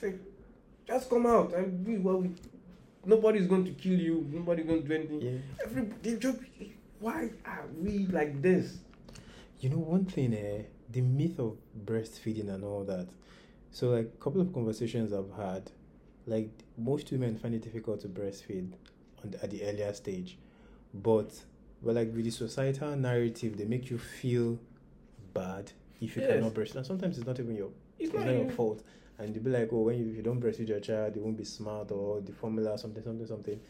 Say, 0.00 0.14
just 0.86 1.08
come 1.08 1.26
out 1.26 1.54
and 1.54 1.84
do 1.84 2.00
what 2.02 2.20
we. 2.20 2.30
Nobody's 3.04 3.46
going 3.46 3.64
to 3.64 3.70
kill 3.72 3.98
you. 3.98 4.26
Nobody's 4.30 4.66
going 4.66 4.82
to 4.82 4.88
do 4.88 4.94
anything. 4.94 5.42
Yeah. 6.04 6.14
Just. 6.18 6.38
Why 7.00 7.30
are 7.44 7.64
we 7.80 8.06
like 8.06 8.40
this? 8.42 8.78
You 9.62 9.70
know, 9.70 9.78
one 9.78 10.04
thing, 10.06 10.34
eh, 10.34 10.62
the 10.90 11.00
myth 11.02 11.38
of 11.38 11.56
breastfeeding 11.86 12.52
and 12.52 12.64
all 12.64 12.84
that. 12.84 13.08
So, 13.70 13.90
like, 13.90 14.06
a 14.18 14.22
couple 14.24 14.40
of 14.40 14.52
conversations 14.52 15.12
I've 15.12 15.32
had, 15.36 15.70
like, 16.26 16.50
most 16.76 17.12
women 17.12 17.36
find 17.38 17.54
it 17.54 17.62
difficult 17.62 18.00
to 18.00 18.08
breastfeed 18.08 18.72
on 19.22 19.30
the, 19.30 19.42
at 19.44 19.50
the 19.50 19.62
earlier 19.64 19.92
stage, 19.94 20.38
but, 20.92 21.30
but 21.82 21.94
like 21.94 22.12
with 22.14 22.24
the 22.24 22.30
societal 22.30 22.96
narrative, 22.96 23.56
they 23.56 23.64
make 23.64 23.90
you 23.90 23.98
feel 23.98 24.58
bad 25.34 25.72
if 26.00 26.16
you 26.16 26.22
Yes. 26.22 26.32
cannot 26.32 26.54
breastfeed. 26.54 26.76
And 26.76 26.86
sometimes 26.86 27.18
it's 27.18 27.26
not 27.26 27.40
even 27.40 27.56
your 27.56 27.70
It's 28.00 28.08
it's 28.10 28.14
not 28.14 28.26
not 28.26 28.32
your 28.34 28.50
fault. 28.50 28.82
And 29.18 29.34
they'll 29.34 29.44
be 29.44 29.50
like, 29.50 29.68
oh, 29.72 29.82
when 29.82 29.98
you, 29.98 30.10
if 30.10 30.16
you 30.16 30.22
don't 30.22 30.40
breastfeed 30.40 30.68
your 30.68 30.80
child, 30.80 31.14
they 31.14 31.20
won't 31.20 31.36
be 31.38 31.44
smart 31.44 31.92
or 31.92 32.20
the 32.20 32.32
formula, 32.32 32.76
something, 32.78 33.02
something, 33.04 33.26
something. 33.26 33.60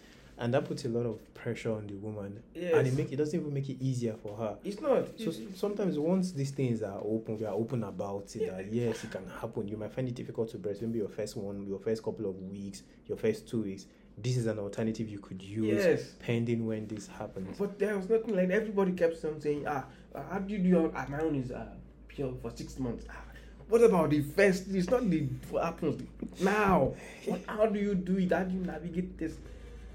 And 0.43 0.53
that 0.55 0.65
puts 0.65 0.85
a 0.85 0.89
lot 0.89 1.07
of 1.07 1.35
pressure 1.35 1.71
on 1.71 1.87
the 1.87 1.95
woman. 1.95 2.43
And 2.57 2.85
it 2.89 2.95
make 2.97 3.13
it 3.13 3.17
doesn't 3.17 3.39
even 3.39 3.55
make 3.55 3.69
it 3.69 3.77
easier 3.81 4.15
for 4.21 4.37
her. 4.37 4.59
It's 4.65 4.81
not. 4.81 5.07
So 5.17 5.31
It's- 5.31 5.57
sometimes 5.57 5.97
once 6.01 6.33
these 6.33 6.51
things 6.51 6.83
are 6.83 7.01
open, 7.01 7.39
we 7.39 7.45
are 7.47 7.55
open 7.55 7.85
about 7.85 8.35
it. 8.35 8.43
Yeah. 8.43 8.57
That 8.57 8.73
yes, 8.73 9.05
it 9.05 9.13
can 9.13 9.25
happen. 9.41 9.69
You 9.69 9.77
might 9.77 9.93
find 9.93 10.09
it 10.09 10.17
difficult 10.17 10.51
to 10.51 10.59
breastfeed. 10.59 10.83
Maybe 10.89 10.99
your 10.99 11.09
first 11.09 11.37
one, 11.37 11.65
your 11.65 11.79
first 11.79 12.03
couple 12.03 12.27
of 12.29 12.37
weeks, 12.51 12.83
your 13.07 13.17
first 13.17 13.49
two 13.49 13.63
weeks. 13.63 13.87
This 14.21 14.37
is 14.37 14.47
an 14.47 14.59
alternative 14.59 15.09
you 15.09 15.21
could 15.21 15.41
use 15.41 15.85
Yes. 15.85 16.15
pending 16.19 16.67
when 16.67 16.89
this 16.89 17.07
happens. 17.07 17.57
But 17.57 17.79
there 17.79 17.97
was 17.97 18.09
nothing 18.09 18.35
like 18.35 18.51
everybody 18.51 18.93
kept 18.93 19.25
on 19.25 19.41
saying, 19.41 19.65
ah, 19.69 19.87
uh, 20.13 20.23
how 20.25 20.41
do 20.41 20.53
you 20.53 20.59
do 20.59 20.69
your 20.69 20.93
ah, 20.93 21.07
my 21.09 21.21
own 21.21 21.37
is 21.37 21.53
uh, 21.53 21.67
pure 22.09 22.35
for 22.43 22.51
six 22.51 22.81
months. 22.81 23.07
Ah, 23.09 23.25
what 23.69 23.81
about 23.83 24.11
the 24.11 24.21
first? 24.23 24.67
It's 24.75 24.91
not 24.91 25.09
the 25.09 25.21
what 25.51 25.65
happens 25.65 26.03
now. 26.41 26.95
What, 27.27 27.41
how 27.47 27.67
do 27.67 27.79
you 27.79 27.95
do 27.95 28.19
it? 28.19 28.33
How 28.33 28.43
do 28.43 28.55
you 28.57 28.65
navigate 28.65 29.17
this? 29.17 29.37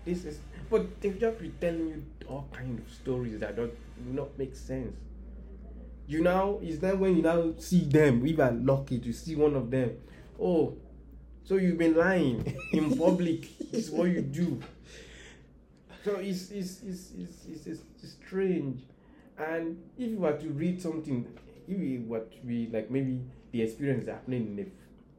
This 0.08 0.24
is. 0.24 0.40
But 0.70 1.02
they 1.02 1.10
just 1.12 1.40
be 1.40 1.50
telling 1.60 1.90
you 1.90 2.04
all 2.30 2.48
kind 2.54 2.80
of 2.80 2.90
stories 2.94 3.42
that 3.42 3.58
don't 3.58 3.74
not 4.10 4.38
make 4.38 4.56
sense. 4.56 4.96
You 6.08 6.22
now 6.22 6.60
is 6.62 6.80
that 6.80 6.98
when 6.98 7.18
you 7.18 7.22
now 7.22 7.54
see 7.58 7.82
them, 7.82 8.22
we 8.22 8.40
are 8.40 8.52
lucky 8.52 9.00
to 9.00 9.12
see 9.12 9.36
one 9.36 9.54
of 9.56 9.70
them, 9.70 9.98
oh, 10.42 10.78
so 11.44 11.56
you've 11.56 11.78
been 11.78 11.98
lying 11.98 12.56
in 12.72 12.98
public. 12.98 13.50
is 13.74 13.92
what 13.92 14.10
you 14.10 14.22
do. 14.22 14.62
So 16.06 16.16
it's 16.16 16.52
it's 16.52 16.82
it's 16.84 17.12
it's, 17.12 17.46
it's, 17.46 17.68
it's, 17.68 17.82
it's 18.02 18.14
strange. 18.26 18.84
And 19.38 19.78
if 19.98 20.12
you 20.12 20.20
were 20.20 20.38
to 20.38 20.50
read 20.52 20.82
something, 20.82 21.28
if 21.68 21.78
you 21.78 22.06
were 22.08 22.22
to 22.22 22.38
be 22.46 22.70
like 22.72 22.90
maybe 22.90 23.20
the 23.52 23.62
experience 23.62 24.04
is 24.04 24.10
happening 24.10 24.58
in 24.58 24.66
a 24.66 24.68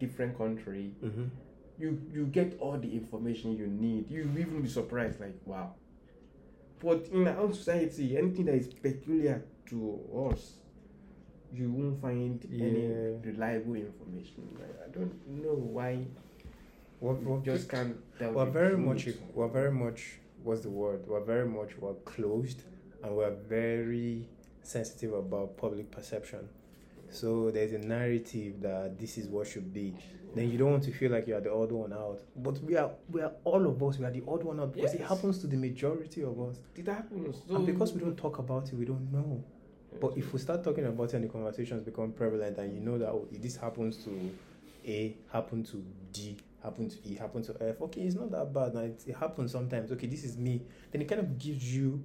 different 0.00 0.38
country, 0.38 0.92
Mm-hmm. 1.04 1.24
You 1.78 2.00
you 2.12 2.26
get 2.26 2.58
all 2.60 2.76
the 2.78 2.92
information 2.92 3.56
you 3.56 3.66
need. 3.66 4.10
You 4.10 4.22
even 4.22 4.62
be 4.62 4.68
surprised, 4.68 5.20
like 5.20 5.36
wow. 5.44 5.74
But 6.80 7.08
in 7.12 7.26
our 7.26 7.52
society, 7.52 8.16
anything 8.16 8.46
that 8.46 8.54
is 8.54 8.68
peculiar 8.68 9.42
to 9.70 10.30
us, 10.30 10.54
you 11.52 11.70
won't 11.70 12.00
find 12.00 12.44
any 12.52 12.86
reliable 13.22 13.74
information. 13.74 14.48
I, 14.84 14.90
don't 14.90 15.14
know 15.28 15.54
why 15.54 16.06
We're, 17.00 17.14
we're 17.14 17.40
just 17.40 17.68
can't 17.68 17.96
we're 18.20 18.46
very 18.46 18.76
much 18.76 19.08
we're 19.34 19.48
very 19.48 19.72
much 19.72 20.18
what's 20.42 20.62
the 20.62 20.70
word? 20.70 21.06
We're 21.06 21.24
very 21.24 21.46
much 21.46 21.70
we're 21.78 21.94
closed 22.04 22.62
and 23.02 23.16
we're 23.16 23.34
very 23.48 24.28
sensitive 24.62 25.12
about 25.12 25.56
public 25.56 25.90
perception. 25.90 26.48
So 27.10 27.50
there's 27.50 27.72
a 27.72 27.78
narrative 27.78 28.60
that 28.62 28.98
this 28.98 29.18
is 29.18 29.28
what 29.28 29.46
should 29.46 29.72
be. 29.72 29.94
Then 30.34 30.50
you 30.50 30.58
don't 30.58 30.70
want 30.70 30.84
to 30.84 30.92
feel 30.92 31.10
like 31.10 31.26
you 31.26 31.34
are 31.34 31.40
the 31.40 31.52
odd 31.52 31.72
one 31.72 31.92
out. 31.92 32.20
But 32.36 32.62
we 32.62 32.76
are 32.76 32.90
we 33.10 33.22
are 33.22 33.32
all 33.44 33.66
of 33.66 33.82
us, 33.82 33.98
we 33.98 34.04
are 34.04 34.10
the 34.10 34.22
odd 34.28 34.44
one 34.44 34.60
out 34.60 34.74
because 34.74 34.94
it 34.94 35.00
happens 35.00 35.38
to 35.38 35.46
the 35.46 35.56
majority 35.56 36.22
of 36.22 36.38
us. 36.40 36.58
It 36.76 36.86
happens. 36.86 37.36
So 37.48 37.56
and 37.56 37.66
because 37.66 37.92
we 37.92 38.00
don't 38.00 38.16
talk 38.16 38.38
about 38.38 38.68
it, 38.68 38.74
we 38.74 38.84
don't 38.84 39.10
know. 39.10 39.42
But 40.00 40.16
if 40.16 40.32
we 40.32 40.38
start 40.38 40.62
talking 40.62 40.84
about 40.84 41.04
it 41.04 41.14
and 41.14 41.24
the 41.24 41.28
conversations 41.28 41.82
become 41.82 42.12
prevalent 42.12 42.58
and 42.58 42.74
you 42.74 42.80
know 42.80 42.98
that 42.98 43.08
oh, 43.08 43.26
this 43.32 43.56
happens 43.56 43.96
to 44.04 44.30
A, 44.86 45.16
happen 45.32 45.64
to 45.64 45.82
D, 46.12 46.36
happen 46.62 46.88
to 46.90 46.96
E, 47.06 47.14
happen 47.14 47.42
to 47.42 47.56
F, 47.60 47.80
okay, 47.82 48.02
it's 48.02 48.14
not 48.14 48.30
that 48.30 48.52
bad. 48.52 48.74
It, 48.76 49.04
it 49.06 49.16
happens 49.16 49.52
sometimes. 49.52 49.90
Okay, 49.92 50.06
this 50.06 50.24
is 50.24 50.36
me. 50.36 50.62
Then 50.92 51.02
it 51.02 51.08
kind 51.08 51.20
of 51.20 51.38
gives 51.38 51.74
you 51.74 52.04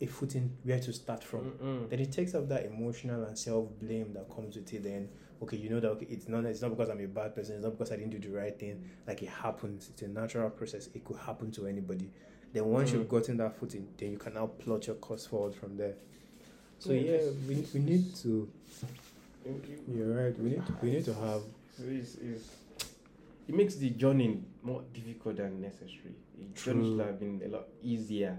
a 0.00 0.06
footing 0.06 0.56
where 0.64 0.80
to 0.80 0.92
start 0.92 1.22
from. 1.24 1.52
Mm-mm. 1.52 1.88
Then 1.90 2.00
it 2.00 2.12
takes 2.12 2.34
up 2.34 2.48
that 2.48 2.64
emotional 2.66 3.24
and 3.24 3.38
self 3.38 3.68
blame 3.80 4.12
that 4.14 4.28
comes 4.34 4.56
with 4.56 4.72
it. 4.72 4.82
Then 4.82 5.08
okay, 5.42 5.56
you 5.56 5.70
know 5.70 5.80
that 5.80 5.88
okay, 5.92 6.06
it's 6.10 6.28
not 6.28 6.44
it's 6.44 6.62
not 6.62 6.70
because 6.70 6.88
I'm 6.90 7.00
a 7.00 7.06
bad 7.06 7.34
person. 7.34 7.56
It's 7.56 7.64
not 7.64 7.72
because 7.72 7.92
I 7.92 7.96
didn't 7.96 8.10
do 8.10 8.18
the 8.30 8.36
right 8.36 8.58
thing. 8.58 8.82
Like 9.06 9.22
it 9.22 9.28
happens. 9.28 9.88
It's 9.90 10.02
a 10.02 10.08
natural 10.08 10.50
process. 10.50 10.88
It 10.94 11.04
could 11.04 11.18
happen 11.18 11.50
to 11.52 11.66
anybody. 11.66 12.10
Then 12.52 12.66
once 12.66 12.90
Mm. 12.90 12.94
you've 12.94 13.08
gotten 13.08 13.36
that 13.38 13.56
footing, 13.58 13.88
then 13.98 14.12
you 14.12 14.18
can 14.18 14.34
now 14.34 14.46
plot 14.46 14.86
your 14.86 14.96
course 14.96 15.26
forward 15.26 15.54
from 15.54 15.76
there. 15.76 15.94
So 16.78 16.92
Yeah, 16.92 17.12
yeah, 17.12 17.18
we, 17.48 17.66
we 17.74 17.80
need 17.80 18.14
to. 18.16 18.48
You're 19.92 20.24
right. 20.24 20.38
We 20.38 20.50
need 20.50 20.66
to, 20.66 20.72
we 20.82 20.90
need 20.92 21.04
to 21.04 21.14
have 21.14 21.42
So 21.76 21.84
it's, 21.86 22.14
it's 22.16 22.48
it 23.46 23.54
makes 23.54 23.74
the 23.74 23.90
journey 23.90 24.40
more 24.62 24.82
difficult 24.94 25.36
than 25.36 25.60
necessary. 25.60 26.14
The 26.38 26.60
journey 26.60 26.96
should 26.96 27.06
have 27.06 27.20
been 27.20 27.42
a 27.44 27.48
lot 27.48 27.64
easier 27.82 28.38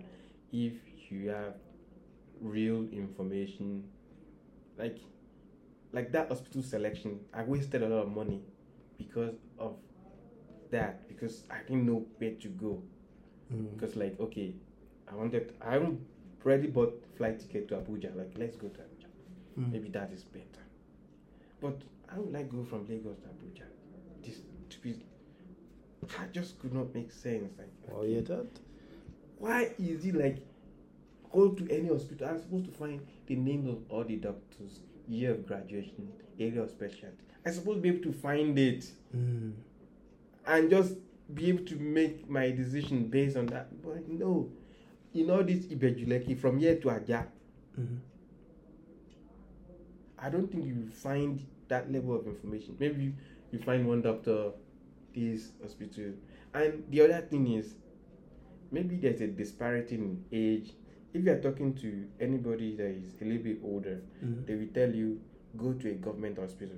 if 0.52 0.74
you 1.12 1.30
have 1.30 1.56
real 2.42 2.88
information. 2.92 3.84
Like 4.78 4.98
like 5.94 6.12
that 6.12 6.28
hospital 6.30 6.62
selection, 6.64 7.20
I 7.34 7.44
wasted 7.44 7.84
a 7.84 7.88
lot 7.88 8.04
of 8.04 8.12
money 8.16 8.42
because 8.98 9.36
of 9.60 9.76
that 10.72 11.08
because 11.08 11.44
I 11.50 11.60
didn't 11.68 11.86
know 11.86 12.06
where 12.18 12.32
to 12.32 12.48
go. 12.50 12.82
Mm. 13.54 13.74
Because 13.74 13.96
like 13.96 14.20
okay, 14.20 14.54
I 15.12 15.16
wanted 15.16 15.54
I 15.62 15.80
already 16.46 16.68
bought 16.68 17.04
flight 17.18 17.40
ticket 17.40 17.68
to 17.70 17.76
Abuja. 17.76 18.16
Like 18.16 18.32
let's 18.38 18.56
go 18.56 18.68
to 18.68 18.80
Abuja. 18.80 19.08
Mm. 19.60 19.72
Maybe 19.72 19.90
that 19.90 20.12
is 20.12 20.24
better. 20.24 20.64
But 21.62 21.82
I 22.14 22.20
would 22.20 22.34
like 22.34 22.50
go 22.50 22.64
from 22.64 22.88
Lagos 22.88 23.18
to 23.20 23.28
Abuja. 23.28 23.66
This 24.24 24.42
to 24.70 24.80
be 24.80 24.96
that 26.18 26.32
just 26.34 26.60
could 26.60 26.74
not 26.74 26.94
make 26.94 27.12
sense. 27.12 27.54
Like 27.58 27.72
Oh 27.94 28.04
yeah, 28.04 28.22
that. 28.22 28.48
why 29.38 29.72
is 29.80 30.06
it 30.06 30.16
like 30.16 30.38
go 31.36 31.50
to 31.50 31.70
any 31.72 31.90
hospital? 31.90 32.28
I'm 32.30 32.40
supposed 32.40 32.66
to 32.66 32.72
find 32.72 33.06
the 33.28 33.36
names 33.36 33.68
of 33.68 33.80
all 33.90 34.04
the 34.04 34.16
doctors, 34.16 34.80
year 35.08 35.32
of 35.32 35.46
graduation, 35.46 36.08
area 36.40 36.62
of 36.64 36.70
specialty. 36.70 37.18
I'm 37.46 37.54
supposed 37.54 37.78
to 37.78 37.82
be 37.82 37.90
able 37.90 38.04
to 38.04 38.14
find 38.14 38.58
it 38.58 38.90
Mm. 39.16 39.54
and 40.48 40.70
just 40.70 40.96
be 41.34 41.50
able 41.50 41.66
to 41.66 41.76
make 41.76 42.30
my 42.30 42.52
decision 42.52 43.08
based 43.08 43.36
on 43.38 43.48
that. 43.48 43.68
But 43.84 44.08
no, 44.10 44.50
in 45.14 45.30
all 45.30 45.44
this 45.44 45.66
Ibeju-Lekki 45.66 46.38
from 46.38 46.60
here 46.60 46.76
to 46.78 46.90
Aja, 46.90 47.28
Mm. 47.80 47.98
I 50.18 50.30
don't 50.30 50.50
think 50.52 50.66
you 50.66 50.88
find 50.90 51.46
that 51.68 51.92
level 51.92 52.16
of 52.16 52.26
information. 52.26 52.76
Maybe 52.80 53.04
you, 53.06 53.14
you 53.52 53.60
find 53.60 53.86
one 53.88 54.02
doctor, 54.02 54.52
this 55.14 55.52
hospital, 55.62 56.14
and 56.54 56.84
the 56.90 57.02
other 57.02 57.22
thing 57.30 57.48
is 57.54 57.76
maybe 58.72 58.96
there's 58.96 59.22
a 59.22 59.28
disparity 59.28 59.96
in 59.96 60.24
age. 60.32 60.72
If 61.16 61.24
you 61.24 61.32
are 61.32 61.40
talking 61.40 61.74
to 61.76 62.08
anybody 62.20 62.76
that 62.76 62.88
is 62.88 63.22
a 63.22 63.26
little 63.26 63.44
bit 63.44 63.60
older, 63.64 64.02
Mm. 64.22 64.46
they 64.46 64.56
will 64.56 64.68
tell 64.74 64.94
you 64.94 65.22
go 65.56 65.72
to 65.72 65.90
a 65.90 65.94
government 65.94 66.38
hospital. 66.38 66.76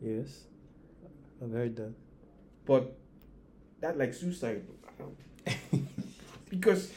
Yes, 0.00 0.46
I've 1.42 1.50
heard 1.52 1.76
that. 1.76 1.92
But 2.64 2.96
that 3.80 3.98
like 3.98 4.14
suicide, 4.14 4.62
because 6.48 6.90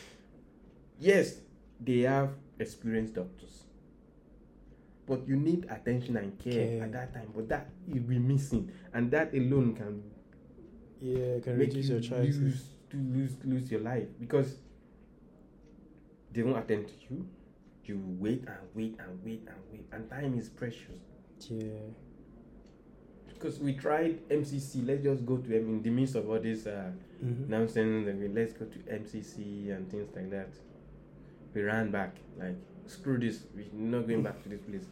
yes, 1.00 1.42
they 1.82 2.00
have 2.08 2.30
experienced 2.58 3.16
doctors, 3.16 3.64
but 5.06 5.28
you 5.28 5.36
need 5.36 5.66
attention 5.70 6.16
and 6.16 6.40
care 6.40 6.54
Care. 6.78 6.84
at 6.84 6.92
that 6.94 7.14
time. 7.14 7.34
But 7.36 7.50
that 7.50 7.70
you'll 7.86 8.04
be 8.04 8.18
missing, 8.20 8.72
and 8.94 9.12
that 9.12 9.34
alone 9.34 9.76
can 9.76 10.04
Yeah, 11.02 11.40
can 11.44 11.58
reduce 11.58 11.88
you 11.90 11.96
your 11.96 12.02
chances. 12.02 12.64
to 12.92 12.98
lose 12.98 13.36
lose 13.44 13.70
your 13.72 13.82
life 13.82 14.08
because 14.20 14.56
they 16.34 16.44
won't 16.44 16.58
attend 16.58 16.88
to 16.88 16.94
you. 17.10 17.26
You 17.86 18.00
wait 18.20 18.44
and 18.48 18.58
wait 18.76 18.96
and 19.00 19.20
wait 19.26 19.44
and 19.48 19.58
wait, 19.72 19.86
and 19.92 20.10
time 20.10 20.38
is 20.38 20.50
precious. 20.50 21.00
Yeah. 21.50 21.64
Because 23.28 23.60
we 23.60 23.74
tried 23.74 24.20
MCC, 24.30 24.86
let's 24.86 25.04
just 25.04 25.26
go 25.26 25.38
to 25.38 25.50
them 25.50 25.68
in 25.70 25.82
the 25.82 25.90
midst 25.90 26.16
of 26.16 26.30
all 26.30 26.40
this 26.40 26.68
uh, 26.68 26.92
Mhm. 27.24 27.50
nonsense, 27.50 28.08
and 28.08 28.20
we 28.20 28.28
let's 28.28 28.54
go 28.54 28.66
to 28.66 28.80
MCC 28.88 29.72
and 29.72 29.90
things 29.90 30.08
like 30.16 30.30
that. 30.30 30.50
We 31.54 31.64
ran 31.64 31.92
back, 31.92 32.16
like 32.40 32.56
screw 32.86 33.18
this, 33.18 33.44
we're 33.56 33.66
not 33.74 34.08
going 34.08 34.22
back 34.24 34.42
to 34.44 34.50
this 34.50 34.62
place, 34.62 34.86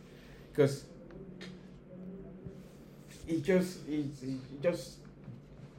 because 0.52 0.86
it 3.28 3.44
just 3.44 3.88
it's, 3.88 4.24
it's 4.24 4.44
just 4.62 4.98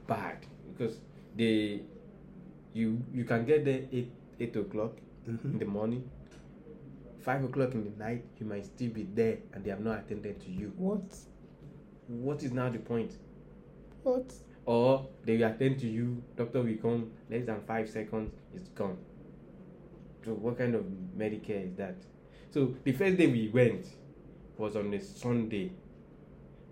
bad 0.07 0.39
because 0.73 0.97
they 1.37 1.81
you 2.73 3.03
you 3.13 3.25
can 3.25 3.45
get 3.45 3.65
there 3.65 3.83
eight 3.93 4.11
eight 4.39 4.55
o'clock 4.57 4.93
in 5.27 5.39
Mhm. 5.39 5.59
the 5.59 5.65
morning. 5.67 6.09
Five 7.19 7.45
o'clock 7.45 7.75
in 7.75 7.85
the 7.85 7.91
night, 8.05 8.25
you 8.39 8.47
might 8.47 8.65
still 8.65 8.91
be 8.91 9.03
there, 9.03 9.39
and 9.53 9.63
they 9.65 9.71
have 9.71 9.81
not 9.85 10.01
attended 10.01 10.41
to 10.41 10.51
you. 10.51 10.73
What? 10.77 11.17
What 12.09 12.43
is 12.43 12.53
now 12.53 12.71
the 12.71 12.79
point? 12.79 13.19
What? 14.03 14.35
Or 14.67 15.07
they 15.25 15.37
will 15.37 15.45
attend 15.51 15.79
to 15.81 15.87
you, 15.89 16.23
doctor 16.37 16.63
will 16.63 16.77
come, 16.77 17.11
less 17.29 17.45
than 17.45 17.61
five 17.61 17.89
seconds, 17.89 18.33
it's 18.55 18.69
gone. 18.71 18.97
So 20.25 20.35
what 20.35 20.59
kind 20.59 20.75
of 20.75 20.85
Medicare 21.17 21.67
is 21.67 21.75
that? 21.77 21.97
So 22.51 22.75
the 22.85 22.93
first 22.93 23.17
day 23.17 23.27
we 23.27 23.49
went 23.49 23.87
was 24.59 24.77
on 24.77 24.93
a 24.93 25.01
Sunday. 25.01 25.73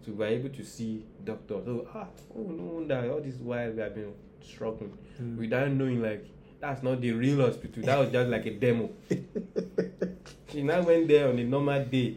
So 0.00 0.12
we 0.12 0.18
were 0.18 0.26
able 0.26 0.50
to 0.50 0.64
see 0.64 1.06
doctor. 1.24 1.60
So 1.64 1.86
ah, 1.94 2.08
oh 2.36 2.42
no 2.42 2.62
wonder 2.64 3.10
all 3.12 3.20
this 3.20 3.36
while 3.36 3.70
we 3.72 3.80
have 3.80 3.94
been 3.94 4.12
struggling. 4.40 4.96
Mm. 5.20 5.36
Without 5.36 5.70
knowing 5.72 6.02
like 6.02 6.26
that's 6.60 6.82
not 6.82 7.00
the 7.00 7.12
real 7.12 7.44
hospital. 7.44 7.82
That 7.84 7.98
was 7.98 8.10
just 8.10 8.28
like 8.28 8.46
a 8.46 8.54
demo. 8.54 8.90
she 10.50 10.62
now 10.62 10.82
went 10.82 11.08
there 11.08 11.28
on 11.28 11.38
a 11.38 11.44
normal 11.44 11.84
day. 11.84 12.16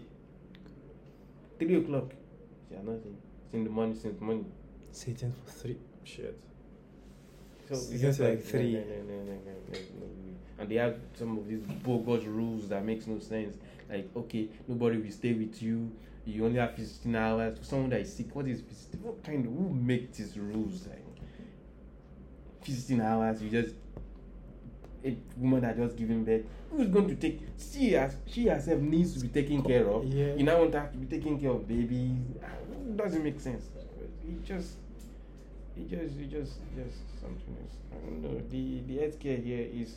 Three 1.59 1.75
o'clock. 1.75 2.11
She 2.67 2.75
had 2.75 2.85
nothing. 2.85 3.17
It's 3.45 3.53
in 3.53 3.63
the 3.63 3.69
morning 3.69 3.95
since 3.95 4.19
morning. 4.19 4.51
Sitting 4.91 5.33
for 5.45 5.51
three. 5.51 5.77
Shit. 6.03 6.37
So 7.69 7.75
It's 7.75 7.89
it's 7.91 8.01
just 8.01 8.19
like 8.19 8.29
like 8.29 8.43
three. 8.43 8.73
No, 8.73 8.79
no, 8.79 9.23
no. 9.23 9.37
And 10.57 10.69
they 10.69 10.75
have 10.75 10.97
some 11.13 11.37
of 11.37 11.47
these 11.47 11.61
bogus 11.83 12.23
rules 12.25 12.69
that 12.69 12.83
makes 12.83 13.07
no 13.07 13.19
sense. 13.19 13.57
Like, 13.89 14.09
okay, 14.15 14.47
nobody 14.67 14.97
will 14.97 15.11
stay 15.11 15.33
with 15.33 15.61
you. 15.61 15.91
You 16.25 16.45
only 16.45 16.59
have 16.59 16.75
15 16.75 17.15
hours. 17.15 17.57
For 17.57 17.65
someone 17.65 17.89
that 17.91 18.01
is 18.01 18.13
sick, 18.13 18.35
what 18.35 18.47
is 18.47 18.61
15? 18.61 19.01
What 19.01 19.23
kind 19.23 19.45
of 19.45 19.51
who 19.51 19.69
make 19.73 20.13
these 20.13 20.37
rules? 20.37 20.87
Like 20.87 21.03
15 22.61 23.01
hours, 23.01 23.41
you 23.41 23.49
just 23.49 23.73
a 25.03 25.17
woman 25.37 25.61
that 25.61 25.77
just 25.77 25.95
given 25.95 26.23
birth. 26.23 26.43
Who's 26.69 26.87
going 26.87 27.07
to 27.09 27.15
take 27.15 27.41
she 27.57 27.95
as 27.95 28.15
she 28.27 28.47
herself 28.47 28.79
needs 28.79 29.13
to 29.13 29.19
be 29.19 29.27
taken 29.27 29.61
care 29.63 29.87
of. 29.89 30.05
Yeah. 30.05 30.35
You 30.35 30.43
now 30.43 30.59
want 30.59 30.73
her 30.73 30.89
to 30.91 30.97
be 30.97 31.05
taking 31.17 31.39
care 31.39 31.51
of 31.51 31.67
babies. 31.67 32.17
It 32.71 32.97
doesn't 32.97 33.23
make 33.23 33.39
sense. 33.39 33.65
It 34.23 34.43
just 34.45 34.77
it 35.75 35.89
just 35.89 36.17
it 36.17 36.29
just 36.29 36.53
just 36.75 37.19
something 37.19 37.57
else. 37.61 37.75
I 37.91 37.95
don't 38.05 38.21
know. 38.21 38.41
The 38.49 38.81
the 38.87 38.97
healthcare 39.01 39.43
here 39.43 39.67
is 39.73 39.95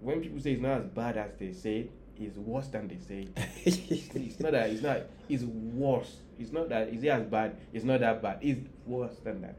when 0.00 0.20
people 0.20 0.40
say 0.40 0.52
it's 0.52 0.62
not 0.62 0.80
as 0.80 0.86
bad 0.86 1.16
as 1.16 1.30
they 1.38 1.52
say, 1.52 1.88
it's 2.18 2.36
worse 2.36 2.66
than 2.68 2.88
they 2.88 2.98
say. 2.98 3.28
it's 3.64 4.40
not 4.40 4.52
that 4.52 4.70
it's 4.70 4.82
not 4.82 5.02
it's 5.28 5.44
worse. 5.44 6.16
It's 6.38 6.52
not 6.52 6.68
that 6.70 6.88
is 6.88 7.02
it 7.04 7.08
as 7.08 7.24
bad, 7.24 7.56
it's 7.72 7.84
not 7.84 8.00
that 8.00 8.20
bad. 8.20 8.38
It's 8.40 8.60
worse 8.86 9.16
than 9.22 9.42
that. 9.42 9.56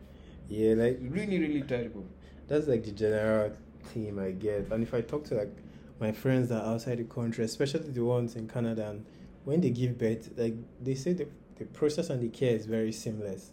yeah, 0.50 0.74
like 0.74 1.00
really, 1.02 1.40
really 1.40 1.62
terrible. 1.62 2.06
that's 2.48 2.68
like 2.68 2.84
the 2.84 2.92
general 2.92 3.54
theme 3.84 4.20
I 4.20 4.32
get. 4.32 4.72
And 4.72 4.84
if 4.84 4.94
I 4.94 5.02
talk 5.02 5.24
to 5.26 5.36
like 5.36 5.56
my 6.00 6.12
friends 6.12 6.50
that 6.50 6.62
are 6.64 6.74
outside 6.74 6.98
the 7.00 7.04
country, 7.04 7.46
especially 7.46 7.90
the 7.92 8.04
ones 8.04 8.36
in 8.36 8.48
Canada, 8.48 8.90
and 8.90 9.06
when 9.46 9.62
they 9.62 9.70
give 9.70 9.98
birth, 9.98 10.30
like 10.38 10.56
they 10.82 10.96
say 10.96 11.14
the, 11.14 11.28
the 11.58 11.66
process 11.66 12.10
and 12.10 12.22
the 12.22 12.30
care 12.30 12.56
is 12.56 12.66
very 12.66 12.92
seamless. 12.92 13.52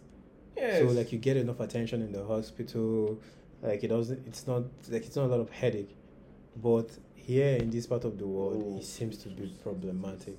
Yes. 0.57 0.79
So 0.79 0.85
like 0.93 1.11
you 1.11 1.17
get 1.19 1.37
enough 1.37 1.59
attention 1.59 2.01
in 2.01 2.11
the 2.11 2.23
hospital, 2.25 3.19
like 3.61 3.83
it 3.83 3.87
doesn't. 3.87 4.25
It's 4.27 4.47
not 4.47 4.63
like 4.89 5.05
it's 5.05 5.15
not 5.15 5.25
a 5.25 5.27
lot 5.27 5.39
of 5.39 5.49
headache, 5.49 5.95
but 6.61 6.89
here 7.15 7.55
in 7.57 7.69
this 7.69 7.85
part 7.87 8.03
of 8.03 8.17
the 8.17 8.27
world, 8.27 8.63
Oh. 8.65 8.77
it 8.77 8.83
seems 8.85 9.17
to 9.17 9.29
be 9.29 9.53
problematic. 9.63 10.35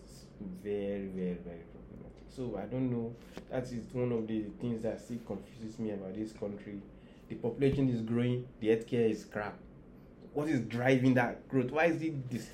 very, 0.63 1.07
very, 1.07 1.35
very 1.35 1.63
problematic. 1.73 2.25
So 2.29 2.57
I 2.61 2.67
don't 2.67 2.91
know. 2.91 3.15
That 3.51 3.65
is 3.65 3.85
one 3.93 4.11
of 4.13 4.27
the 4.27 4.45
things 4.61 4.83
that 4.83 5.01
still 5.01 5.19
confuses 5.27 5.79
me 5.79 5.93
about 5.93 6.15
this 6.15 6.33
country. 6.33 6.81
The 7.29 7.37
population 7.37 7.89
is 7.89 8.03
growing, 8.03 8.47
the 8.61 8.69
healthcare 8.69 9.09
is 9.11 9.25
crap. 9.25 9.57
What 10.35 10.49
is 10.49 10.61
driving 10.61 11.15
that 11.15 11.47
growth? 11.49 11.71
Why 11.71 11.87
is 11.87 12.01
it 12.03 12.31
this? 12.31 12.49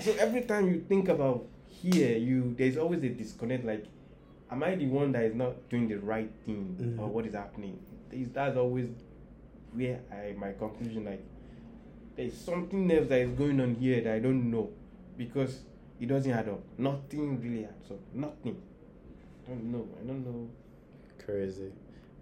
So 0.00 0.12
every 0.18 0.42
time 0.42 0.68
you 0.68 0.80
think 0.80 1.08
about 1.08 1.46
here, 1.68 2.16
you 2.18 2.54
there's 2.58 2.76
always 2.76 3.02
a 3.02 3.08
disconnect. 3.08 3.64
Like, 3.64 3.86
am 4.50 4.62
I 4.62 4.74
the 4.74 4.86
one 4.86 5.12
that 5.12 5.24
is 5.24 5.34
not 5.34 5.68
doing 5.70 5.88
the 5.88 5.96
right 5.98 6.30
thing, 6.44 6.76
Mhm. 6.78 6.98
or 7.00 7.08
what 7.08 7.26
is 7.26 7.34
happening? 7.34 7.78
Is 8.12 8.28
that's 8.30 8.56
always 8.56 8.88
where 9.72 10.00
I 10.12 10.34
my 10.38 10.52
conclusion. 10.52 11.04
Like, 11.06 11.22
there's 12.16 12.34
something 12.34 12.90
else 12.90 13.08
that 13.08 13.20
is 13.20 13.30
going 13.38 13.60
on 13.60 13.74
here 13.74 14.02
that 14.02 14.14
I 14.14 14.18
don't 14.18 14.50
know 14.50 14.70
because 15.16 15.62
it 15.98 16.06
doesn't 16.06 16.30
add 16.30 16.48
up. 16.48 16.60
Nothing 16.78 17.40
really 17.40 17.64
adds 17.64 17.90
up. 17.90 18.00
Nothing. 18.14 18.60
I 19.46 19.50
don't 19.50 19.64
know. 19.72 19.88
I 19.98 20.06
don't 20.06 20.24
know. 20.26 20.48
Crazy. 21.24 21.72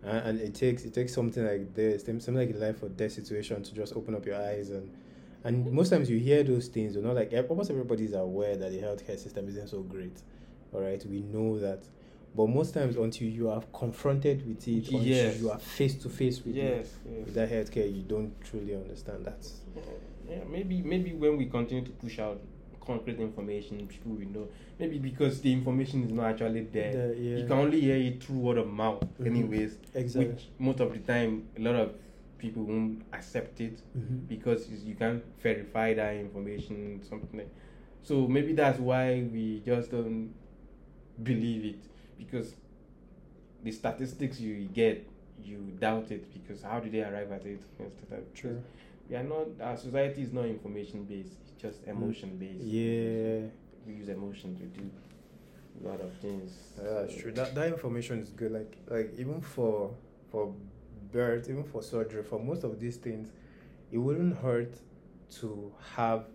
And, 0.05 0.19
and 0.29 0.41
it 0.41 0.55
takes 0.55 0.85
it 0.85 0.93
takes 0.95 1.15
something 1.15 1.45
like 1.45 1.75
this, 1.75 2.05
something 2.05 2.35
like 2.35 2.51
a 2.55 2.59
life 2.59 2.83
or 2.83 2.89
death 2.91 3.13
situation 3.13 3.63
to 3.63 3.75
just 3.75 3.95
open 3.97 4.15
up 4.15 4.27
your 4.27 4.37
eyes 4.37 4.71
and 4.71 4.91
and 5.45 5.71
most 5.73 5.91
times 5.91 6.09
you 6.09 6.19
hear 6.19 6.43
those 6.43 6.69
things, 6.69 6.95
you 6.97 7.03
know, 7.03 7.13
like 7.13 7.33
almost 7.51 7.71
everybody 7.71 8.05
is 8.05 8.15
aware 8.15 8.57
that 8.57 8.71
the 8.73 8.79
healthcare 8.79 9.19
system 9.19 9.47
isn't 9.49 9.69
so 9.69 9.81
great. 9.83 10.23
All 10.73 10.81
right, 10.81 11.05
we 11.07 11.21
know 11.21 11.59
that, 11.61 11.85
but 12.35 12.47
most 12.49 12.73
times 12.75 12.97
until 12.97 13.29
you 13.29 13.51
are 13.51 13.63
confronted 13.75 14.47
with 14.49 14.67
it, 14.67 14.85
until 14.89 15.01
Yes. 15.03 15.39
you 15.41 15.51
are 15.51 15.59
face 15.59 15.95
to 15.97 16.09
face 16.09 16.43
with, 16.45 16.57
it, 16.57 16.63
Yes. 16.63 16.89
yes. 17.05 17.25
with 17.27 17.35
that 17.35 17.51
healthcare, 17.51 17.95
you 17.95 18.03
don't 18.03 18.33
truly 18.43 18.75
understand 18.75 19.25
that. 19.27 19.47
Yeah, 20.29 20.39
maybe 20.51 20.81
maybe 20.81 21.13
when 21.13 21.37
we 21.37 21.45
continue 21.47 21.85
to 21.85 21.91
push 21.93 22.19
out 22.19 22.41
concrete 22.87 23.19
information 23.19 23.87
people 23.87 24.13
will 24.13 24.29
know. 24.29 24.49
Maybe 24.79 24.99
because 24.99 25.41
the 25.41 25.53
information 25.53 26.05
is 26.05 26.13
not 26.13 26.27
actually 26.27 26.63
there. 26.63 26.93
The- 27.09 27.17
yeah. 27.21 27.37
You 27.39 27.43
can 27.47 27.59
only 27.59 27.81
hear 27.81 27.97
it 27.97 28.23
through 28.23 28.37
word 28.39 28.59
of 28.59 28.69
mouth, 28.69 29.05
Mhm. 29.19 29.27
anyways. 29.27 29.79
Exactly. 29.95 30.33
Which 30.33 30.49
most 30.59 30.81
of 30.81 30.93
the 30.93 30.99
time, 31.01 31.49
a 31.57 31.61
lot 31.61 31.77
of 31.77 31.95
people 32.39 32.65
won't 32.65 33.03
accept 33.13 33.61
it 33.61 33.81
Mhm. 33.97 34.29
because 34.29 34.69
you 34.85 34.95
can't 34.95 35.23
verify 35.43 35.95
that 35.95 36.15
information, 36.17 37.01
something 37.03 37.39
like. 37.39 37.49
So 38.03 38.29
maybe 38.29 38.53
that's 38.53 38.79
why 38.79 39.23
we 39.33 39.61
just 39.65 39.91
don't 39.91 40.31
believe 41.23 41.65
it 41.65 41.79
because 42.19 42.55
the 43.63 43.71
statistics 43.71 44.41
you 44.41 44.69
get, 44.75 45.07
you 45.43 45.59
doubt 45.81 46.11
it 46.11 46.25
because 46.35 46.63
how 46.63 46.81
did 46.81 46.93
they 46.93 47.03
arrive 47.03 47.33
at 47.33 47.47
it? 47.47 47.61
True. 48.35 48.61
We 49.09 49.17
are 49.17 49.23
not. 49.25 49.47
Our 49.61 49.77
society 49.77 50.23
is 50.23 50.33
not 50.33 50.47
information 50.47 51.05
based. 51.05 51.44
Just 51.65 51.85
mm. 51.85 51.91
emotion 51.91 52.37
based. 52.37 52.63
Yeah. 52.63 53.49
We 53.87 53.95
use 53.95 54.09
emotion 54.09 54.57
to 54.57 54.65
do 54.65 54.91
a 55.83 55.89
lot 55.89 56.01
of 56.01 56.13
things. 56.15 56.53
Yeah, 56.77 57.01
that's 57.01 57.17
true. 57.17 57.33
That 57.33 57.55
that 57.55 57.69
information 57.69 58.21
is 58.21 58.31
good. 58.31 58.53
Like 58.53 58.77
like 58.89 59.15
even 59.19 59.41
for 59.41 59.95
for 60.31 60.53
birth, 61.13 61.49
even 61.49 61.65
for 61.65 61.83
surgery, 61.83 62.23
for 62.23 62.39
most 62.39 62.65
of 62.65 62.79
these 62.79 62.97
things, 62.97 63.33
it 63.91 63.99
wouldn't 63.99 64.37
hurt 64.37 64.75
to 65.41 65.73
have 65.97 66.27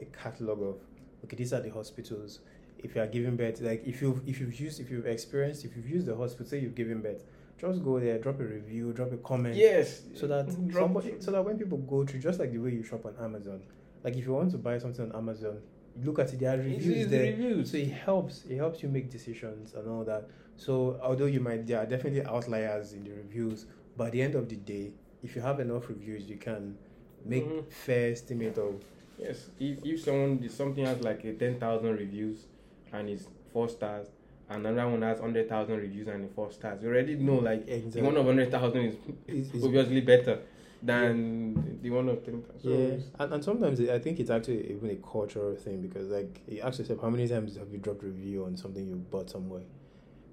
a 0.00 0.04
catalog 0.06 0.62
of 0.62 0.76
okay, 1.24 1.36
these 1.36 1.52
are 1.52 1.60
the 1.60 1.70
hospitals. 1.70 2.40
If 2.78 2.94
you 2.94 3.02
are 3.02 3.06
giving 3.06 3.36
birth, 3.36 3.60
like 3.60 3.86
if 3.86 4.00
you 4.00 4.22
if 4.26 4.40
you've 4.40 4.58
used 4.58 4.80
if 4.80 4.90
you've 4.90 5.06
experienced 5.06 5.64
if 5.64 5.76
you've 5.76 5.88
used 5.88 6.06
the 6.06 6.16
hospital, 6.16 6.46
say 6.46 6.60
you've 6.60 6.76
given 6.76 7.02
birth, 7.02 7.24
just 7.60 7.82
go 7.84 7.98
there, 7.98 8.18
drop 8.18 8.40
a 8.40 8.44
review, 8.44 8.92
drop 8.92 9.12
a 9.12 9.16
comment. 9.18 9.56
Yes. 9.56 10.02
So 10.14 10.26
that 10.28 10.46
mm, 10.46 10.68
Drop- 10.68 10.84
somebody, 10.84 11.14
so 11.18 11.32
that 11.32 11.44
when 11.44 11.58
people 11.58 11.78
go 11.78 12.06
through, 12.06 12.20
just 12.20 12.38
like 12.38 12.52
the 12.52 12.58
way 12.58 12.70
you 12.70 12.84
shop 12.84 13.04
on 13.04 13.16
Amazon, 13.20 13.60
like 14.04 14.16
if 14.16 14.26
you 14.26 14.32
want 14.32 14.50
to 14.52 14.58
buy 14.58 14.78
something 14.78 15.10
on 15.10 15.16
Amazon, 15.16 15.58
look 16.02 16.18
at 16.18 16.32
it, 16.32 16.40
there 16.40 16.54
are 16.54 16.58
reviews 16.58 17.08
there. 17.08 17.22
reviews. 17.32 17.70
So 17.70 17.76
it 17.78 17.90
helps. 17.90 18.44
It 18.44 18.56
helps 18.56 18.82
you 18.82 18.88
make 18.88 19.10
decisions 19.10 19.74
and 19.74 19.88
all 19.88 20.04
that. 20.04 20.28
So 20.56 20.98
although 21.02 21.26
you 21.26 21.40
might, 21.40 21.66
there 21.66 21.78
are 21.78 21.86
definitely 21.86 22.24
outliers 22.24 22.92
in 22.92 23.04
the 23.04 23.10
reviews, 23.10 23.66
but 23.96 24.06
at 24.08 24.12
the 24.12 24.22
end 24.22 24.34
of 24.34 24.48
the 24.48 24.56
day, 24.56 24.92
if 25.22 25.34
you 25.36 25.42
have 25.42 25.60
enough 25.60 25.88
reviews, 25.88 26.28
you 26.28 26.36
can 26.36 26.76
make 27.24 27.44
Mhm. 27.46 27.64
fair 27.70 28.12
estimate 28.12 28.56
of. 28.58 28.82
Yes, 29.18 29.50
if, 29.58 29.84
if 29.84 30.00
someone 30.02 30.38
did 30.38 30.52
something 30.52 30.84
has 30.84 31.00
like 31.00 31.24
a 31.24 31.32
ten 31.34 31.58
thousand 31.58 31.96
reviews 31.96 32.46
and 32.92 33.08
it's 33.08 33.26
four 33.52 33.68
stars, 33.68 34.06
and 34.48 34.64
another 34.64 34.88
one 34.90 35.02
has 35.02 35.18
hundred 35.18 35.48
thousand 35.48 35.78
reviews 35.78 36.06
and 36.06 36.24
it's 36.24 36.32
four 36.34 36.50
stars, 36.52 36.80
you 36.82 36.88
already 36.88 37.16
know 37.16 37.34
like 37.36 37.66
the 37.66 38.00
one 38.00 38.16
of 38.16 38.24
hundred 38.26 38.50
thousand 38.50 38.82
is 38.86 38.94
Is- 39.26 39.52
is- 39.54 39.64
obviously 39.64 40.00
better 40.02 40.38
than 40.82 41.78
the 41.82 41.90
one 41.90 42.08
of 42.08 42.24
ten 42.24 42.42
thousand. 42.42 42.70
yeah, 42.70 42.96
and, 43.24 43.34
and 43.34 43.44
sometimes 43.44 43.80
I 43.80 43.98
think 43.98 44.20
it's 44.20 44.30
actually 44.30 44.70
even 44.70 44.90
a 44.90 44.96
cultural 44.96 45.56
thing 45.56 45.80
because 45.82 46.08
like 46.08 46.40
you 46.48 46.60
ask 46.62 46.78
yourself 46.78 47.00
how 47.02 47.10
many 47.10 47.26
times 47.26 47.56
have 47.56 47.70
you 47.72 47.78
dropped 47.78 48.02
review 48.02 48.44
on 48.44 48.56
something 48.56 48.86
you 48.86 48.96
bought 48.96 49.28
somewhere. 49.30 49.62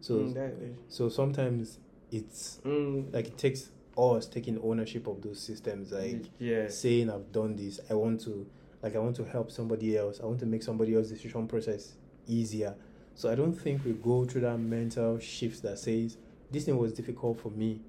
So 0.02 0.16
Mm, 0.16 0.76
so 0.88 1.10
sometimes 1.10 1.80
it's 2.12 2.60
mm, 2.64 3.12
like 3.14 3.28
it 3.28 3.38
takes 3.38 3.70
us 3.98 4.28
taking 4.28 4.60
ownership 4.62 5.08
of 5.08 5.22
those 5.22 5.40
systems 5.40 5.92
like 5.92 6.26
yes, 6.38 6.78
saying 6.78 7.10
i've 7.10 7.32
done 7.32 7.56
this. 7.56 7.80
I 7.90 7.94
want 7.96 8.22
to 8.22 8.46
like 8.84 8.96
i 8.96 9.00
want 9.00 9.16
to 9.16 9.24
help 9.24 9.50
somebody 9.52 9.98
else. 9.98 10.20
I 10.22 10.26
want 10.26 10.40
to 10.42 10.46
make 10.46 10.62
somebody 10.64 10.94
else's 10.96 11.14
decision 11.14 11.48
process 11.48 11.94
easier. 12.28 12.76
So 13.16 13.32
i 13.32 13.36
don't 13.36 13.54
think 13.54 13.84
we 13.86 13.94
go 13.94 14.26
through 14.26 14.42
that 14.42 14.58
mental 14.60 15.18
shift 15.20 15.64
that 15.64 15.80
says 15.80 16.18
this 16.52 16.66
thing 16.66 16.78
was 16.78 16.94
difficult 16.94 17.40
for 17.42 17.50
me 17.50 17.82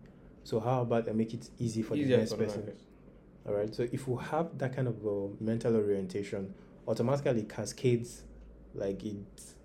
so 0.47 0.61
how 0.61 0.82
about 0.82 1.09
i 1.09 1.12
make 1.12 1.34
it 1.34 1.49
easy 1.59 1.82
for 1.82 1.94
easier 1.97 2.16
the 2.16 2.22
next 2.22 2.32
for 2.32 2.38
person 2.44 2.61
market. 2.61 2.80
all 3.47 3.55
right 3.55 3.74
so 3.74 3.82
if 3.92 4.07
we 4.09 4.16
have 4.22 4.57
that 4.59 4.74
kind 4.76 4.88
of 4.88 4.97
uh, 5.07 5.26
mental 5.40 5.74
orientation 5.76 6.55
automatically 6.86 7.42
cascades 7.42 8.22
like 8.74 9.05
it 9.05 9.16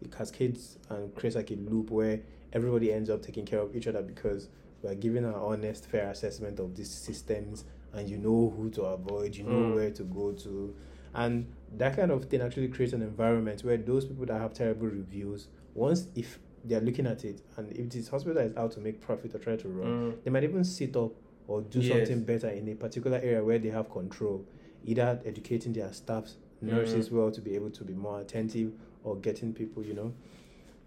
it 0.01 0.11
cascades 0.11 0.77
and 0.89 1.13
creates 1.15 1.35
like 1.35 1.51
a 1.51 1.55
loop 1.55 1.91
where 1.91 2.19
everybody 2.53 2.91
ends 2.91 3.09
up 3.09 3.21
taking 3.21 3.45
care 3.45 3.59
of 3.59 3.75
each 3.75 3.87
other 3.87 4.01
because 4.01 4.49
we're 4.81 4.95
giving 4.95 5.23
an 5.23 5.33
honest 5.35 5.85
fair 5.85 6.09
assessment 6.09 6.59
of 6.59 6.75
these 6.75 6.89
systems 6.89 7.65
and 7.93 8.09
you 8.09 8.17
know 8.17 8.53
who 8.57 8.69
to 8.71 8.81
avoid 8.83 9.35
you 9.35 9.43
know 9.43 9.49
Mm. 9.71 9.75
where 9.75 9.91
to 9.91 10.03
go 10.03 10.31
to 10.31 10.73
and 11.13 11.45
that 11.77 11.95
kind 11.95 12.09
of 12.09 12.25
thing 12.25 12.41
actually 12.41 12.69
creates 12.69 12.93
an 12.93 13.01
environment 13.01 13.63
where 13.63 13.77
those 13.77 14.05
people 14.05 14.25
that 14.25 14.39
have 14.39 14.53
terrible 14.53 14.87
reviews 14.87 15.47
once 15.75 16.07
if 16.15 16.39
they're 16.63 16.81
looking 16.81 17.07
at 17.07 17.23
it 17.25 17.41
and 17.57 17.71
if 17.71 17.89
this 17.89 18.07
hospital 18.09 18.41
is 18.41 18.55
out 18.55 18.71
to 18.71 18.79
make 18.79 19.01
profit 19.01 19.33
or 19.33 19.39
try 19.39 19.55
to 19.55 19.67
run 19.67 19.91
Mm, 19.91 20.23
they 20.23 20.29
might 20.31 20.43
even 20.43 20.63
sit 20.63 20.95
up 20.95 21.11
or 21.47 21.61
do 21.61 21.81
Yes. 21.81 22.07
something 22.07 22.23
better 22.23 22.49
in 22.49 22.67
a 22.69 22.75
particular 22.75 23.17
area 23.17 23.43
where 23.43 23.57
they 23.59 23.69
have 23.69 23.89
control, 23.89 24.45
either 24.85 25.19
educating 25.25 25.73
their 25.73 25.91
staffs, 25.91 26.37
nurses 26.61 27.09
Mhm. 27.09 27.11
well 27.13 27.31
to 27.31 27.41
be 27.41 27.55
able 27.55 27.69
to 27.71 27.83
be 27.83 27.93
more 27.93 28.21
attentive 28.21 28.71
or 29.03 29.15
getting 29.17 29.51
people, 29.53 29.83
you 29.83 29.93
know. 29.93 30.13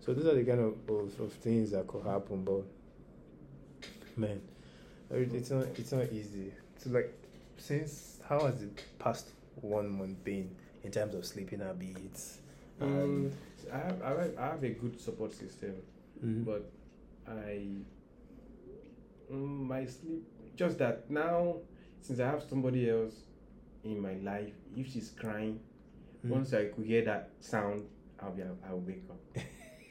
So 0.01 0.15
those 0.15 0.27
are 0.27 0.35
the 0.35 0.45
kind 0.45 0.61
of, 0.61 0.75
of, 0.89 1.21
of 1.21 1.33
things 1.35 1.73
that 1.73 1.87
could 1.89 2.05
happen, 2.05 2.45
but 2.45 2.65
man, 4.17 4.41
it's 5.11 5.51
not 5.51 5.67
it's 5.79 5.93
not 5.93 6.13
easy. 6.13 6.53
So 6.79 6.91
like 6.91 7.13
since 7.59 8.21
how 8.29 8.47
has 8.47 8.61
the 8.61 8.69
past 8.99 9.31
one 9.61 9.89
month 9.91 10.23
been 10.25 10.51
in 10.83 10.91
terms 10.91 11.15
of 11.15 11.25
sleeping 11.27 11.61
habits? 11.61 12.39
mm, 12.81 13.31
I 14.05 14.09
have, 14.11 14.39
I 14.39 14.47
have 14.47 14.63
a 14.65 14.71
good 14.71 15.01
support 15.01 15.33
system. 15.33 15.75
Mhm. 16.25 16.45
but 16.45 16.71
I 17.27 17.69
mm, 19.33 19.67
my 19.67 19.85
sleep 19.87 20.23
just 20.57 20.79
that 20.79 21.11
now 21.11 21.57
since 22.01 22.21
I 22.21 22.27
have 22.27 22.43
somebody 22.43 22.89
else 22.91 23.15
in 23.83 24.01
my 24.01 24.15
life, 24.15 24.55
if 24.77 24.87
she's 24.93 25.11
crying, 25.11 25.61
Mhm. 26.25 26.31
once 26.31 26.53
I 26.55 26.67
could 26.67 26.87
hear 26.87 27.03
that 27.05 27.31
sound, 27.41 27.85
I'll 28.21 28.33
be 28.33 28.43
I'll 28.43 28.81
wake 28.81 29.05
up. 29.11 29.21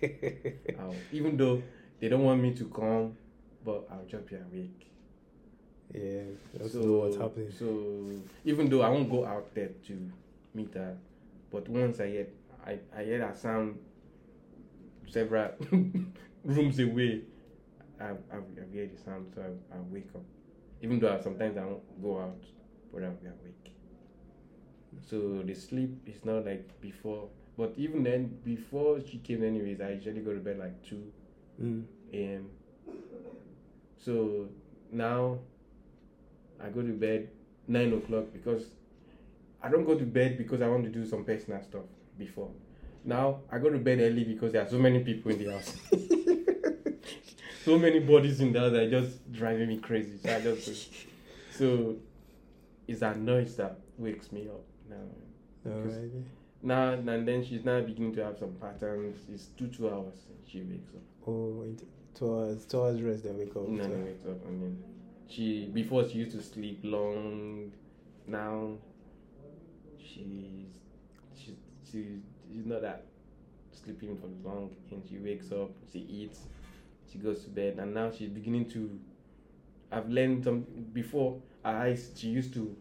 I'll, 0.80 0.95
even 1.11 1.38
though 1.38 1.61
they 1.99 2.09
don't 2.09 2.24
want 2.24 2.41
me 2.41 2.53
to 2.55 2.66
come, 2.70 3.16
but 3.66 3.88
I'll 3.91 4.05
just 4.07 4.26
be 4.28 4.36
awake. 4.36 4.88
yeah, 5.93 6.24
that's 6.53 6.74
so 6.74 6.99
what's 6.99 7.18
happening. 7.18 7.51
So 7.51 7.68
even 8.45 8.70
though 8.70 8.82
I 8.82 8.89
won't 8.89 9.09
go 9.09 9.26
out 9.26 9.53
there 9.53 9.70
to 9.88 10.11
meet 10.53 10.74
her, 10.74 10.97
but 11.51 11.68
once 11.70 11.99
I 11.99 12.07
hear 12.09 12.28
I, 12.66 12.80
I 12.95 13.03
hear 13.03 13.20
that 13.20 13.38
sound 13.38 13.78
several 15.10 15.51
rooms 16.43 16.80
away, 16.80 17.22
I 17.99 18.06
I 18.06 18.38
I 18.38 18.72
hear 18.72 18.88
the 18.88 18.97
sound, 19.04 19.32
so 19.36 19.41
I, 19.41 19.76
I 19.76 19.80
wake 19.89 20.10
up. 20.16 20.24
Even 20.82 20.99
though 20.99 21.16
I, 21.16 21.22
sometimes 21.22 21.58
I 21.58 21.62
don't 21.62 22.01
go 22.01 22.20
out, 22.20 22.43
but 22.93 23.04
I'll 23.04 23.12
be 23.12 23.28
awake. 23.28 23.72
So 25.10 25.41
the 25.45 25.54
sleep 25.56 26.01
is 26.06 26.24
not 26.26 26.45
like 26.45 26.80
before. 26.82 27.30
But 27.58 27.74
even 27.78 28.04
then, 28.04 28.38
before 28.43 28.99
she 28.99 29.18
came, 29.20 29.43
anyways, 29.43 29.80
I 29.80 29.91
usually 29.91 30.22
go 30.22 30.34
to 30.34 30.39
bed 30.39 30.58
like 30.60 30.82
two 30.84 31.12
Mm. 31.62 31.84
a.m. 32.12 32.49
So 33.97 34.47
now 34.91 35.38
I 36.60 36.70
go 36.70 36.82
to 36.82 36.93
bed 36.93 37.30
nine 37.68 37.93
o'clock 37.93 38.26
because 38.34 38.64
I 39.62 39.70
don't 39.70 39.86
go 39.86 39.95
to 39.95 40.04
bed 40.06 40.38
because 40.38 40.62
I 40.62 40.68
want 40.68 40.84
to 40.86 40.89
do 40.89 41.06
some 41.06 41.24
personal 41.24 41.62
stuff 41.62 41.84
before. 42.18 42.49
Now 43.04 43.41
I 43.51 43.58
go 43.58 43.70
to 43.70 43.78
bed 43.78 43.99
early 43.99 44.24
because 44.24 44.54
there 44.54 44.62
are 44.62 44.70
so 44.70 44.78
many 44.78 45.04
people 45.04 45.32
in 45.32 45.43
the 45.43 45.51
house. 45.51 45.76
so 47.66 47.78
many 47.78 47.99
bodies 47.99 48.39
in 48.39 48.54
the 48.54 48.60
house 48.60 48.72
that 48.72 48.82
are 48.84 48.89
just 48.89 49.32
driving 49.32 49.68
me 49.68 49.78
crazy. 49.78 50.18
So 50.24 50.36
I 50.36 50.41
just. 50.41 50.89
So 51.51 51.95
it's 52.88 52.99
that 53.01 53.18
noise 53.20 53.56
that 53.58 53.80
wakes 53.97 54.32
me 54.32 54.47
up 54.47 54.64
now. 54.89 54.95
Oh, 55.66 55.72
Alright. 55.72 56.12
Now 56.62 56.93
and 56.93 57.28
then 57.28 57.45
she's 57.45 57.66
now 57.66 57.82
beginning 57.82 58.16
to 58.16 58.24
have 58.24 58.38
some 58.38 58.54
patterns. 58.54 59.18
It's 59.32 59.47
two 59.58 59.68
two 59.68 59.89
hours 59.89 60.16
she 60.47 60.62
wakes 60.62 60.89
up. 60.95 61.01
Oh, 61.28 61.64
it, 61.64 61.82
two 62.16 62.34
hours, 62.34 62.66
two 62.66 62.82
hours 62.82 63.01
rest 63.01 63.24
then 63.24 63.38
wake 63.38 63.56
up. 63.56 63.68
No, 63.68 63.88
no, 63.88 64.06
wakes 64.06 64.26
up. 64.26 64.38
I 64.47 64.51
mean, 64.51 64.82
she 65.28 65.70
before 65.74 66.08
she 66.08 66.20
used 66.20 66.36
to 66.38 66.43
sleep 66.43 66.80
long. 66.84 67.72
Now, 68.28 68.78
she's 69.97 70.68
she's 71.36 71.56
she, 71.91 72.06
she's 72.54 72.66
not 72.66 72.82
that 72.82 73.06
sleeping 73.72 74.18
for 74.18 74.28
long, 74.47 74.70
and 74.91 75.01
she 75.10 75.18
wakes 75.18 75.51
up, 75.51 75.72
she 75.91 75.99
eats, 75.99 76.39
she 77.12 77.18
goes 77.18 77.43
to 77.43 77.49
bed, 77.49 77.78
and 77.80 77.93
now 77.93 78.12
she's 78.12 78.30
beginning 78.30 78.70
to. 78.70 78.99
I've 79.91 80.10
learned 80.10 80.43
some 80.43 80.62
before. 80.93 81.41
Her 81.64 81.72
eyes, 81.72 82.12
she 82.16 82.28
used 82.28 82.54
to 82.56 82.76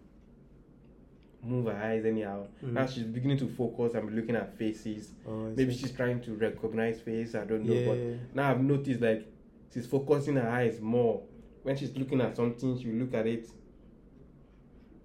move 1.42 1.66
her 1.66 1.72
eyes 1.72 2.04
anyhow. 2.04 2.46
Mhm. 2.62 2.72
Now 2.72 2.86
she's 2.86 3.04
beginning 3.04 3.38
to 3.38 3.48
focus 3.48 3.94
and 3.94 4.08
be 4.08 4.14
looking 4.14 4.36
at 4.36 4.56
faces. 4.56 5.12
Oh, 5.26 5.50
Maybe 5.56 5.72
see. 5.72 5.82
she's 5.82 5.92
trying 5.92 6.20
to 6.22 6.34
recognize 6.34 7.00
face. 7.00 7.34
I 7.34 7.44
don't 7.44 7.64
know, 7.64 7.74
yeah. 7.74 7.86
but 7.86 8.34
now 8.36 8.50
I've 8.50 8.62
noticed 8.62 9.00
like 9.00 9.26
she's 9.72 9.86
focusing 9.86 10.36
her 10.36 10.48
eyes 10.48 10.80
more. 10.80 11.22
When 11.62 11.76
she's 11.76 11.96
looking 11.96 12.20
at 12.20 12.36
something, 12.36 12.78
she'll 12.80 12.94
look 12.94 13.14
at 13.14 13.26
it. 13.26 13.48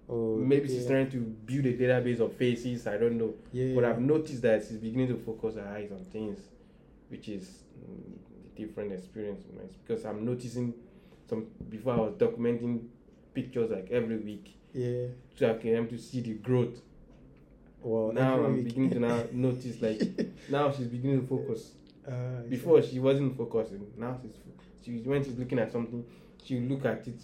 Oh, 0.08 0.36
Maybe 0.36 0.68
she's 0.68 0.84
yeah. 0.84 0.90
trying 0.90 1.10
to 1.10 1.18
build 1.18 1.66
a 1.66 1.76
database 1.76 2.20
of 2.20 2.34
faces. 2.34 2.86
I 2.86 2.96
don't 2.96 3.18
know. 3.18 3.34
Yeah. 3.52 3.74
But 3.74 3.84
I've 3.84 4.00
noticed 4.00 4.42
that 4.42 4.62
she's 4.66 4.78
beginning 4.78 5.08
to 5.08 5.16
focus 5.16 5.56
her 5.56 5.66
eyes 5.66 5.90
on 5.92 6.04
things, 6.04 6.38
which 7.08 7.28
is 7.28 7.62
mm, 7.78 8.16
a 8.54 8.60
different 8.60 8.92
experience. 8.92 9.44
you 9.50 9.56
know. 9.58 9.64
It's 9.64 9.76
because 9.76 10.04
I'm 10.04 10.24
noticing 10.24 10.74
some. 11.28 11.46
Before 11.68 11.94
I 11.94 11.96
was 11.98 12.12
documenting 12.14 12.86
pictures 13.34 13.70
like 13.70 13.88
every 13.90 14.16
week, 14.16 14.56
yeah. 14.72 15.06
so 15.36 15.50
I 15.50 15.54
can 15.54 15.70
able 15.76 15.86
to 15.88 15.98
see 15.98 16.20
the 16.20 16.34
growth 16.34 16.80
Well, 17.82 18.12
now 18.12 18.42
I'm 18.44 18.54
week. 18.54 18.64
beginning 18.64 18.90
to 18.90 18.98
now 19.00 19.22
notice 19.32 19.80
like 19.80 20.00
now 20.48 20.72
she's 20.72 20.86
beginning 20.88 21.20
to 21.22 21.26
focus. 21.26 21.72
Uh. 22.06 22.42
Before 22.48 22.80
she 22.82 22.98
wasn't 22.98 23.36
focusing. 23.36 23.86
Now 23.96 24.18
she's 24.22 24.32
she 24.84 25.02
when 25.08 25.22
she's 25.22 25.38
looking 25.38 25.58
at 25.58 25.70
something, 25.70 26.04
she 26.48 26.60
look 26.60 26.84
at 26.86 27.06
it 27.06 27.20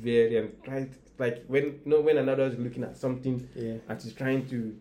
very 0.00 0.36
and 0.38 0.62
try 0.64 0.84
to, 0.84 0.90
like 1.18 1.44
when 1.46 1.64
you 1.64 1.80
know 1.84 2.00
when 2.00 2.18
another 2.18 2.44
is 2.44 2.58
looking 2.58 2.84
at 2.84 2.96
something 2.96 3.46
Yeah. 3.54 3.74
and 3.88 4.00
she's 4.00 4.14
trying 4.14 4.46
to 4.48 4.74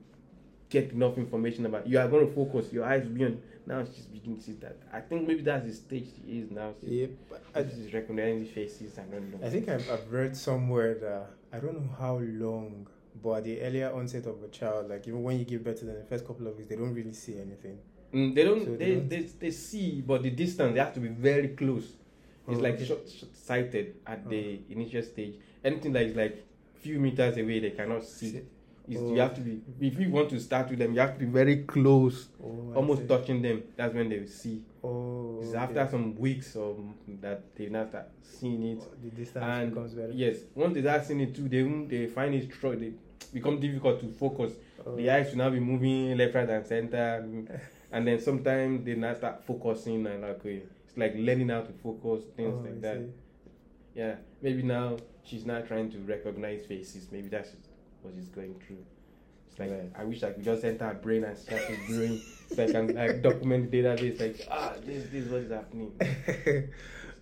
get 0.70 0.92
enough 0.92 1.18
information 1.18 1.66
about 1.66 1.86
you 1.88 2.00
are 2.00 2.08
going 2.08 2.28
to 2.28 2.34
focus 2.34 2.72
your 2.74 2.86
eyes 2.86 3.06
be 3.06 3.24
on 3.26 3.42
now 3.66 3.84
she's 3.86 4.06
beginning 4.06 4.38
to 4.40 4.44
see 4.44 4.54
that 4.54 4.78
i 4.92 5.00
think 5.00 5.28
maybe 5.28 5.42
that's 5.42 5.66
the 5.68 5.74
stage 5.74 6.08
she 6.16 6.40
is 6.40 6.52
now 6.52 6.74
she, 6.82 6.88
Yeah. 7.02 7.08
But 7.30 7.44
I, 7.56 7.64
she's 7.64 7.94
recognizing 7.94 8.46
faces 8.46 8.98
i 8.98 9.04
don't 9.04 9.32
know 9.32 9.46
I 9.46 9.50
think 9.50 9.70
I've, 9.70 9.88
I've 9.90 10.12
read 10.12 10.36
somewhere 10.36 10.96
that 10.96 11.28
I 11.56 11.60
don't 11.60 11.76
know 11.80 11.90
how 12.00 12.18
long, 12.18 12.88
but 13.22 13.34
at 13.38 13.44
the 13.44 13.62
earlier 13.62 13.92
onset 13.94 14.26
of 14.26 14.42
a 14.44 14.48
child, 14.48 14.90
like 14.90 15.08
even 15.08 15.22
when 15.22 15.38
you 15.38 15.46
give 15.46 15.64
birth 15.64 15.78
to 15.82 15.86
them, 15.86 15.98
the 16.00 16.04
first 16.06 16.26
couple 16.26 16.48
of 16.48 16.58
weeks, 16.58 16.68
they 16.68 16.76
don't 16.76 16.96
really 16.96 17.14
see 17.14 17.36
anything. 17.40 17.78
Mm, 18.12 18.34
they 18.34 18.44
don't 18.44 18.66
So 18.66 18.72
they 18.72 18.78
they, 18.86 18.96
don't- 18.96 19.10
they, 19.10 19.22
they 19.44 19.52
see 19.52 20.02
but 20.02 20.24
the 20.24 20.32
distance 20.32 20.74
they 20.74 20.80
have 20.80 20.94
to 20.96 21.00
be 21.00 21.10
very 21.10 21.50
close 21.50 21.88
it's 22.48 22.60
Oh, 22.60 22.62
like 22.62 22.80
short, 22.80 23.10
short 23.10 23.36
sighted 23.36 23.96
at 24.06 24.28
the 24.30 24.60
initial 24.70 25.02
stage. 25.04 25.36
Anything 25.64 25.94
that 25.94 26.04
is 26.04 26.16
like 26.16 26.44
few 26.76 27.00
meters 27.00 27.38
away 27.38 27.60
they 27.60 27.72
cannot 27.72 28.04
see. 28.04 28.42
Oh. 28.96 29.14
you 29.14 29.20
have 29.22 29.34
to 29.36 29.40
be 29.40 29.62
if 29.80 29.98
you 29.98 30.10
want 30.10 30.30
to 30.32 30.40
start 30.42 30.70
with 30.70 30.78
them 30.80 30.94
you 30.94 31.00
have 31.00 31.14
to 31.14 31.20
be 31.20 31.32
very 31.32 31.64
close. 31.64 32.28
Oh, 32.44 32.74
almost 32.76 33.08
touching 33.08 33.42
them 33.42 33.64
that's 33.78 33.94
when 33.94 34.10
they 34.10 34.20
will 34.20 34.28
see. 34.28 34.62
Oh, 34.84 35.40
it's 35.42 35.52
okay. 35.54 35.58
after 35.60 35.88
some 35.92 36.18
weeks 36.18 36.58
of 36.58 36.78
that 37.22 37.56
they 37.56 37.70
now 37.70 37.88
start 37.88 38.10
seeing 38.22 38.62
it. 38.78 38.84
The 39.02 39.10
distance 39.12 39.46
and 39.46 39.70
becomes 39.70 39.94
better. 39.94 40.12
yes 40.14 40.38
once 40.54 40.74
they 40.74 40.82
start 40.82 41.06
seeing 41.06 41.22
it 41.22 41.34
too 41.34 41.48
they 41.48 41.62
they 41.88 42.08
find 42.08 42.36
it 42.36 42.52
tr- 42.52 42.76
they 42.76 42.92
become 43.34 43.58
difficult 43.62 44.02
to 44.02 44.10
focus. 44.10 44.52
Oh, 44.86 44.98
the 44.98 45.10
eyes 45.10 45.30
will 45.30 45.38
now 45.38 45.50
be 45.50 45.62
moving 45.62 46.18
left 46.18 46.36
right 46.36 46.50
and 46.50 46.68
center 46.68 47.26
and 47.94 48.06
then 48.08 48.20
sometimes 48.20 48.84
they 48.84 48.96
now 48.96 49.14
start 49.14 49.46
focusing 49.46 50.06
and 50.08 50.24
like 50.24 50.46
uh, 50.46 50.50
it's 50.94 50.98
like 50.98 51.14
learning 51.18 51.50
how 51.50 51.62
to 51.62 51.74
focus 51.82 52.24
things 52.36 52.54
oh, 52.56 52.62
like 52.64 52.78
I 52.78 52.80
that 52.82 52.98
see. 52.98 53.10
yeah 53.96 54.16
maybe 54.42 54.62
now 54.62 54.98
she's 55.24 55.46
not 55.46 55.68
trying 55.68 55.90
to 55.92 55.98
recognize 56.00 56.66
faces 56.66 57.08
maybe 57.12 57.30
that's 57.30 57.50
what 58.02 58.14
she's 58.16 58.28
going 58.30 58.56
through 58.68 58.84
it's 59.50 59.60
like 59.60 59.72
Right. 59.72 59.92
i 59.98 60.04
wish 60.04 60.24
i 60.24 60.32
could 60.32 60.44
just 60.44 60.64
enter 60.64 60.86
her 60.86 60.94
brain 60.94 61.24
and 61.24 61.38
start 61.38 61.62
to 61.68 61.76
brain 61.88 62.22
so 62.56 62.64
i 62.64 62.72
can 62.72 62.94
like 62.96 63.22
document 63.22 63.72
the 63.72 63.82
database 63.82 64.20
like 64.20 64.48
ah 64.52 64.74
this 64.86 65.04
this 65.06 65.26
is 65.26 65.32
what 65.32 65.42
is 65.42 65.52
happening 65.52 65.92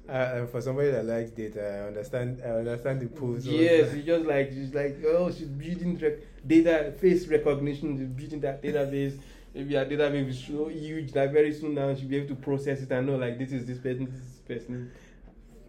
uh, 0.09 0.11
and 0.35 0.49
for 0.49 0.59
somebody 0.61 0.89
that 0.91 1.05
likes 1.05 1.29
data, 1.31 1.61
I 1.83 1.87
understand. 1.87 2.41
I 2.43 2.49
understand 2.49 2.99
the 3.01 3.07
pose. 3.07 3.45
yes 3.45 3.93
it's 3.93 4.05
just 4.05 4.25
like 4.25 4.49
she's 4.51 4.73
like 4.73 4.97
oh 5.05 5.31
she's 5.31 5.47
building 5.47 5.97
rec- 5.99 6.19
data 6.45 6.93
face 6.99 7.27
recognition 7.27 7.97
she's 7.97 8.07
building 8.07 8.41
that 8.41 8.61
database 8.61 9.17
maybe 9.53 9.75
her 9.75 9.85
database 9.85 10.29
is 10.29 10.43
so 10.43 10.67
huge 10.67 11.11
that 11.11 11.31
very 11.31 11.53
soon 11.53 11.75
now 11.75 11.93
she'll 11.93 12.07
be 12.07 12.17
able 12.17 12.27
to 12.27 12.35
process 12.35 12.81
it 12.81 12.91
and 12.91 13.07
know 13.07 13.15
like 13.17 13.37
this 13.37 13.51
is 13.51 13.65
this 13.65 13.77
person 13.77 14.05
this 14.05 14.15
is 14.15 14.39
this 14.39 14.57
person. 14.63 14.91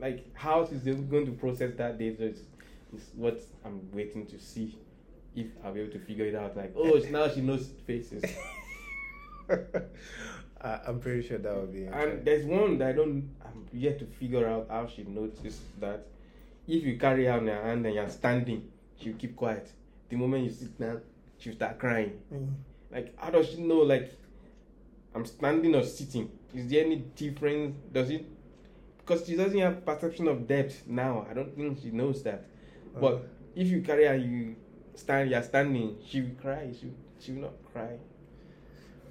Like 0.00 0.34
how 0.34 0.66
she's 0.66 0.82
going 0.82 1.26
to 1.26 1.32
process 1.32 1.74
that 1.76 1.98
data 1.98 2.24
is, 2.24 2.38
is 2.94 3.10
what 3.14 3.40
i'm 3.64 3.80
waiting 3.92 4.26
to 4.26 4.38
see 4.38 4.78
if 5.34 5.46
i'll 5.64 5.72
be 5.72 5.80
able 5.80 5.92
to 5.92 5.98
figure 6.00 6.26
it 6.26 6.34
out. 6.34 6.56
Like 6.56 6.74
oh 6.76 7.00
now 7.10 7.28
she 7.28 7.40
knows 7.40 7.70
faces. 7.86 8.24
I, 10.60 10.78
I'm 10.86 11.00
pretty 11.00 11.26
sure 11.26 11.38
that 11.38 11.56
would 11.56 11.72
be. 11.72 11.86
and 11.86 12.24
there's 12.24 12.44
one 12.44 12.78
that 12.78 12.88
i 12.90 12.92
don't 12.92 13.28
i'm 13.44 13.66
yet 13.72 13.98
to 13.98 14.06
figure 14.06 14.46
out 14.46 14.66
how 14.70 14.86
she 14.86 15.04
noticed 15.04 15.62
that. 15.80 16.06
If 16.68 16.84
you 16.84 16.96
carry 16.96 17.24
her 17.24 17.32
on 17.32 17.46
your 17.46 17.60
hand 17.60 17.84
and 17.86 17.94
you're 17.94 18.08
standing 18.08 18.70
she'll 19.00 19.16
keep 19.16 19.34
quiet. 19.34 19.68
The 20.08 20.16
moment 20.16 20.44
you 20.44 20.50
sit 20.50 20.78
down 20.78 21.00
she'll 21.38 21.54
start 21.54 21.78
crying. 21.78 22.20
Mm. 22.32 22.54
Like 22.92 23.14
how 23.18 23.30
does 23.30 23.48
she 23.50 23.60
know 23.62 23.78
like 23.78 24.12
i'm 25.14 25.24
standing 25.26 25.74
or 25.74 25.84
sitting? 25.84 26.30
Is 26.54 26.68
there 26.70 26.84
any 26.84 26.96
difference? 27.16 27.76
Does 27.92 28.10
it 28.10 28.26
because 28.98 29.26
she 29.26 29.34
doesn't 29.36 29.58
have 29.58 29.84
perception 29.84 30.28
of 30.28 30.46
depth 30.46 30.84
now. 30.86 31.26
I 31.28 31.34
don't 31.34 31.54
think 31.56 31.78
she 31.82 31.90
knows 31.90 32.22
that. 32.22 32.44
But 33.00 33.12
Oh. 33.14 33.20
if 33.56 33.68
you 33.68 33.82
carry 33.82 34.04
her 34.06 34.16
you 34.16 34.56
stand 34.94 35.30
you're 35.30 35.42
standing 35.42 35.96
she 36.06 36.20
will 36.20 36.36
cry. 36.40 36.70
She, 36.78 36.90
she 37.20 37.32
will 37.32 37.42
not 37.42 37.54
cry. 37.72 37.96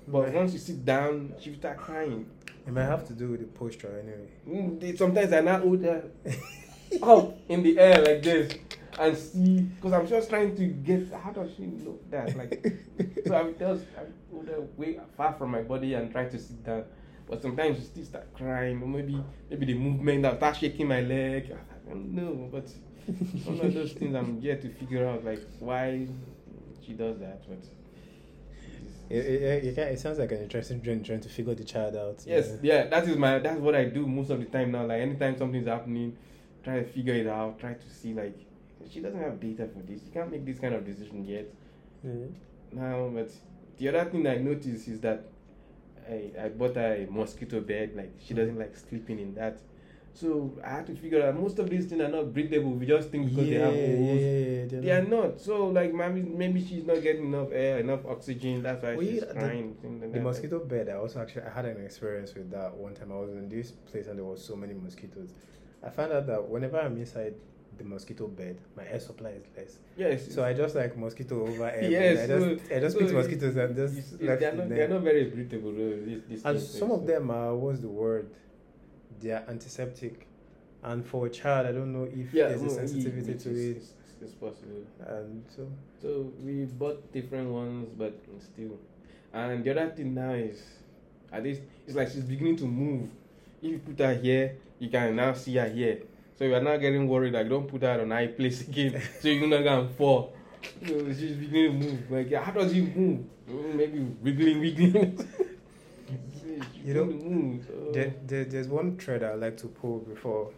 But 0.08 0.26
Right. 0.26 0.34
once 0.36 0.54
you 0.54 0.60
sit 0.60 0.84
down 0.86 1.34
she 1.40 1.50
will 1.52 1.58
start 1.58 1.78
crying. 1.78 2.26
It 2.68 2.72
might 2.74 2.84
have 2.86 3.08
to 3.08 3.14
do 3.14 3.30
with 3.32 3.40
the 3.42 3.48
posture 3.48 4.00
anyway. 4.00 4.70
Mm, 4.80 4.98
sometimes 4.98 5.34
i 5.34 5.42
now 5.42 5.60
hold 5.60 5.84
her 5.84 6.04
up 7.02 7.38
in 7.50 7.64
the 7.64 7.80
air 7.80 8.04
like 8.04 8.22
this 8.22 8.54
and 9.00 9.18
see 9.18 9.62
because 9.62 9.94
i'm 9.94 10.08
just 10.08 10.30
trying 10.30 10.56
to 10.56 10.66
get 10.66 11.12
how 11.14 11.32
does 11.32 11.50
she 11.56 11.64
know 11.64 11.98
that 12.10 12.36
like 12.36 12.66
so 13.28 13.36
I 13.36 13.44
would 13.44 13.60
just 13.60 13.86
I 13.98 14.04
would 14.32 14.78
way 14.78 15.00
far 15.18 15.34
from 15.34 15.52
my 15.52 15.62
body 15.62 15.94
and 15.94 16.12
try 16.12 16.26
to 16.26 16.40
sit 16.40 16.64
down. 16.64 16.84
But 17.28 17.42
sometimes 17.42 17.78
she 17.78 17.84
still 17.84 18.06
start 18.06 18.34
crying, 18.34 18.82
or 18.82 18.88
maybe 18.88 19.24
maybe 19.50 19.66
the 19.66 19.74
movement 19.74 20.24
that 20.24 20.38
start 20.38 20.58
shaking 20.58 20.88
my 20.88 21.02
leg. 21.02 21.52
I 21.52 21.90
don't 21.90 22.14
know, 22.14 22.50
but 22.52 22.70
one 23.46 23.66
of 23.66 23.74
those 23.74 23.94
things 23.94 24.16
I'm 24.16 24.40
yet 24.42 24.62
to 24.64 24.70
figure 24.70 25.08
out, 25.08 25.24
like 25.24 25.42
why 25.60 26.08
she 26.86 26.94
does 26.94 27.20
that. 27.20 27.48
But 27.48 27.64
It, 29.10 29.26
it, 29.26 29.66
it, 29.66 29.78
it 29.78 30.00
sounds 30.00 30.20
like 30.20 30.32
an 30.32 30.42
interesting 30.42 30.82
journey 30.82 31.04
trying 31.04 31.22
to 31.22 31.30
figure 31.30 31.56
the 31.56 31.64
child 31.64 31.96
out. 31.96 32.24
yes, 32.26 32.50
know. 32.50 32.60
yeah, 32.64 32.88
that 32.88 33.08
is 33.08 33.18
my 33.18 33.40
that's 33.40 33.60
what 33.60 33.76
I 33.76 33.86
do 33.86 34.08
most 34.08 34.30
of 34.30 34.40
the 34.40 34.46
time 34.46 34.72
now. 34.72 34.86
Like 34.86 35.02
anytime 35.02 35.38
something's 35.38 35.68
happening, 35.68 36.18
try 36.64 36.80
to 36.80 36.86
figure 36.86 37.14
it 37.14 37.28
out, 37.28 37.60
try 37.60 37.74
to 37.74 37.90
see 37.90 38.14
like 38.14 38.38
she 38.90 39.00
doesn't 39.00 39.20
have 39.20 39.40
data 39.40 39.68
for 39.68 39.80
this. 39.80 40.02
You 40.04 40.12
can't 40.12 40.32
make 40.32 40.46
this 40.46 40.60
kind 40.60 40.76
of 40.76 40.86
decision 40.86 41.26
yet. 41.26 41.48
Yeah. 42.04 42.26
Now, 42.72 43.10
but 43.14 43.30
the 43.78 43.90
other 43.90 44.10
thing 44.10 44.26
I 44.28 44.38
noticed 44.38 44.88
is 44.88 45.00
that 45.02 45.26
I, 46.10 46.32
I 46.40 46.50
bought 46.50 46.76
her 46.76 46.96
a 46.96 47.12
mosquito 47.12 47.62
bed. 47.62 47.92
Like 47.96 48.14
she 48.20 48.34
mm-hmm. 48.34 48.42
doesn't 48.42 48.60
like 48.60 48.76
sleeping 48.76 49.20
in 49.20 49.36
that, 49.36 49.60
so 50.14 50.52
I 50.64 50.70
had 50.70 50.88
to 50.88 50.96
figure 50.96 51.26
out 51.26 51.40
most 51.40 51.60
of 51.60 51.70
these 51.70 51.86
things 51.86 52.02
are 52.02 52.08
not 52.10 52.34
breathable. 52.34 52.72
We 52.72 52.86
just 52.86 53.10
think 53.10 53.30
because 53.30 53.48
yeah, 53.48 53.58
they 53.58 53.64
have 53.64 53.98
holes, 53.98 54.22
yeah, 54.22 54.80
yeah, 54.80 54.82
they 54.82 54.92
are 54.92 55.04
not-. 55.04 55.40
So 55.40 55.68
like 55.68 55.94
maybe 55.94 56.22
maybe 56.22 56.66
she's 56.66 56.86
not 56.86 57.02
getting 57.02 57.26
enough 57.26 57.50
air, 57.52 57.80
enough 57.80 58.06
oxygen. 58.06 58.62
That's 58.62 58.84
why 58.84 58.96
Well, 58.96 59.06
she's 59.06 59.22
the- 59.22 59.34
crying. 59.34 59.78
like 60.02 60.14
The 60.14 60.20
mosquito 60.20 60.60
bed, 60.60 60.90
I 60.90 60.94
also 60.94 61.22
actually 61.22 61.44
I 61.44 61.50
had 61.50 61.66
an 61.66 61.84
experience 61.84 62.34
with 62.34 62.52
that 62.52 62.76
one 62.76 62.94
time. 62.94 63.12
I 63.12 63.16
was 63.16 63.32
in 63.32 63.48
this 63.48 63.72
place 63.72 64.08
and 64.08 64.18
there 64.18 64.26
was 64.26 64.44
so 64.44 64.56
many 64.56 64.74
mosquitoes. 64.74 65.34
I 65.84 65.90
found 65.90 66.12
out 66.12 66.28
that 66.28 66.48
whenever 66.48 66.80
I'm 66.80 66.98
inside 66.98 67.36
the 67.82 67.88
mosquito 67.90 68.28
bed, 68.28 68.58
my 68.76 68.86
air 68.88 69.00
supply 69.00 69.32
is 69.32 69.44
less. 69.58 69.78
Yes. 69.98 70.34
So 70.34 70.44
I 70.44 70.54
just 70.54 70.76
like 70.76 70.96
mosquito 70.98 71.42
over 71.48 71.70
air. 71.70 71.90
Yes, 71.90 72.20
I 72.24 72.28
just 72.28 72.70
so- 72.70 72.76
I 72.76 72.80
just 72.80 72.94
so 72.96 73.00
picked 73.02 73.14
mosquitoes 73.14 73.56
and 73.56 73.76
just 73.76 73.98
it's- 73.98 74.22
left 74.22 74.42
they're 74.42 74.54
not 74.56 74.70
they're 74.70 74.88
not 74.88 75.02
very 75.02 75.26
breathable. 75.26 75.72
Though, 75.72 75.90
this, 76.30 76.44
and 76.46 76.58
things, 76.58 76.68
some 76.80 76.92
of 76.92 77.02
so- 77.02 77.08
them 77.08 77.32
are 77.32 77.56
what's 77.56 77.80
the 77.80 77.88
word? 77.88 78.30
They 79.20 79.32
are 79.32 79.44
antiseptic. 79.48 80.28
And 80.84 81.06
for 81.06 81.28
a 81.28 81.30
child, 81.30 81.68
I 81.68 81.72
don't 81.74 81.94
know 81.94 82.06
if 82.12 82.34
yeah, 82.34 82.48
there's 82.50 82.64
a 82.64 82.70
sensitivity 82.70 83.36
to 83.36 83.50
it. 83.52 83.78
it's, 83.78 83.94
it's 84.20 84.34
possible. 84.34 84.84
And 85.06 85.44
so 85.56 85.68
So 86.02 86.32
we 86.44 86.66
bought 86.66 87.12
different 87.14 87.50
ones, 87.52 87.88
but 87.98 88.14
still. 88.40 88.80
And 89.34 89.64
the 89.64 89.72
other 89.72 89.92
thing 89.96 90.16
now 90.16 90.32
is, 90.34 90.60
at 91.32 91.44
least 91.44 91.62
it's 91.86 91.96
like 91.96 92.10
she's 92.10 92.24
beginning 92.24 92.56
to 92.58 92.66
move. 92.66 93.10
If 93.62 93.72
you 93.72 93.78
put 93.78 94.00
her 94.00 94.16
here, 94.16 94.56
you 94.80 94.90
can 94.90 95.16
now 95.16 95.34
see 95.34 95.56
her 95.58 95.70
here. 95.70 96.00
So 96.42 96.46
you 96.46 96.56
are 96.56 96.60
not 96.60 96.78
getting 96.78 97.08
worried 97.08 97.34
like 97.34 97.48
don't 97.48 97.68
put 97.68 97.84
her 97.84 98.02
on 98.02 98.10
high 98.10 98.26
place 98.26 98.62
again, 98.68 99.00
so 99.22 99.28
you're 99.28 99.48
not 99.48 99.64
gonna 99.64 99.88
fall. 99.90 100.34
So 100.88 101.06
she's 101.14 101.36
beginning 101.36 101.80
to 101.80 101.86
move. 101.88 102.10
Like 102.10 102.34
how 102.34 102.52
does 102.52 102.72
he 102.72 102.82
move? 102.82 103.26
Mm, 103.48 103.76
Maybe 103.76 104.00
wiggling, 104.00 104.60
wiggling. 104.60 105.20
You 106.84 106.96
know, 106.96 107.06
to 107.06 107.14
move, 107.14 107.64
so- 107.68 107.92
there, 107.94 108.16
there, 108.26 108.46
there's 108.46 108.68
one 108.70 108.98
thread 108.98 109.22
I 109.24 109.36
like 109.36 109.56
to 109.58 109.68
pull 109.68 110.00
before 110.00 110.52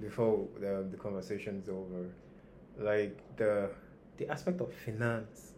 before 0.00 0.48
the, 0.58 0.86
the 0.90 0.96
conversation 0.96 1.60
is 1.62 1.68
over. 1.68 2.08
Like 2.78 3.18
the 3.36 3.68
the 4.16 4.26
aspect 4.30 4.62
of 4.62 4.72
finance. 4.72 5.52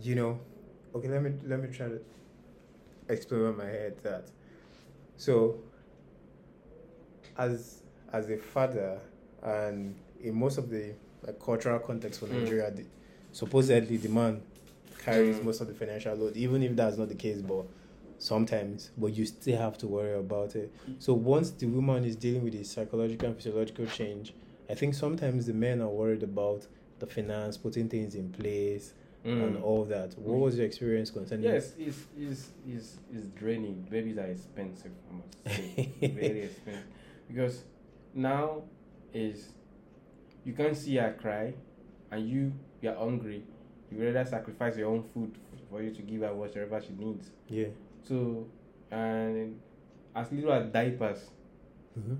You 0.00 0.14
know, 0.14 0.40
okay, 0.94 1.08
let 1.08 1.22
me 1.22 1.32
let 1.44 1.60
me 1.60 1.68
try 1.68 1.88
to 1.88 2.00
explain 3.10 3.42
in 3.44 3.56
my 3.58 3.66
head 3.66 3.98
that. 4.02 4.30
So, 5.18 5.58
as 7.36 7.82
as 8.12 8.30
a 8.30 8.36
father, 8.36 8.98
and 9.42 9.94
in 10.22 10.34
most 10.34 10.58
of 10.58 10.70
the 10.70 10.92
like 11.26 11.38
cultural 11.40 11.78
context 11.80 12.20
for 12.20 12.26
Mm. 12.26 12.40
Nigeria, 12.40 12.70
the, 12.70 12.84
supposedly 13.32 13.96
the 13.96 14.08
man 14.08 14.40
carries 15.04 15.36
Mm. 15.36 15.44
most 15.44 15.60
of 15.60 15.66
the 15.68 15.74
financial 15.74 16.14
load, 16.14 16.36
even 16.36 16.62
if 16.62 16.74
that's 16.76 16.96
not 16.96 17.08
the 17.08 17.14
case, 17.14 17.40
but 17.42 17.64
sometimes, 18.18 18.90
but 18.96 19.14
you 19.16 19.24
still 19.26 19.56
have 19.58 19.78
to 19.78 19.86
worry 19.86 20.14
about 20.14 20.56
it. 20.56 20.72
So 20.98 21.14
once 21.14 21.50
the 21.50 21.66
woman 21.66 22.04
is 22.04 22.16
dealing 22.16 22.42
with 22.44 22.52
the 22.52 22.64
psychological 22.64 23.28
and 23.28 23.36
physiological 23.36 23.86
change, 23.86 24.34
I 24.68 24.74
think 24.74 24.94
sometimes 24.94 25.46
the 25.46 25.54
men 25.54 25.80
are 25.80 25.88
worried 25.88 26.22
about 26.22 26.66
the 26.98 27.06
finance, 27.06 27.56
putting 27.56 27.88
things 27.88 28.14
in 28.14 28.30
place, 28.30 28.92
and 29.24 29.56
Mm. 29.56 29.62
all 29.62 29.84
that. 29.84 30.16
What 30.18 30.38
was 30.38 30.56
your 30.56 30.66
experience 30.66 31.10
concerning? 31.10 31.44
Yes, 31.44 31.74
it's, 31.78 31.98
it's, 32.18 32.50
it's, 32.66 32.96
it's 33.12 33.26
draining. 33.28 33.86
Babies 33.90 34.16
are 34.18 34.26
expensive, 34.26 34.92
I 35.10 35.14
must 35.14 35.56
say. 35.56 35.90
Very 36.14 36.42
expensive. 36.42 36.84
Because 37.28 37.62
now 38.14 38.62
is 39.12 39.48
you 40.44 40.52
can't 40.52 40.76
see 40.76 40.96
her 40.96 41.16
cry 41.20 41.54
and 42.10 42.28
you 42.28 42.52
you're 42.80 42.94
hungry. 42.94 43.42
You 43.90 44.04
rather 44.04 44.24
sacrifice 44.28 44.76
your 44.76 44.88
own 44.90 45.02
food 45.14 45.32
for 45.70 45.82
you 45.82 45.90
to 45.90 46.02
give 46.02 46.20
her 46.22 46.34
whatever 46.34 46.80
she 46.80 46.92
needs. 46.92 47.30
Yeah. 47.48 47.68
So, 48.06 48.46
and 48.90 49.58
as 50.14 50.30
little 50.32 50.52
as 50.52 50.66
diapers, 50.72 51.30
hmm 51.94 52.14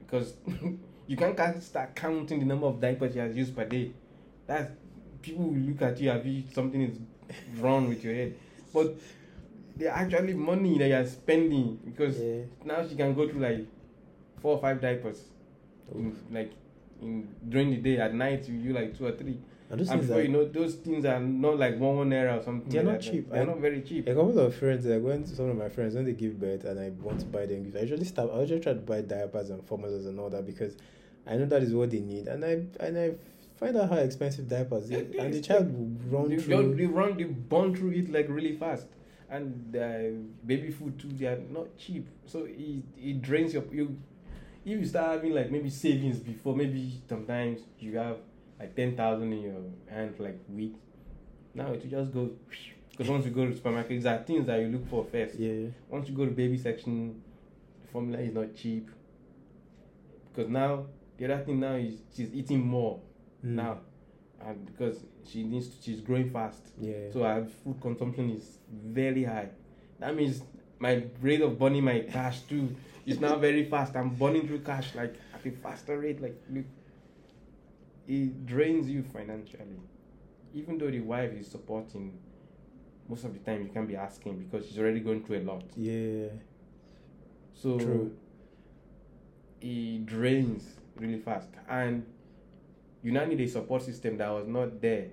because 0.00 0.34
you 1.06 1.16
can't 1.16 1.62
start 1.62 1.94
counting 1.94 2.40
the 2.40 2.44
number 2.46 2.66
of 2.66 2.80
diapers 2.80 3.12
she 3.12 3.18
has 3.20 3.36
used 3.36 3.54
per 3.54 3.64
day. 3.64 3.92
That's 4.46 4.70
people 5.22 5.44
will 5.44 5.58
look 5.60 5.82
at 5.82 6.00
you 6.00 6.10
as 6.10 6.22
if 6.24 6.52
something 6.54 6.82
is 6.82 6.98
wrong 7.60 7.88
with 7.88 8.02
your 8.02 8.14
head, 8.14 8.34
but 8.74 8.96
they're 9.76 9.92
actually 9.92 10.34
money 10.34 10.78
that 10.78 10.88
you're 10.88 11.06
spending 11.06 11.78
because 11.84 12.18
Yeah. 12.20 12.42
now 12.64 12.86
she 12.88 12.96
can 12.96 13.14
go 13.14 13.28
through 13.28 13.40
like 13.40 13.66
four 14.40 14.56
or 14.56 14.60
five 14.60 14.80
diapers, 14.80 15.22
in, 15.94 16.16
like 16.30 16.52
in 17.00 17.28
during 17.48 17.70
the 17.70 17.76
day. 17.76 17.98
At 17.98 18.14
night 18.14 18.48
you 18.48 18.58
do 18.58 18.72
like 18.72 18.96
two 18.96 19.06
or 19.06 19.12
three. 19.12 19.38
And 19.70 19.80
And 19.80 20.00
before 20.00 20.16
are, 20.16 20.22
you 20.22 20.28
know, 20.28 20.44
those 20.44 20.74
things 20.74 21.04
are 21.04 21.20
not 21.20 21.56
like 21.56 21.78
one 21.78 21.96
one 21.96 22.10
naira 22.10 22.40
or 22.40 22.42
something. 22.42 22.68
They're 22.68 22.82
like 22.82 22.94
not 22.94 23.02
that. 23.02 23.10
cheap. 23.12 23.30
They're 23.30 23.46
not 23.46 23.58
very 23.58 23.82
cheap. 23.82 24.08
a 24.08 24.14
couple 24.14 24.38
of 24.40 24.54
friends, 24.56 24.84
like 24.84 25.00
when 25.00 25.24
some 25.24 25.48
of 25.48 25.56
my 25.56 25.68
friends 25.68 25.94
when 25.94 26.04
they 26.04 26.12
give 26.12 26.40
birth 26.40 26.64
and 26.64 26.80
I 26.80 26.90
want 27.00 27.20
to 27.20 27.26
buy 27.26 27.46
them 27.46 27.62
gifts, 27.62 27.76
I 27.76 27.80
usually 27.80 28.04
stop. 28.04 28.34
I 28.34 28.40
usually 28.40 28.60
try 28.60 28.72
to 28.72 28.80
buy 28.80 29.02
diapers 29.02 29.50
and 29.50 29.64
formulas 29.64 30.06
and 30.06 30.18
all 30.18 30.28
that 30.30 30.44
because 30.44 30.76
I 31.24 31.36
know 31.36 31.46
that 31.46 31.62
is 31.62 31.72
what 31.72 31.90
they 31.90 32.00
need, 32.00 32.26
and 32.26 32.44
I 32.44 32.64
and 32.84 32.98
I 32.98 33.12
find 33.60 33.76
out 33.76 33.90
how 33.90 33.96
expensive 33.96 34.48
diapers 34.48 34.90
is, 34.90 35.14
and 35.18 35.32
the 35.32 35.40
child 35.40 35.72
will 35.72 36.18
run 36.18 36.30
they, 36.30 36.38
through. 36.38 36.74
they 36.74 36.86
run, 36.86 37.16
they 37.16 37.24
burn 37.24 37.76
through 37.76 37.90
it 37.90 38.10
like 38.10 38.26
really 38.28 38.56
fast. 38.56 38.86
And 39.28 39.76
uh, 39.76 40.44
baby 40.44 40.72
food 40.72 40.98
too, 40.98 41.10
they 41.12 41.26
are 41.26 41.38
not 41.50 41.76
cheap. 41.76 42.08
So 42.26 42.48
it, 42.48 42.82
it 42.98 43.22
drains 43.22 43.54
your 43.54 43.62
you. 43.70 43.96
If 44.64 44.78
you 44.80 44.84
start 44.86 45.12
having 45.12 45.34
like 45.34 45.50
maybe 45.50 45.70
savings 45.70 46.18
before, 46.18 46.54
maybe 46.54 47.00
sometimes 47.08 47.60
you 47.78 47.96
have 47.96 48.18
like 48.58 48.74
ten 48.76 48.96
thousand 48.96 49.32
in 49.32 49.42
your 49.42 49.62
hand 49.88 50.16
for 50.16 50.24
like 50.24 50.38
week. 50.48 50.74
Now 51.54 51.72
it 51.72 51.82
will 51.82 51.90
just 51.90 52.12
go 52.12 52.30
because 52.90 53.08
once 53.08 53.24
you 53.24 53.30
go 53.30 53.44
to 53.44 53.50
the 53.50 53.56
supermarket, 53.56 53.90
these 53.90 54.06
are 54.06 54.18
things 54.22 54.46
that 54.46 54.60
you 54.60 54.68
look 54.68 54.88
for 54.90 55.04
first. 55.04 55.36
Yeah, 55.36 55.68
Once 55.88 56.08
you 56.08 56.14
go 56.14 56.24
to 56.26 56.30
baby 56.30 56.58
section, 56.58 57.22
the 57.82 57.88
formula 57.90 58.18
is 58.20 58.34
not 58.34 58.54
cheap. 58.54 58.90
Because 60.34 60.50
now 60.50 60.86
the 61.16 61.24
other 61.32 61.42
thing 61.44 61.60
now 61.60 61.74
is 61.74 61.94
she's 62.14 62.32
eating 62.34 62.60
more 62.66 63.00
Mm. 63.44 63.54
now, 63.54 63.78
and 64.44 64.66
because 64.66 64.98
she 65.26 65.42
needs 65.44 65.68
to, 65.68 65.82
she's 65.82 66.02
growing 66.02 66.28
fast, 66.28 66.60
yeah. 66.78 67.10
so 67.10 67.22
her 67.22 67.46
food 67.64 67.80
consumption 67.80 68.28
is 68.30 68.58
very 68.70 69.24
high. 69.24 69.48
That 69.98 70.14
means 70.14 70.42
my 70.78 71.04
rate 71.22 71.40
of 71.40 71.58
burning 71.58 71.84
my 71.84 72.00
cash 72.00 72.40
too 72.42 72.76
is 73.10 73.20
now 73.20 73.36
very 73.36 73.64
fast. 73.64 73.96
I'm 73.96 74.10
burning 74.10 74.46
through 74.46 74.60
cash 74.60 74.94
like 74.94 75.14
at 75.34 75.44
a 75.46 75.50
faster 75.50 75.98
rate. 75.98 76.20
Like 76.20 76.40
look, 76.50 76.64
it 78.06 78.46
drains 78.46 78.88
you 78.88 79.02
financially. 79.02 79.80
Even 80.54 80.78
though 80.78 80.90
the 80.90 81.00
wife 81.00 81.32
is 81.32 81.46
supporting, 81.48 82.18
most 83.08 83.24
of 83.24 83.32
the 83.32 83.38
time 83.40 83.62
you 83.62 83.68
can't 83.68 83.86
be 83.88 83.96
asking 83.96 84.38
because 84.38 84.66
she's 84.68 84.78
already 84.78 85.00
going 85.00 85.24
through 85.24 85.38
a 85.38 85.44
lot. 85.44 85.62
yeah, 85.76 86.28
So 87.54 87.78
True. 87.78 88.16
it 89.60 90.06
drains 90.06 90.64
really 90.96 91.18
fast. 91.18 91.48
And 91.68 92.04
you 93.02 93.12
now 93.12 93.24
need 93.24 93.40
a 93.40 93.48
support 93.48 93.82
system 93.82 94.16
that 94.18 94.28
was 94.30 94.46
not 94.46 94.80
there 94.80 95.08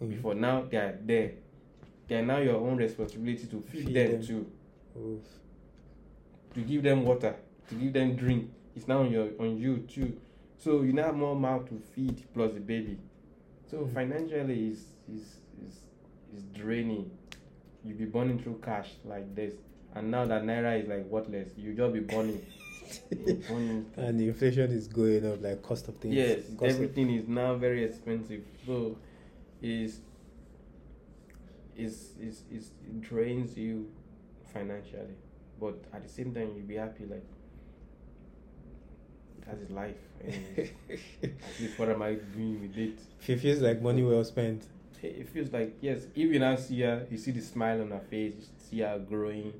Mhm. 0.00 0.08
before. 0.10 0.34
Now 0.34 0.62
they 0.62 0.76
are 0.76 0.98
there. 1.04 1.32
They 2.08 2.16
are 2.16 2.24
now 2.26 2.38
your 2.38 2.56
own 2.56 2.76
responsibility 2.76 3.46
to 3.46 3.60
feed, 3.62 3.86
Feed 3.86 3.94
them, 3.96 4.12
them. 4.12 4.22
too. 4.26 4.46
Oof. 4.98 5.20
To 6.54 6.60
give 6.60 6.82
them 6.82 7.04
water, 7.04 7.34
to 7.68 7.74
give 7.74 7.92
them 7.92 8.14
drink. 8.16 8.50
It's 8.76 8.86
now 8.88 9.00
on 9.00 9.10
your 9.10 9.28
on 9.38 9.56
you 9.58 9.78
too. 9.78 10.18
So 10.58 10.82
you 10.82 10.92
now 10.92 11.06
have 11.06 11.14
more 11.16 11.34
mouth 11.34 11.68
to 11.70 11.80
feed 11.94 12.22
plus 12.34 12.52
the 12.52 12.60
baby. 12.60 12.98
So 13.70 13.78
Mhm. 13.78 13.94
financially 13.94 14.68
is 14.68 14.84
is 15.08 15.40
is 15.66 15.80
is 16.36 16.42
draining. 16.54 17.10
You 17.84 17.94
be 17.94 18.04
burning 18.04 18.38
through 18.38 18.60
cash 18.62 18.90
like 19.04 19.34
this. 19.34 19.54
And 19.94 20.10
now 20.10 20.24
that 20.26 20.42
naira 20.44 20.80
is 20.82 20.88
like 20.88 21.04
worthless, 21.10 21.50
you 21.56 21.74
just 21.74 21.92
be 21.92 22.00
burning. 22.00 22.40
burning 23.48 23.86
and 23.96 24.20
the 24.20 24.28
inflation 24.28 24.70
is 24.72 24.88
going 24.88 25.24
up, 25.26 25.42
like 25.42 25.62
cost 25.62 25.88
of 25.88 25.96
things. 25.96 26.14
Yes, 26.14 26.38
cost 26.56 26.62
of- 26.62 26.76
everything 26.76 27.10
is 27.10 27.28
now 27.28 27.54
very 27.56 27.82
expensive. 27.84 28.42
So 28.66 28.96
is 29.62 30.00
is 31.76 32.12
is 32.20 32.42
is 32.50 32.70
it 32.86 33.00
drains 33.00 33.56
you 33.56 33.90
financially. 34.52 35.16
But 35.62 35.78
at 35.94 36.02
the 36.02 36.08
same 36.08 36.34
time 36.34 36.50
you'll 36.56 36.66
be 36.66 36.74
happy 36.74 37.04
like 37.06 37.22
that 39.46 39.58
is 39.58 39.70
life. 39.70 39.94
At 41.22 41.30
least 41.60 41.78
what 41.78 41.88
am 41.88 42.02
I 42.02 42.14
doing 42.14 42.62
with 42.62 42.76
it? 42.76 42.98
it 43.28 43.36
feels 43.38 43.60
like 43.60 43.80
money 43.80 44.02
well 44.02 44.24
spent. 44.24 44.64
It 45.00 45.28
feels 45.28 45.52
like 45.52 45.76
yes, 45.80 46.06
Even 46.16 46.40
now 46.40 46.56
see 46.56 46.80
her, 46.80 47.06
you 47.08 47.16
see 47.16 47.30
the 47.30 47.40
smile 47.40 47.80
on 47.80 47.90
her 47.92 48.00
face, 48.00 48.34
you 48.36 48.44
see 48.70 48.80
her 48.80 48.98
growing. 48.98 49.52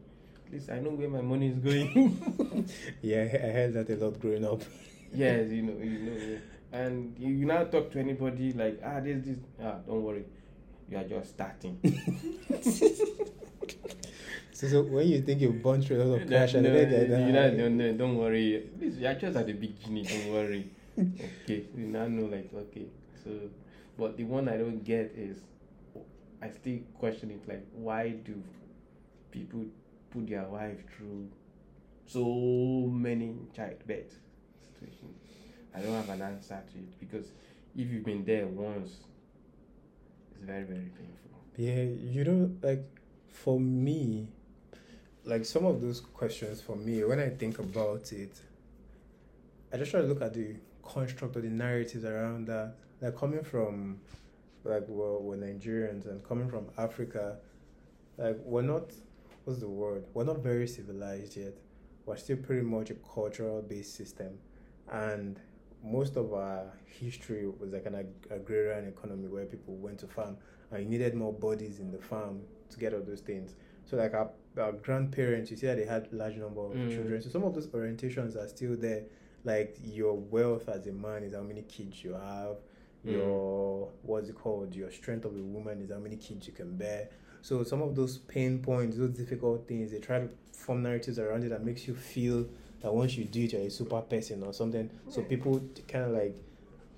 At 0.46 0.52
least 0.52 0.70
I 0.70 0.80
know 0.80 0.90
where 0.90 1.08
my 1.08 1.20
money 1.20 1.48
is 1.50 1.58
going. 1.58 2.66
Yeah, 3.02 3.22
I 3.22 3.48
heard 3.58 3.74
that 3.74 3.90
a 3.90 3.96
lot 4.04 4.20
growing 4.20 4.44
up. 4.44 4.62
yes, 5.14 5.50
you 5.52 5.62
know, 5.62 5.78
you 5.82 5.98
know, 6.00 6.16
yeah. 6.16 6.80
and 6.80 7.16
you, 7.16 7.28
you 7.28 7.46
now 7.46 7.62
talk 7.64 7.92
to 7.92 8.00
anybody 8.00 8.52
like 8.52 8.80
ah 8.84 8.98
this 8.98 9.24
this 9.24 9.38
ah 9.62 9.76
don't 9.86 10.02
worry, 10.02 10.24
you 10.90 10.96
are 10.98 11.04
just 11.04 11.30
starting. 11.30 11.78
So, 14.62 14.68
so 14.68 14.82
when 14.82 15.08
you 15.08 15.20
think 15.22 15.40
you've 15.40 15.60
gone 15.60 15.82
through 15.82 16.00
a 16.00 16.04
lot 16.04 16.22
of 16.22 16.28
cash 16.28 16.54
and 16.54 16.62
no, 16.62 16.72
then 16.72 16.90
you 16.90 17.08
then, 17.08 17.32
know, 17.32 17.56
don't, 17.56 17.76
no, 17.76 17.92
don't 17.94 18.16
worry. 18.16 18.70
This 18.78 18.94
you 18.94 19.08
are 19.08 19.14
just 19.14 19.36
at 19.36 19.46
the 19.46 19.54
beginning. 19.54 20.04
Don't 20.04 20.32
worry. 20.32 20.70
okay, 21.42 21.64
you 21.76 21.86
now 21.86 22.06
know 22.06 22.26
like 22.26 22.48
okay. 22.54 22.86
So, 23.24 23.30
but 23.98 24.16
the 24.16 24.22
one 24.22 24.48
I 24.48 24.56
don't 24.58 24.84
get 24.84 25.14
is, 25.16 25.38
I 26.40 26.50
still 26.50 26.78
question 26.96 27.32
it. 27.32 27.48
Like, 27.48 27.66
why 27.74 28.10
do 28.10 28.40
people 29.32 29.64
put 30.10 30.28
their 30.28 30.44
wife 30.44 30.78
through 30.96 31.28
so 32.06 32.88
many 32.88 33.34
childbirth 33.56 34.14
situations? 34.62 35.16
I 35.74 35.80
don't 35.80 35.94
have 35.94 36.08
an 36.10 36.22
answer 36.22 36.62
to 36.72 36.78
it 36.78 37.00
because 37.00 37.32
if 37.76 37.90
you've 37.90 38.04
been 38.04 38.24
there 38.24 38.46
once, 38.46 38.90
it's 40.34 40.44
very 40.44 40.62
very 40.62 40.90
painful. 40.96 41.32
Yeah, 41.56 41.82
you 41.82 42.22
know, 42.24 42.50
like 42.62 42.84
for 43.32 43.58
me, 43.58 44.28
like 45.24 45.44
some 45.44 45.64
of 45.64 45.80
those 45.80 46.00
questions 46.00 46.60
for 46.60 46.76
me, 46.76 47.02
when 47.04 47.18
I 47.18 47.30
think 47.30 47.58
about 47.58 48.12
it, 48.12 48.40
I 49.72 49.78
just 49.78 49.90
try 49.90 50.00
to 50.00 50.06
look 50.06 50.22
at 50.22 50.34
the 50.34 50.56
construct 50.82 51.36
or 51.36 51.40
the 51.40 51.48
narratives 51.48 52.04
around 52.04 52.46
that. 52.46 52.74
Like 53.00 53.16
coming 53.16 53.42
from, 53.42 54.00
like 54.64 54.86
we're, 54.86 55.18
we're 55.18 55.36
Nigerians 55.36 56.06
and 56.06 56.22
coming 56.22 56.48
from 56.48 56.66
Africa, 56.78 57.38
like 58.18 58.36
we're 58.44 58.62
not, 58.62 58.92
what's 59.44 59.60
the 59.60 59.68
word? 59.68 60.04
We're 60.14 60.24
not 60.24 60.38
very 60.38 60.68
civilized 60.68 61.36
yet. 61.36 61.56
We're 62.04 62.16
still 62.16 62.36
pretty 62.36 62.62
much 62.62 62.90
a 62.90 62.94
cultural 62.94 63.62
based 63.62 63.94
system, 63.94 64.38
and 64.90 65.38
most 65.84 66.16
of 66.16 66.32
our 66.32 66.72
history 66.86 67.46
was 67.46 67.72
like 67.72 67.86
an 67.86 67.94
ag- 67.94 68.26
agrarian 68.30 68.86
economy 68.88 69.28
where 69.28 69.46
people 69.46 69.74
went 69.76 69.98
to 69.98 70.06
farm 70.06 70.36
and 70.70 70.82
you 70.84 70.88
needed 70.88 71.14
more 71.14 71.32
bodies 71.32 71.80
in 71.80 71.90
the 71.90 71.98
farm 71.98 72.40
to 72.72 72.78
get 72.80 72.94
all 72.94 73.00
those 73.00 73.20
things. 73.20 73.54
So 73.84 73.96
like 73.96 74.14
our, 74.14 74.30
our 74.58 74.72
grandparents, 74.72 75.50
you 75.50 75.56
see 75.56 75.66
that 75.66 75.76
they 75.76 75.84
had 75.84 76.12
large 76.12 76.36
number 76.36 76.60
of 76.60 76.72
Mm. 76.72 76.94
children. 76.94 77.22
So 77.22 77.30
some 77.30 77.44
of 77.44 77.54
those 77.54 77.66
orientations 77.68 78.36
are 78.36 78.48
still 78.48 78.76
there. 78.76 79.04
Like 79.44 79.76
your 79.82 80.14
wealth 80.14 80.68
as 80.68 80.86
a 80.86 80.92
man 80.92 81.24
is 81.24 81.34
how 81.34 81.42
many 81.42 81.62
kids 81.62 82.02
you 82.04 82.12
have. 82.12 82.56
Mm. 83.04 83.12
Your 83.12 83.88
what's 84.02 84.28
it 84.28 84.36
called? 84.36 84.74
Your 84.74 84.90
strength 84.90 85.24
of 85.24 85.34
a 85.34 85.42
woman 85.42 85.80
is 85.82 85.90
how 85.90 85.98
many 85.98 86.16
kids 86.16 86.46
you 86.46 86.52
can 86.52 86.76
bear. 86.76 87.08
So 87.42 87.64
some 87.64 87.82
of 87.82 87.96
those 87.96 88.18
pain 88.18 88.60
points, 88.60 88.96
those 88.96 89.10
difficult 89.10 89.66
things, 89.66 89.90
they 89.90 89.98
try 89.98 90.20
to 90.20 90.28
form 90.52 90.84
narratives 90.84 91.18
around 91.18 91.42
it 91.42 91.48
that 91.48 91.64
makes 91.64 91.88
you 91.88 91.94
feel 91.94 92.46
that 92.82 92.94
once 92.94 93.16
you 93.16 93.24
do 93.24 93.42
it, 93.42 93.52
you're 93.52 93.62
a 93.62 93.70
super 93.70 94.00
person 94.00 94.44
or 94.44 94.52
something. 94.52 94.88
So 95.08 95.22
people 95.22 95.60
kind 95.88 96.04
of 96.04 96.12
like 96.12 96.36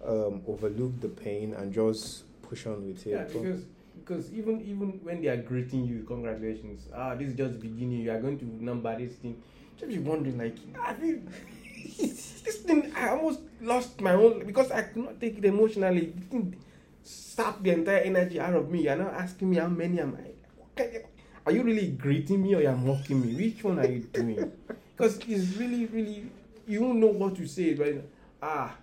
um, 0.07 0.43
overlook 0.47 1.01
the 1.01 1.09
pain 1.09 1.55
and 1.55 1.73
just 1.73 2.25
push 2.43 2.67
on 2.67 2.87
with 2.87 3.07
it. 3.07 3.11
Yeah, 3.11 3.25
because 3.25 3.65
because 4.05 4.33
even 4.33 4.61
even 4.61 5.01
when 5.03 5.23
they 5.23 5.29
are 5.29 5.37
greeting 5.41 5.87
you, 5.87 6.05
congratulations. 6.05 6.89
Ah, 6.95 7.15
this 7.15 7.29
is 7.29 7.35
just 7.35 7.55
the 7.55 7.59
beginning. 7.59 8.01
You 8.01 8.13
are 8.13 8.21
going 8.21 8.39
to 8.39 8.45
number 8.65 8.97
this 8.99 9.15
thing. 9.17 9.41
Just 9.79 9.91
be 9.91 9.99
wondering, 9.99 10.39
like, 10.39 10.57
I 10.81 10.95
feel 10.95 11.19
this 11.99 12.59
thing. 12.67 12.93
I 12.95 13.09
almost 13.11 13.41
lost 13.63 14.01
my 14.01 14.13
own 14.13 14.45
because 14.47 14.71
I 14.71 14.83
could 14.83 15.05
not 15.05 15.21
take 15.21 15.39
it 15.39 15.45
emotionally. 15.45 16.13
This 16.15 16.27
thing 16.27 16.57
sapped 17.03 17.65
the 17.65 17.73
entire 17.73 17.99
energy 18.01 18.39
out 18.41 18.55
of 18.55 18.71
me. 18.71 18.83
You're 18.85 18.97
now 18.97 19.09
asking 19.09 19.51
me 19.51 19.57
how 19.57 19.69
many 19.69 20.01
am 20.01 20.17
I? 20.21 20.31
What 20.57 20.77
kind 20.77 20.97
of- 20.97 21.03
Are 21.47 21.53
you 21.53 21.63
really 21.63 21.89
greeting 21.93 22.43
me 22.43 22.55
or 22.55 22.63
you're 22.63 22.77
mocking 22.77 23.21
me? 23.21 23.35
Which 23.35 23.65
one 23.65 23.79
are 23.79 23.87
you 23.89 24.01
doing? 24.13 24.53
Because 24.97 25.19
it's 25.27 25.57
really, 25.57 25.87
really, 25.87 26.31
you 26.69 26.79
don't 26.79 27.01
know 27.01 27.09
what 27.09 27.35
to 27.37 27.47
say. 27.49 27.75
Right? 27.75 28.01
Ah, 28.41 28.77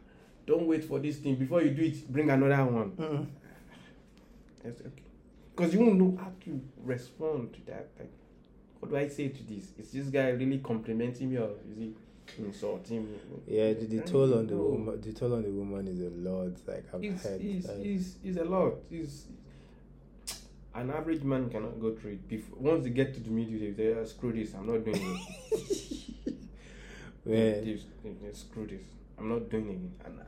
don't 0.45 0.67
wait 0.67 0.83
for 0.83 0.99
this 0.99 1.17
thing. 1.17 1.35
Before 1.37 1.61
you 1.61 1.71
do 1.71 1.83
it, 1.83 2.05
bring 2.11 2.29
another 2.29 2.65
one. 2.65 2.91
Mm. 2.91 3.27
Yes, 4.65 4.73
okay. 4.81 5.00
Because 5.61 5.75
you 5.75 5.81
won't 5.81 5.99
know 5.99 6.17
how 6.19 6.31
to 6.45 6.61
respond 6.83 7.53
to 7.53 7.61
that. 7.71 7.89
Like, 7.99 8.11
what 8.79 8.89
do 8.89 8.97
I 8.97 9.07
say 9.07 9.27
to 9.27 9.43
this? 9.43 9.65
Is 9.77 9.91
this 9.91 10.07
guy 10.07 10.29
really 10.29 10.57
complimenting 10.57 11.29
me 11.29 11.37
or 11.37 11.51
is 11.69 11.77
he 11.77 11.93
insulting 12.39 13.03
me? 13.11 13.17
Yeah, 13.47 13.73
the, 13.73 13.85
the 13.85 14.01
toll 14.01 14.33
on 14.39 14.47
the 14.47 14.55
know. 14.55 14.61
woman, 14.63 14.99
the 14.99 15.13
toll 15.13 15.35
on 15.35 15.43
the 15.43 15.51
woman 15.51 15.87
is 15.87 15.99
a 16.01 16.09
lot. 16.27 16.53
Like 16.65 16.85
I've 16.91 17.03
It's, 17.03 17.23
heard. 17.23 17.41
it's, 17.41 17.67
like- 17.67 17.77
it's, 17.77 18.15
it's 18.23 18.37
a 18.39 18.43
lot. 18.43 18.73
It's, 18.89 19.25
an 20.73 20.89
average 20.89 21.21
man 21.21 21.47
cannot 21.51 21.79
go 21.79 21.93
through 21.93 22.13
it. 22.13 22.27
Before 22.27 22.57
once 22.57 22.83
they 22.85 22.89
get 22.89 23.13
to 23.13 23.19
the 23.19 23.29
middle, 23.29 23.59
they 23.59 23.71
say, 23.75 23.93
"Ah, 24.01 24.05
"Screw 24.05 24.31
this! 24.33 24.55
I'm 24.55 24.65
not 24.65 24.83
doing 24.83 25.19
it." 27.25 27.79
Screw 28.35 28.65
this! 28.65 28.81
I'm 29.19 29.29
not 29.29 29.47
doing 29.49 29.69
it. 29.69 30.07
And 30.07 30.19
uh, 30.21 30.23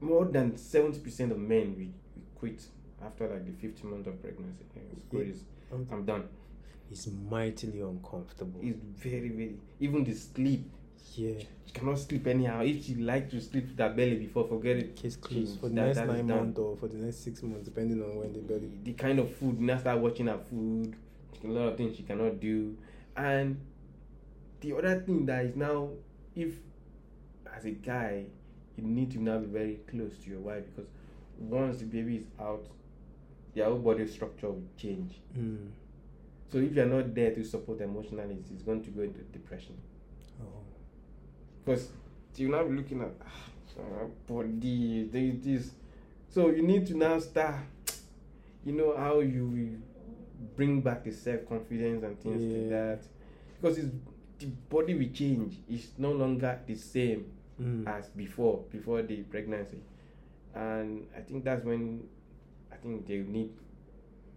more 0.00 0.24
than 0.24 0.56
seventy 0.56 0.98
percent 1.00 1.30
of 1.32 1.38
men 1.38 1.74
we, 1.76 1.92
we 2.16 2.22
quit 2.34 2.62
after 3.04 3.28
like 3.28 3.46
the 3.46 3.52
50 3.52 3.86
month 3.86 4.06
of 4.06 4.20
pregnancy. 4.22 4.64
Yeah. 5.12 5.32
Um, 5.72 5.86
I'm 5.92 6.04
done. 6.04 6.24
It's 6.90 7.06
mightily 7.30 7.80
uncomfortable. 7.80 8.60
It's 8.62 8.78
very 8.96 9.28
very 9.28 9.56
even 9.80 10.04
the 10.04 10.14
sleep. 10.14 10.70
yeah. 11.14 11.38
She 11.66 11.72
cannot 11.74 11.98
sleep 11.98 12.26
anyhow. 12.26 12.62
If 12.62 12.86
she 12.86 12.94
like 12.94 13.28
to 13.30 13.40
sleep 13.42 13.68
with 13.68 13.78
her 13.78 13.90
belly 13.90 14.16
before, 14.16 14.48
forget 14.48 14.76
it. 14.76 14.96
Case 14.96 15.16
closed 15.16 15.60
for 15.60 15.68
the 15.68 15.74
that- 15.74 15.96
next 15.96 15.98
nine 16.08 16.26
months 16.26 16.58
or 16.58 16.76
for 16.78 16.88
the 16.88 16.96
next 16.96 17.18
six 17.18 17.42
months, 17.42 17.64
depending 17.66 18.02
on 18.02 18.16
when 18.16 18.32
the 18.32 18.38
belly. 18.40 18.70
the 18.84 18.92
kind 18.94 19.18
of 19.18 19.30
food 19.36 19.60
now 19.60 19.76
start 19.76 19.98
watching 19.98 20.26
her 20.28 20.38
food 20.50 20.96
a 21.44 21.46
lot 21.46 21.68
of 21.68 21.76
things 21.76 21.96
she 21.96 22.02
cannot 22.02 22.40
do 22.40 22.76
and 23.16 23.60
the 24.60 24.72
other 24.76 24.98
thing 25.02 25.24
that 25.26 25.44
is 25.44 25.54
now 25.54 25.88
if 26.34 26.54
as 27.56 27.64
a 27.64 27.70
guy 27.70 28.24
you 28.76 28.82
need 28.82 29.10
to 29.12 29.22
now 29.22 29.38
be 29.38 29.46
very 29.46 29.78
close 29.88 30.16
to 30.24 30.30
your 30.30 30.40
wife 30.40 30.64
because 30.74 30.90
once 31.38 31.78
the 31.78 31.84
baby 31.84 32.16
is 32.16 32.24
out 32.40 32.66
their 33.54 33.66
whole 33.66 33.78
body 33.78 34.06
structure 34.06 34.48
will 34.50 34.68
change. 34.76 35.20
Mm. 35.36 35.68
so 36.50 36.58
if 36.58 36.72
you're 36.74 36.86
not 36.86 37.14
there 37.14 37.34
to 37.34 37.44
support 37.44 37.80
emotionally 37.80 38.34
it's- 38.34 38.62
going 38.62 38.82
to 38.82 38.90
go 38.90 39.02
into 39.02 39.20
depression. 39.32 39.76
Oh. 40.40 40.44
because 41.64 41.88
you 42.36 42.48
now 42.48 42.64
be 42.64 42.76
looking 42.76 43.00
at 43.02 43.10
ah, 43.26 44.04
body 44.26 45.08
there 45.12 45.32
this. 45.42 45.72
So 46.30 46.50
you 46.50 46.62
need 46.62 46.86
to 46.86 46.96
now 46.96 47.18
start 47.18 47.56
you 48.64 48.72
know 48.72 48.96
how 48.96 49.20
you 49.20 49.80
bring 50.56 50.80
back 50.80 51.04
the 51.04 51.10
self-confidence 51.12 52.04
and 52.04 52.20
things 52.20 52.42
like 52.42 52.70
that. 52.70 53.00
Because 53.60 53.78
it's 53.78 53.88
the 54.38 54.46
body 54.70 54.94
will 54.94 55.08
change. 55.12 55.56
It's 55.68 55.88
no 55.98 56.12
longer 56.12 56.58
the 56.66 56.74
same 56.76 57.32
Mm. 57.60 57.88
as 57.88 58.06
before 58.10 58.62
before 58.70 59.02
the 59.02 59.16
pregnancy. 59.24 59.78
And 60.54 61.08
i 61.16 61.20
think 61.20 61.42
that's 61.42 61.64
when 61.64 62.04
think 62.82 63.06
they 63.06 63.18
need 63.18 63.50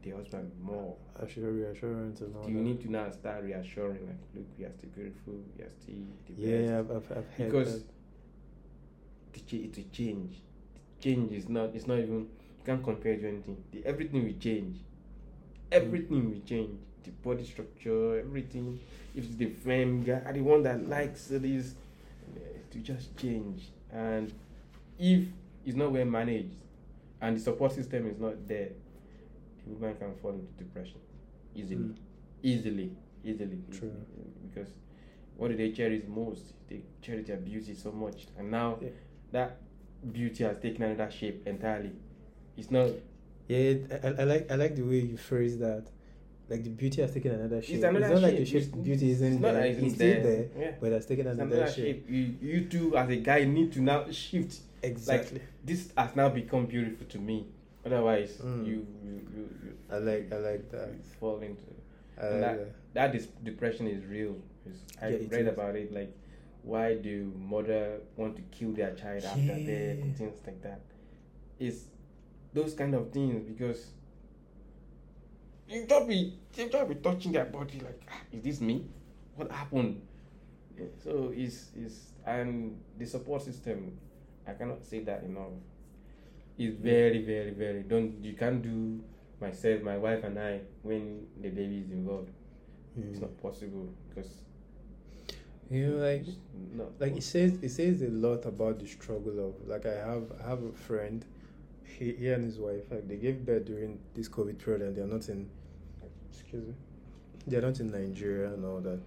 the 0.04 0.12
husband 0.12 0.52
more 0.62 0.96
Assure 1.20 1.52
reassurance 1.52 2.22
and 2.22 2.36
all 2.36 2.50
you 2.50 2.56
that. 2.58 2.62
need 2.64 2.82
to 2.82 2.92
now 2.92 3.10
start 3.12 3.44
reassuring 3.44 4.06
like 4.08 4.18
look 4.34 4.46
we 4.58 4.66
are 4.66 4.72
still 4.78 4.90
beautiful 4.96 5.34
we 5.58 5.64
are 5.64 5.70
still 5.80 5.96
the 6.28 6.34
best 6.34 6.48
Yeah, 6.48 6.80
I've, 6.80 6.92
I've, 6.92 7.18
I've 7.18 7.30
heard 7.38 7.52
because 7.52 7.74
that. 7.74 7.84
the 9.34 9.40
cha- 9.42 9.64
it 9.66 9.76
will 9.78 9.92
change. 9.92 10.36
Change 11.00 11.32
is 11.34 11.50
not. 11.50 11.72
It's 11.76 11.88
not 11.88 12.00
even. 12.00 12.20
You 12.20 12.66
can't 12.66 12.84
compare 12.84 13.16
to 13.18 13.28
anything. 13.28 13.64
The, 13.72 13.86
everything 13.86 14.24
will 14.24 14.40
change. 14.40 14.78
Everything 15.72 16.30
will 16.30 16.42
change. 16.46 16.78
The 17.04 17.12
body 17.12 17.44
structure, 17.46 18.20
everything. 18.20 18.80
If 19.16 19.24
it's 19.26 19.36
the 19.36 19.48
femme 19.48 20.04
guy, 20.04 20.32
the 20.32 20.42
one 20.42 20.62
that 20.64 20.88
likes 20.88 21.28
this, 21.28 21.74
to 22.72 22.78
just 22.80 23.18
change. 23.18 23.70
And 23.92 24.32
if 25.00 25.26
it's 25.66 25.76
not 25.76 25.92
well 25.92 26.06
managed, 26.06 26.54
and 27.22 27.36
the 27.38 27.40
support 27.40 27.72
system 27.72 28.08
is 28.08 28.18
not 28.20 28.48
there, 28.48 28.70
the 29.66 29.74
woman 29.74 29.96
can 29.98 30.16
fall 30.16 30.32
into 30.32 30.52
depression 30.58 31.00
easily, 31.56 31.76
Mm. 31.84 31.96
easily, 32.44 32.92
easily. 33.24 33.60
True. 33.72 33.92
Because 34.50 34.74
what 35.38 35.50
do 35.50 35.58
they 35.58 35.72
cherish 35.72 36.04
most? 36.08 36.54
They 36.70 36.82
cherish 37.02 37.28
their 37.28 37.38
beauty 37.38 37.74
so 37.76 37.92
much, 37.92 38.28
and 38.38 38.50
now 38.52 38.78
Yeah. 38.82 38.90
that 39.32 39.58
beauty 40.12 40.44
has 40.44 40.58
taken 40.60 40.84
another 40.84 41.12
shape 41.12 41.46
entirely. 41.48 41.92
It's 42.58 42.72
not. 42.72 42.90
Yeah, 43.48 43.74
I, 44.04 44.08
I 44.08 44.24
like 44.24 44.52
I 44.52 44.56
like 44.56 44.76
the 44.76 44.84
way 44.84 45.00
you 45.00 45.18
phrase 45.18 45.58
that. 45.60 45.86
Like 46.50 46.64
the 46.64 46.70
beauty 46.70 47.02
has 47.02 47.12
taken 47.14 47.32
another 47.32 47.62
shape. 47.62 47.76
It's 47.76 47.84
another 47.84 48.10
not 48.14 48.22
like 48.24 48.38
the 48.38 48.46
shape. 48.46 48.64
shape 48.64 48.70
It's- 48.74 48.84
beauty 48.84 49.12
isn't 49.12 49.34
it's 49.34 49.42
not 49.42 49.54
there. 49.54 49.62
that 49.62 49.70
it 49.70 49.72
isn't 49.78 49.86
it's 49.86 49.96
still 49.96 50.14
there. 50.14 50.24
there, 50.24 50.48
Yeah. 50.60 50.76
but 50.82 50.88
it 50.88 50.94
has 50.94 51.06
taken 51.06 51.28
another, 51.28 51.56
another 51.56 51.72
shape. 51.72 52.08
shape. 52.08 52.10
You, 52.10 52.36
you 52.42 52.66
two, 52.66 52.98
as 52.98 53.10
a 53.10 53.16
guy, 53.18 53.46
need 53.46 53.72
to 53.74 53.82
now 53.82 54.10
shift. 54.12 54.60
Exactly. 54.84 55.40
Like 55.40 55.48
this 55.64 55.92
has 55.98 56.16
now 56.16 56.30
become 56.30 56.66
beautiful 56.66 57.06
to 57.08 57.20
me. 57.20 57.48
Otherwise, 57.86 58.38
Mm. 58.44 58.66
you, 58.66 58.88
you, 59.04 59.12
you, 59.36 59.50
you 59.64 59.78
I 59.90 59.98
like 59.98 60.32
I 60.32 60.38
like 60.38 60.70
that. 60.72 60.90
you 60.90 61.02
fall 61.20 61.40
into 61.40 61.64
I 62.18 62.30
like 62.30 62.40
that, 62.42 62.58
that. 62.58 62.94
that 62.94 63.12
dis- 63.14 63.28
depression 63.44 63.88
is 63.88 64.06
real. 64.06 64.36
It's- 64.66 64.86
I 65.02 65.10
Yeah, 65.10 65.18
read 65.30 65.48
is. 65.48 65.48
about 65.48 65.76
it. 65.76 65.92
Like, 65.92 66.14
why 66.64 66.96
do 66.96 67.34
mother 67.38 68.02
want 68.18 68.36
to 68.36 68.42
kill 68.52 68.72
their 68.74 68.94
child 68.94 69.24
after 69.24 69.48
death 69.48 69.98
and 70.04 70.16
things 70.16 70.40
like 70.46 70.62
that? 70.62 70.82
It's 71.60 71.86
those 72.54 72.74
kind 72.76 72.94
of 72.94 73.12
things 73.12 73.44
because 73.48 73.88
you 75.68 75.86
just 75.88 76.08
be 76.08 76.34
you 76.58 76.70
just 76.70 76.90
be 76.90 76.96
touching 76.96 77.32
their 77.32 77.46
body 77.46 77.80
like, 77.80 78.02
"Ah, 78.12 78.22
is 78.32 78.44
this 78.44 78.62
me? 78.62 78.86
What 79.36 79.52
happened? 79.52 80.02
Yeah, 80.78 80.86
So 81.04 81.32
it's 81.36 81.72
it's 81.76 82.12
and 82.26 82.78
the 82.98 83.06
support 83.06 83.42
system. 83.42 83.98
I 84.48 84.54
cannot 84.54 84.84
say 84.84 85.00
that 85.04 85.24
enough. 85.24 85.54
It's 86.58 86.76
very 86.78 87.24
very 87.24 87.52
very. 87.52 87.84
Don't 87.84 88.24
you 88.24 88.34
can't 88.34 88.62
do 88.62 89.02
myself, 89.40 89.82
my 89.82 89.98
wife, 89.98 90.24
and 90.24 90.38
I 90.40 90.60
when 90.84 91.26
the 91.42 91.50
baby 91.50 91.80
is 91.80 91.92
involved. 91.92 92.30
It's 92.98 93.20
Mm. 93.20 93.22
not 93.22 93.42
possible 93.42 93.88
because 94.10 94.32
You 95.70 95.88
know, 95.88 95.98
like 96.06 96.26
like 97.00 97.16
it 97.18 97.24
says 97.24 97.54
it 97.62 97.70
says 97.70 98.02
a 98.02 98.10
lot 98.10 98.46
about 98.46 98.80
the 98.80 98.86
struggle 98.88 99.40
of 99.48 99.54
like 99.68 99.86
I 99.86 99.96
have 99.96 100.26
I 100.44 100.50
have 100.50 100.62
a 100.64 100.74
friend 100.74 101.24
he, 101.86 102.12
he 102.14 102.28
and 102.30 102.44
his 102.44 102.60
wife 102.60 102.84
like 102.92 103.08
they 103.08 103.16
gave 103.16 103.46
birth 103.46 103.66
during 103.66 104.00
this 104.14 104.28
COVID 104.28 104.58
period 104.60 104.82
and 104.82 104.96
they're 104.98 105.08
not 105.08 105.30
in 105.30 105.50
excuse 106.30 106.66
me 106.68 106.74
they're 107.48 107.62
not 107.62 107.80
in 107.80 107.90
Nigeria 107.92 108.54
and 108.54 108.66
all 108.66 108.82
that 108.82 109.00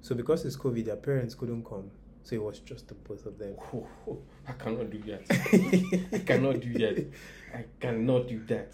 so 0.00 0.14
because 0.14 0.44
it's 0.44 0.56
COVID 0.56 0.84
their 0.84 0.96
parents 0.96 1.34
couldn't 1.34 1.64
come 1.64 1.90
so 2.26 2.34
it 2.34 2.42
was 2.42 2.58
just 2.58 2.88
the 2.88 2.94
both 2.94 3.24
of 3.24 3.38
them 3.38 3.54
possible. 3.54 4.20
I 4.48 4.52
cannot 4.52 4.90
do 4.90 4.98
that. 5.06 5.22
I 6.12 6.18
cannot 6.18 6.58
do 6.60 6.72
that. 6.72 7.06
I 7.54 7.64
cannot 7.78 8.26
do 8.26 8.40
that. 8.46 8.72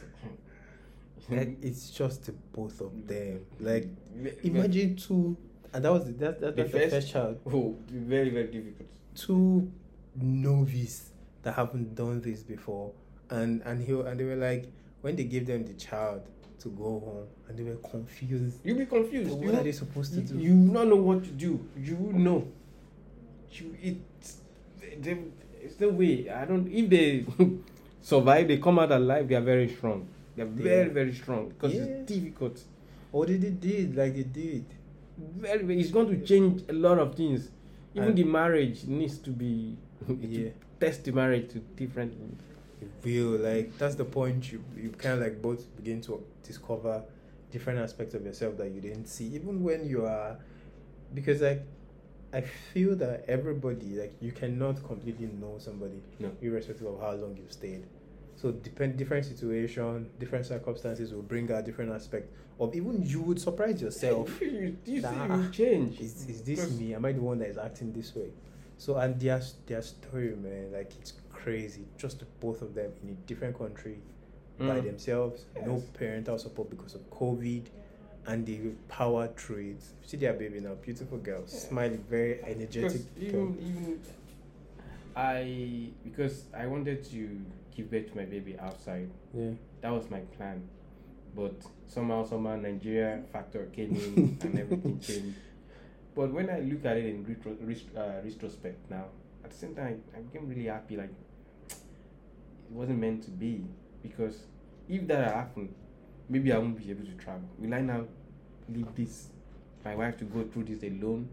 like 1.30 1.59
it's 1.62 1.90
just 1.90 2.24
the 2.24 2.32
both 2.53 2.80
of 2.80 3.07
them 3.07 3.44
like 3.61 3.86
imagine 4.42 4.96
two 4.96 5.36
and 5.72 5.84
that 5.84 5.92
was 5.92 6.07
the, 6.07 6.12
that, 6.14 6.40
that 6.40 6.57
The 6.57 6.62
that's 6.62 6.72
the 6.72 6.78
first- 6.80 6.90
first 6.94 7.12
child 7.12 7.40
Oh, 7.46 7.76
very 7.88 8.30
very 8.30 8.48
difficult. 8.48 8.88
two 9.14 9.70
novice 10.16 11.11
that 11.42 11.55
haven't 11.55 11.94
done 11.94 12.20
this 12.22 12.42
before 12.42 12.90
and 13.30 13.62
and 13.64 13.82
he 13.82 13.92
and 13.92 14.18
they 14.18 14.24
were 14.24 14.36
like 14.36 14.66
when 15.03 15.14
they 15.14 15.24
gave 15.24 15.46
them 15.46 15.64
the 15.64 15.74
child 15.74 16.22
to 16.59 16.68
go 16.70 16.84
home 17.00 17.26
and 17.48 17.57
they 17.59 17.62
were 17.62 17.76
confused 17.76 18.59
You'll 18.64 18.78
be 18.78 18.86
confused. 18.86 19.30
what 19.30 19.42
you, 19.42 19.59
are 19.61 19.62
they 19.62 19.72
supposed 19.72 20.14
to 20.14 20.20
do 20.20 20.38
you 20.38 20.55
will 20.57 20.72
not 20.74 20.86
know 20.88 20.96
what 20.96 21.22
to 21.24 21.30
do. 21.30 21.64
You 21.76 21.96
will 21.96 22.18
know. 22.18 22.48
You 23.61 23.76
it's 23.82 24.38
they, 25.00 25.18
it's 25.61 25.78
no 25.80 25.88
way. 25.90 26.28
I 26.30 26.44
don't. 26.44 26.66
If 26.68 26.88
they 26.90 27.24
survive, 28.00 28.48
they 28.48 28.59
come 28.59 28.78
out 28.78 28.92
alive. 28.92 29.28
They 29.28 29.34
are 29.34 29.40
very 29.42 29.68
strong. 29.68 30.09
They 30.36 30.42
are 30.42 30.46
They 30.46 30.62
very 30.62 30.88
very 30.90 31.14
strong 31.14 31.48
because 31.50 31.74
Yeah. 31.74 31.82
it's 31.82 32.12
difficult. 32.12 32.62
or 33.12 33.26
they 33.26 33.36
did, 33.36 33.94
like 33.94 34.14
they 34.14 34.22
did 34.22 34.64
very, 35.18 35.62
very 35.64 35.80
it's 35.80 35.90
going 35.90 36.09
to 36.09 36.26
change 36.26 36.62
a 36.70 36.72
lot 36.72 36.98
of 36.98 37.14
things 37.14 37.50
even 37.94 38.09
And- 38.09 38.16
the 38.18 38.24
marriage 38.24 38.84
needs 38.86 39.18
to 39.18 39.30
be 39.30 39.76
Yeah. 40.09 40.14
to 40.48 40.53
test 40.80 41.05
the 41.05 41.12
marriage 41.12 41.50
to 41.53 41.59
different 41.76 42.14
real 43.05 43.32
like 43.48 43.76
that's 43.78 43.96
the 43.96 44.05
point 44.07 44.50
you 44.50 44.64
you 44.76 44.88
kind 44.90 45.14
of 45.16 45.20
like 45.20 45.42
both 45.42 45.62
begin 45.76 46.00
to 46.00 46.24
discover 46.42 47.03
different 47.50 47.78
aspects 47.80 48.14
of 48.14 48.24
yourself 48.24 48.57
that 48.57 48.70
you 48.70 48.80
didn't 48.80 49.07
see 49.07 49.26
even 49.26 49.62
when 49.62 49.84
you 49.86 50.07
are 50.07 50.38
because 51.14 51.42
like 51.42 51.62
i 52.33 52.41
feel 52.41 52.95
that 52.97 53.24
everybody 53.28 53.97
like 54.01 54.12
you 54.20 54.33
cannot 54.33 54.83
completely 54.85 55.26
know 55.26 55.57
somebody 55.59 56.01
No. 56.18 56.30
irrespective 56.41 56.87
of 56.87 57.01
how 57.01 57.12
long 57.12 57.37
you've 57.37 57.53
stayed 57.53 57.85
so 58.37 58.51
depend 58.51 58.97
different 58.97 59.24
situation 59.24 60.11
different 60.18 60.47
circumstances 60.47 61.12
will 61.12 61.22
bring 61.22 61.51
out 61.53 61.64
different 61.64 61.93
aspect 61.93 62.33
of 62.59 62.74
even 62.74 63.03
you 63.03 63.20
would 63.22 63.41
surprise 63.41 63.80
yourself 63.83 64.41
you, 64.43 64.76
you, 64.85 65.01
see 65.01 65.07
Nah. 65.07 65.37
you 65.37 65.51
change 65.51 66.01
is, 66.01 66.28
is 66.28 66.43
this 66.43 66.70
me? 66.78 66.95
Am 66.95 67.05
I 67.05 67.12
the 67.12 67.20
one 67.20 67.39
that 67.39 67.49
is 67.49 67.59
acting 67.59 67.93
this 67.93 68.14
way? 68.14 68.30
So 68.78 68.97
and 68.97 69.18
their 69.20 69.41
their 69.66 69.83
story, 69.83 70.35
man, 70.37 70.72
like 70.72 70.93
it's 71.01 71.12
crazy. 71.30 71.85
Just 71.97 72.18
the 72.20 72.26
both 72.41 72.62
of 72.62 72.74
them 72.74 72.91
in 73.03 73.11
a 73.11 73.14
different 73.26 73.57
country 73.59 73.99
by 74.59 74.80
Mm. 74.80 74.85
themselves, 74.85 75.47
no 75.64 75.83
parental 75.95 76.39
support 76.39 76.70
because 76.70 76.95
of 76.95 77.03
COVID, 77.11 77.64
and 78.27 78.47
they 78.47 78.61
power 78.89 79.29
through 79.37 79.70
it. 79.77 79.83
See 80.07 80.16
their 80.16 80.33
baby 80.35 80.61
now, 80.61 80.75
beautiful 80.75 81.18
girl, 81.18 81.41
Yeah. 81.43 81.47
smiling, 81.59 82.05
very 82.09 82.43
energetic. 82.45 83.03
even 83.18 83.57
even 83.61 84.01
I 85.14 85.91
because 86.05 86.45
I 86.57 86.66
wanted 86.66 87.05
to 87.11 87.41
give 87.77 87.91
birth 87.91 88.11
to 88.11 88.16
my 88.16 88.25
baby 88.25 88.59
outside 88.59 89.11
Yeah. 89.35 89.51
that 89.81 89.91
was 89.91 90.09
my 90.11 90.20
plan 90.37 90.62
but 91.35 91.55
somehow 91.87 92.25
somehow 92.25 92.57
Nigeria 92.57 93.23
factor 93.33 93.66
came 93.73 93.95
in 93.97 94.39
and 94.43 94.59
everything 94.59 94.99
changed 95.01 95.37
but 96.14 96.33
when 96.33 96.49
I 96.51 96.61
look 96.61 96.85
at 96.85 96.97
it 96.99 97.07
in 97.07 97.25
retro, 97.25 97.57
ret- 97.62 97.97
uh, 97.97 98.20
retrospect 98.25 98.91
now 98.91 99.07
at 99.45 99.51
the 99.51 99.57
same 99.57 99.75
time 99.75 100.03
I 100.16 100.20
became 100.20 100.49
really 100.49 100.66
happy 100.66 100.97
like 100.97 101.11
it 101.70 101.77
wasn't 102.70 102.99
meant 103.01 103.23
to 103.25 103.31
be 103.31 103.64
because 104.03 104.47
if 104.89 105.07
that 105.09 105.25
had 105.29 105.35
happened 105.35 105.75
maybe 106.33 106.53
I 106.53 106.59
won't 106.59 106.76
be 106.76 106.91
able 106.91 107.05
to 107.05 107.12
travel. 107.12 107.49
Will 107.59 107.74
I 107.74 107.80
now 107.83 108.05
leave 108.68 108.95
this 108.95 109.28
my 109.85 109.95
wife 109.95 110.16
to 110.18 110.24
go 110.24 110.45
through 110.45 110.64
this 110.64 110.83
alone? 110.83 111.28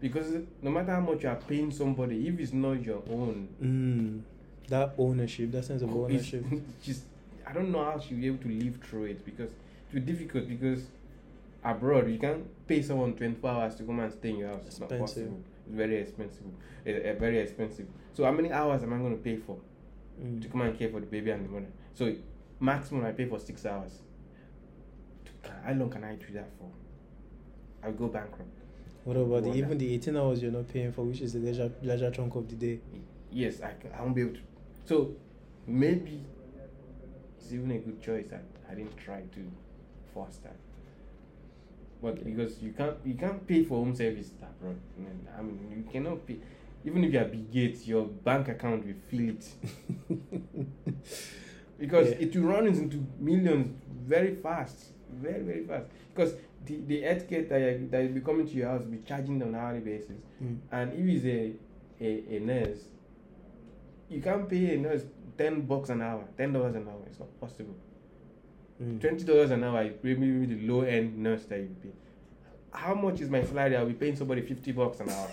Because 0.00 0.26
no 0.62 0.70
matter 0.70 0.92
how 0.92 1.00
much 1.00 1.22
you 1.24 1.28
are 1.28 1.36
paying 1.36 1.70
somebody, 1.70 2.26
if 2.28 2.38
it's 2.40 2.52
not 2.52 2.82
your 2.82 3.02
own, 3.10 3.48
Mm. 3.62 4.22
That 4.68 4.94
ownership, 4.98 5.50
that 5.52 5.64
sense 5.64 5.80
of 5.82 5.94
ownership. 5.96 6.44
just 6.82 7.02
I 7.46 7.52
don't 7.52 7.72
know 7.72 7.82
how 7.82 7.98
she'll 7.98 8.18
be 8.18 8.26
able 8.26 8.42
to 8.42 8.48
live 8.48 8.76
through 8.84 9.04
it 9.04 9.24
because 9.24 9.50
it's 9.50 9.94
be 9.94 10.00
difficult 10.00 10.46
because 10.46 10.82
abroad 11.64 12.08
you 12.10 12.18
can't 12.18 12.44
pay 12.66 12.82
someone 12.82 13.14
24 13.14 13.50
hours 13.50 13.74
to 13.76 13.82
come 13.84 14.00
and 14.00 14.12
stay 14.12 14.28
in 14.30 14.38
your 14.38 14.48
house. 14.48 14.62
It's 14.66 14.78
not 14.78 14.90
possible. 14.90 15.40
It's 15.66 15.74
very 15.74 15.96
expensive. 15.96 16.42
Uh, 16.86 16.90
uh, 16.90 17.14
very 17.18 17.38
expensive. 17.38 17.86
So 18.14 18.24
how 18.24 18.30
many 18.32 18.52
hours 18.52 18.82
am 18.82 18.92
I 18.92 18.98
going 18.98 19.16
to 19.16 19.22
pay 19.22 19.36
for 19.36 19.56
to 20.18 20.22
Mm. 20.24 20.50
come 20.52 20.60
and 20.62 20.78
care 20.78 20.90
for 20.90 21.00
the 21.00 21.06
baby 21.06 21.30
and 21.30 21.44
the 21.46 21.48
mother? 21.48 21.66
So 21.94 22.14
maximum 22.60 23.04
I 23.06 23.12
pay 23.12 23.24
for 23.26 23.38
six 23.38 23.64
hours. 23.64 24.00
How 25.64 25.72
long 25.72 25.90
can 25.90 26.04
I 26.04 26.14
do 26.14 26.26
that 26.34 26.48
for? 26.58 26.70
I'll 27.84 27.92
go 27.92 28.08
bankrupt. 28.08 28.50
What 29.04 29.16
about 29.16 29.44
the, 29.44 29.54
even 29.54 29.78
the 29.78 29.94
18 29.94 30.16
hours 30.16 30.42
you're 30.42 30.52
not 30.52 30.68
paying 30.68 30.92
for, 30.92 31.02
which 31.02 31.20
is 31.20 31.32
the 31.32 31.38
leisure, 31.38 31.70
leisure 31.82 32.10
chunk 32.10 32.34
of 32.34 32.48
the 32.48 32.56
day? 32.56 32.80
Yes, 33.30 33.60
I, 33.62 33.72
I 33.96 34.02
won't 34.02 34.14
be 34.14 34.22
able 34.22 34.34
to. 34.34 34.40
So 34.84 35.12
maybe 35.66 36.24
it's 37.38 37.52
even 37.52 37.70
a 37.70 37.78
good 37.78 38.02
choice 38.02 38.26
that 38.30 38.42
I 38.70 38.74
didn't 38.74 38.96
try 38.96 39.20
to 39.20 39.50
force 40.12 40.36
that. 40.44 40.56
But 42.02 42.22
because 42.24 42.60
you 42.62 42.72
can't 42.72 42.96
you 43.04 43.14
can't 43.14 43.44
pay 43.46 43.64
for 43.64 43.82
home 43.84 43.94
service 43.94 44.30
abroad. 44.42 44.76
I 44.96 45.00
mean, 45.00 45.28
I 45.38 45.42
mean 45.42 45.72
you 45.84 45.90
cannot 45.92 46.26
pay. 46.26 46.36
Even 46.84 47.02
if 47.04 47.12
you 47.12 47.18
are 47.18 47.24
Bill 47.24 47.40
Gates, 47.52 47.86
your 47.88 48.04
bank 48.06 48.48
account 48.48 48.86
will 48.86 48.94
fill 49.10 49.30
it 49.30 49.44
because 51.78 52.08
Yeah. 52.10 52.16
it 52.26 52.36
will 52.36 52.44
run 52.48 52.66
into 52.66 53.04
millions 53.18 53.76
very 54.06 54.34
fast, 54.36 54.92
very 55.12 55.42
very 55.42 55.64
fast. 55.64 55.86
Because 56.14 56.34
the 56.66 56.76
the 56.86 57.04
etiquette 57.04 57.48
that 57.48 57.60
you- 57.80 57.88
that 57.90 58.02
will 58.02 58.14
be 58.14 58.20
coming 58.20 58.46
to 58.46 58.52
your 58.54 58.68
house 58.68 58.82
will 58.82 58.92
be 58.92 58.98
charging 58.98 59.40
on 59.42 59.48
an 59.48 59.54
hourly 59.54 59.80
basis. 59.80 60.16
Mm. 60.42 60.58
And 60.72 60.92
if 60.92 61.06
it's 61.16 61.24
a, 61.24 62.04
a, 62.04 62.36
a 62.36 62.40
nurse, 62.40 62.78
you 64.08 64.20
can't 64.20 64.48
pay 64.48 64.74
a 64.74 64.78
nurse 64.78 65.02
ten 65.36 65.62
bucks 65.62 65.88
an 65.90 66.02
hour, 66.02 66.24
ten 66.36 66.52
dollars 66.52 66.74
an 66.74 66.86
hour. 66.88 67.02
It's 67.06 67.18
not 67.18 67.40
possible. 67.40 67.74
Mm. 68.82 69.00
Twenty 69.00 69.24
dollars 69.24 69.50
an 69.50 69.64
hour 69.64 69.82
is 69.82 69.94
maybe 70.02 70.46
the 70.46 70.66
low 70.66 70.82
end 70.82 71.18
nurse 71.18 71.44
that 71.46 71.58
you 71.60 71.74
pay. 71.82 71.90
How 72.72 72.94
much 72.94 73.20
is 73.20 73.28
my 73.30 73.42
salary? 73.44 73.76
I'll 73.76 73.86
be 73.86 73.94
paying 73.94 74.16
somebody 74.16 74.42
fifty 74.42 74.72
bucks 74.72 75.00
an 75.00 75.10
hour. 75.10 75.30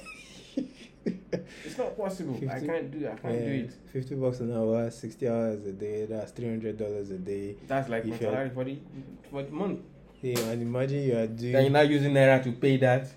it's 1.65 1.77
not 1.77 1.95
possible. 1.97 2.33
50, 2.33 2.49
I 2.49 2.59
can't 2.59 2.91
do. 2.91 3.07
I 3.07 3.15
can't 3.15 3.33
yeah, 3.35 3.45
do 3.45 3.51
it. 3.51 3.73
Fifty 3.93 4.15
bucks 4.15 4.39
an 4.39 4.55
hour, 4.55 4.89
sixty 4.89 5.27
hours 5.27 5.65
a 5.65 5.71
day. 5.71 6.05
That's 6.05 6.31
three 6.31 6.47
hundred 6.47 6.77
dollars 6.77 7.11
a 7.11 7.17
day. 7.17 7.55
That's 7.67 7.89
like 7.89 8.05
my 8.05 8.17
salary 8.17 8.49
for 8.49 8.63
the 8.63 8.79
for 9.29 9.43
the 9.43 9.51
month. 9.51 9.81
Yeah, 10.21 10.39
and 10.39 10.61
imagine 10.61 11.03
you 11.03 11.17
are 11.17 11.27
doing. 11.27 11.53
Then 11.53 11.63
you're 11.63 11.71
not 11.71 11.89
using 11.89 12.13
naira 12.13 12.43
to 12.43 12.51
pay 12.53 12.77
that. 12.77 13.07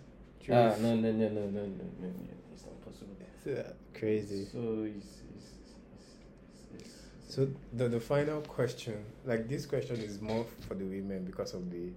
Ah 0.51 0.75
no 0.81 0.95
no 0.97 1.13
no 1.13 1.29
no 1.29 1.29
no 1.29 1.49
no 1.51 1.67
no. 2.01 2.11
It's 2.53 2.65
not 2.65 2.85
possible. 2.85 3.17
It's, 3.21 3.47
uh, 3.47 3.73
crazy. 3.95 4.45
So 4.53 4.87
it's, 4.87 5.07
it's, 5.35 5.51
it's, 6.75 6.85
it's. 6.85 7.35
so 7.35 7.49
the, 7.73 7.89
the 7.89 8.01
final 8.01 8.41
question, 8.43 9.05
like 9.25 9.49
this 9.49 9.67
question 9.67 9.97
is 9.97 10.21
more 10.21 10.45
for 10.67 10.75
the 10.75 10.85
women 10.85 11.25
because 11.25 11.55
of 11.55 11.71
the 11.71 11.91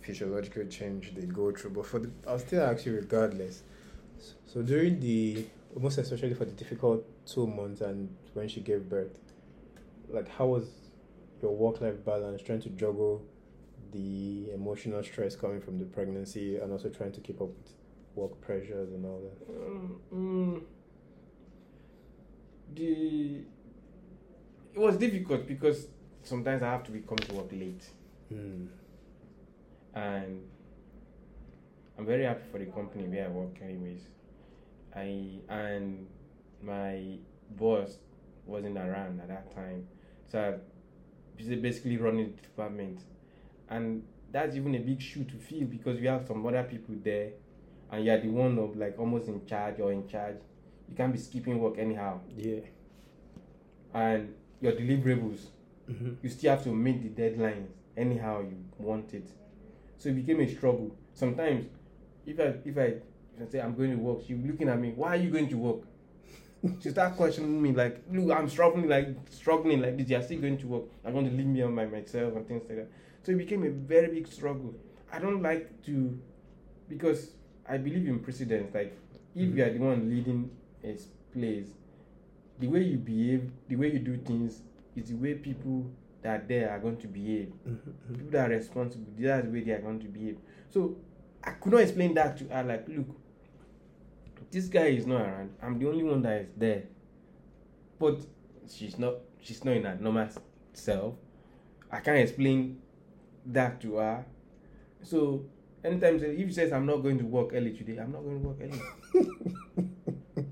physiological 0.00 0.64
change 0.66 1.14
they 1.14 1.26
go 1.26 1.50
through, 1.50 1.70
but 1.70 1.86
for 1.86 1.98
the, 1.98 2.10
I'll 2.26 2.38
still 2.38 2.62
ask 2.62 2.86
you 2.86 2.94
regardless 2.94 3.62
so 4.46 4.62
during 4.62 5.00
the 5.00 5.44
most 5.78 5.98
especially 5.98 6.34
for 6.34 6.44
the 6.44 6.52
difficult 6.52 7.04
two 7.26 7.46
months 7.46 7.80
and 7.80 8.08
when 8.34 8.48
she 8.48 8.60
gave 8.60 8.88
birth, 8.88 9.18
like 10.08 10.28
how 10.28 10.46
was 10.46 10.68
your 11.42 11.54
work 11.54 11.80
life 11.80 12.02
balance 12.04 12.40
trying 12.42 12.62
to 12.62 12.70
juggle 12.70 13.22
the 13.92 14.50
emotional 14.52 15.02
stress 15.02 15.36
coming 15.36 15.60
from 15.60 15.78
the 15.78 15.84
pregnancy 15.84 16.56
and 16.56 16.72
also 16.72 16.88
trying 16.88 17.12
to 17.12 17.20
keep 17.20 17.40
up 17.40 17.48
with 17.48 17.72
work 18.14 18.40
pressures 18.40 18.90
and 18.92 19.04
all 19.04 19.20
that? 19.20 19.54
Um, 19.54 20.00
mm, 20.14 20.62
the 22.74 23.42
it 24.74 24.78
was 24.78 24.96
difficult 24.96 25.46
because 25.46 25.88
sometimes 26.22 26.62
I 26.62 26.70
have 26.70 26.84
to 26.84 26.90
be 26.90 27.00
come 27.00 27.16
to 27.18 27.34
work 27.34 27.50
late, 27.52 27.84
Mm. 28.32 28.68
and 29.94 30.42
I'm 31.98 32.06
very 32.06 32.24
happy 32.24 32.42
for 32.52 32.58
the 32.58 32.66
company 32.66 33.04
where 33.08 33.24
I 33.26 33.28
work. 33.28 33.56
Anyways, 33.62 34.02
I 34.94 35.40
and 35.48 36.06
my 36.62 37.18
boss 37.50 37.98
wasn't 38.44 38.76
around 38.78 39.20
at 39.20 39.28
that 39.28 39.54
time, 39.54 39.86
so 40.30 40.38
I 40.40 40.50
was 41.42 41.48
basically 41.60 41.96
running 41.96 42.34
the 42.36 42.42
department, 42.42 43.00
and 43.68 44.02
that's 44.30 44.56
even 44.56 44.74
a 44.74 44.78
big 44.78 45.00
shoe 45.00 45.24
to 45.24 45.34
fill 45.38 45.64
because 45.66 46.00
you 46.00 46.08
have 46.08 46.26
some 46.26 46.44
other 46.46 46.64
people 46.64 46.94
there, 47.02 47.30
and 47.90 48.04
you're 48.04 48.20
the 48.20 48.28
one 48.28 48.58
of 48.58 48.76
like 48.76 48.98
almost 48.98 49.28
in 49.28 49.44
charge 49.46 49.80
or 49.80 49.92
in 49.92 50.06
charge. 50.08 50.36
You 50.88 50.94
can't 50.96 51.12
be 51.12 51.18
skipping 51.18 51.58
work 51.58 51.78
anyhow, 51.78 52.20
Yeah. 52.36 52.60
and 53.94 54.34
your 54.60 54.72
deliverables 54.72 55.46
hmm 55.86 56.14
you 56.22 56.28
still 56.28 56.50
have 56.50 56.64
to 56.64 56.70
meet 56.70 57.02
the 57.16 57.22
deadlines 57.22 57.68
anyhow 57.96 58.40
you 58.40 58.56
want 58.78 59.14
it. 59.14 59.28
So 59.98 60.08
it 60.08 60.16
became 60.16 60.40
a 60.40 60.48
struggle. 60.52 60.94
Sometimes, 61.14 61.66
if 62.26 62.40
I 62.40 62.54
if 62.64 62.76
I 62.76 62.82
if 63.36 63.48
I 63.48 63.50
say 63.50 63.60
I'm 63.60 63.74
going 63.74 63.90
to 63.92 63.96
work, 63.96 64.20
she 64.26 64.34
looking 64.34 64.68
at 64.68 64.78
me. 64.78 64.92
Why 64.94 65.10
are 65.10 65.16
you 65.16 65.30
going 65.30 65.48
to 65.48 65.56
work? 65.56 65.80
she 66.82 66.90
start 66.90 67.16
questioning 67.16 67.60
me 67.60 67.72
like, 67.72 68.02
look, 68.10 68.36
I'm 68.36 68.48
struggling 68.48 68.88
like 68.88 69.08
struggling 69.30 69.80
like 69.80 69.96
this. 69.96 70.08
You're 70.08 70.22
still 70.22 70.40
going 70.40 70.58
to 70.58 70.66
work. 70.66 70.84
I'm 71.04 71.12
going 71.12 71.28
to 71.28 71.36
leave 71.36 71.46
me 71.46 71.62
on 71.62 71.74
by 71.74 71.86
myself 71.86 72.34
and 72.34 72.46
things 72.46 72.62
like 72.68 72.78
that. 72.78 72.88
So 73.22 73.32
it 73.32 73.38
became 73.38 73.64
a 73.64 73.70
very 73.70 74.08
big 74.08 74.26
struggle. 74.26 74.74
I 75.12 75.18
don't 75.18 75.42
like 75.42 75.82
to 75.84 76.18
because 76.88 77.30
I 77.68 77.78
believe 77.78 78.06
in 78.08 78.20
precedence. 78.20 78.74
Like 78.74 78.96
if 79.34 79.54
you 79.54 79.64
are 79.64 79.70
the 79.70 79.78
one 79.78 80.08
leading 80.08 80.50
a 80.84 80.96
place, 81.32 81.68
the 82.58 82.68
way 82.68 82.82
you 82.82 82.98
behave, 82.98 83.50
the 83.68 83.76
way 83.76 83.92
you 83.92 83.98
do 83.98 84.16
things, 84.16 84.62
is 84.94 85.10
the 85.10 85.14
way 85.14 85.34
people 85.34 85.90
that 86.22 86.40
are 86.40 86.44
there 86.46 86.70
are 86.70 86.78
going 86.78 86.96
to 86.98 87.06
behave. 87.06 87.52
Mm-hmm. 87.68 88.14
People 88.14 88.30
that 88.30 88.50
are 88.50 88.54
responsible, 88.54 89.06
that's 89.18 89.44
the 89.46 89.52
way 89.52 89.60
they 89.60 89.72
are 89.72 89.80
going 89.80 90.00
to 90.00 90.06
behave. 90.06 90.38
So 90.70 90.96
I 91.46 91.50
could 91.52 91.72
not 91.72 91.82
explain 91.82 92.14
that 92.14 92.36
to 92.38 92.44
her. 92.48 92.62
Like, 92.64 92.88
look, 92.88 93.06
this 94.50 94.66
guy 94.66 94.86
is 94.86 95.06
not 95.06 95.22
around. 95.22 95.54
I'm 95.62 95.78
the 95.78 95.88
only 95.88 96.02
one 96.02 96.22
that 96.22 96.42
is 96.42 96.48
there. 96.56 96.82
But 97.98 98.20
she's 98.68 98.98
not. 98.98 99.14
She's 99.40 99.64
not 99.64 99.76
in 99.76 99.84
her 99.84 99.96
normal 100.00 100.28
self. 100.72 101.14
I 101.90 102.00
can't 102.00 102.18
explain 102.18 102.80
that 103.46 103.80
to 103.82 103.96
her. 103.96 104.26
So 105.02 105.44
anytime 105.84 106.16
if 106.16 106.48
she 106.48 106.52
says 106.52 106.72
I'm 106.72 106.84
not 106.84 106.96
going 106.96 107.18
to 107.18 107.24
work 107.24 107.50
early 107.52 107.72
today, 107.72 107.98
I'm 107.98 108.12
not 108.12 108.22
going 108.24 108.42
to 108.42 108.48
work 108.48 108.58
early. 108.60 108.80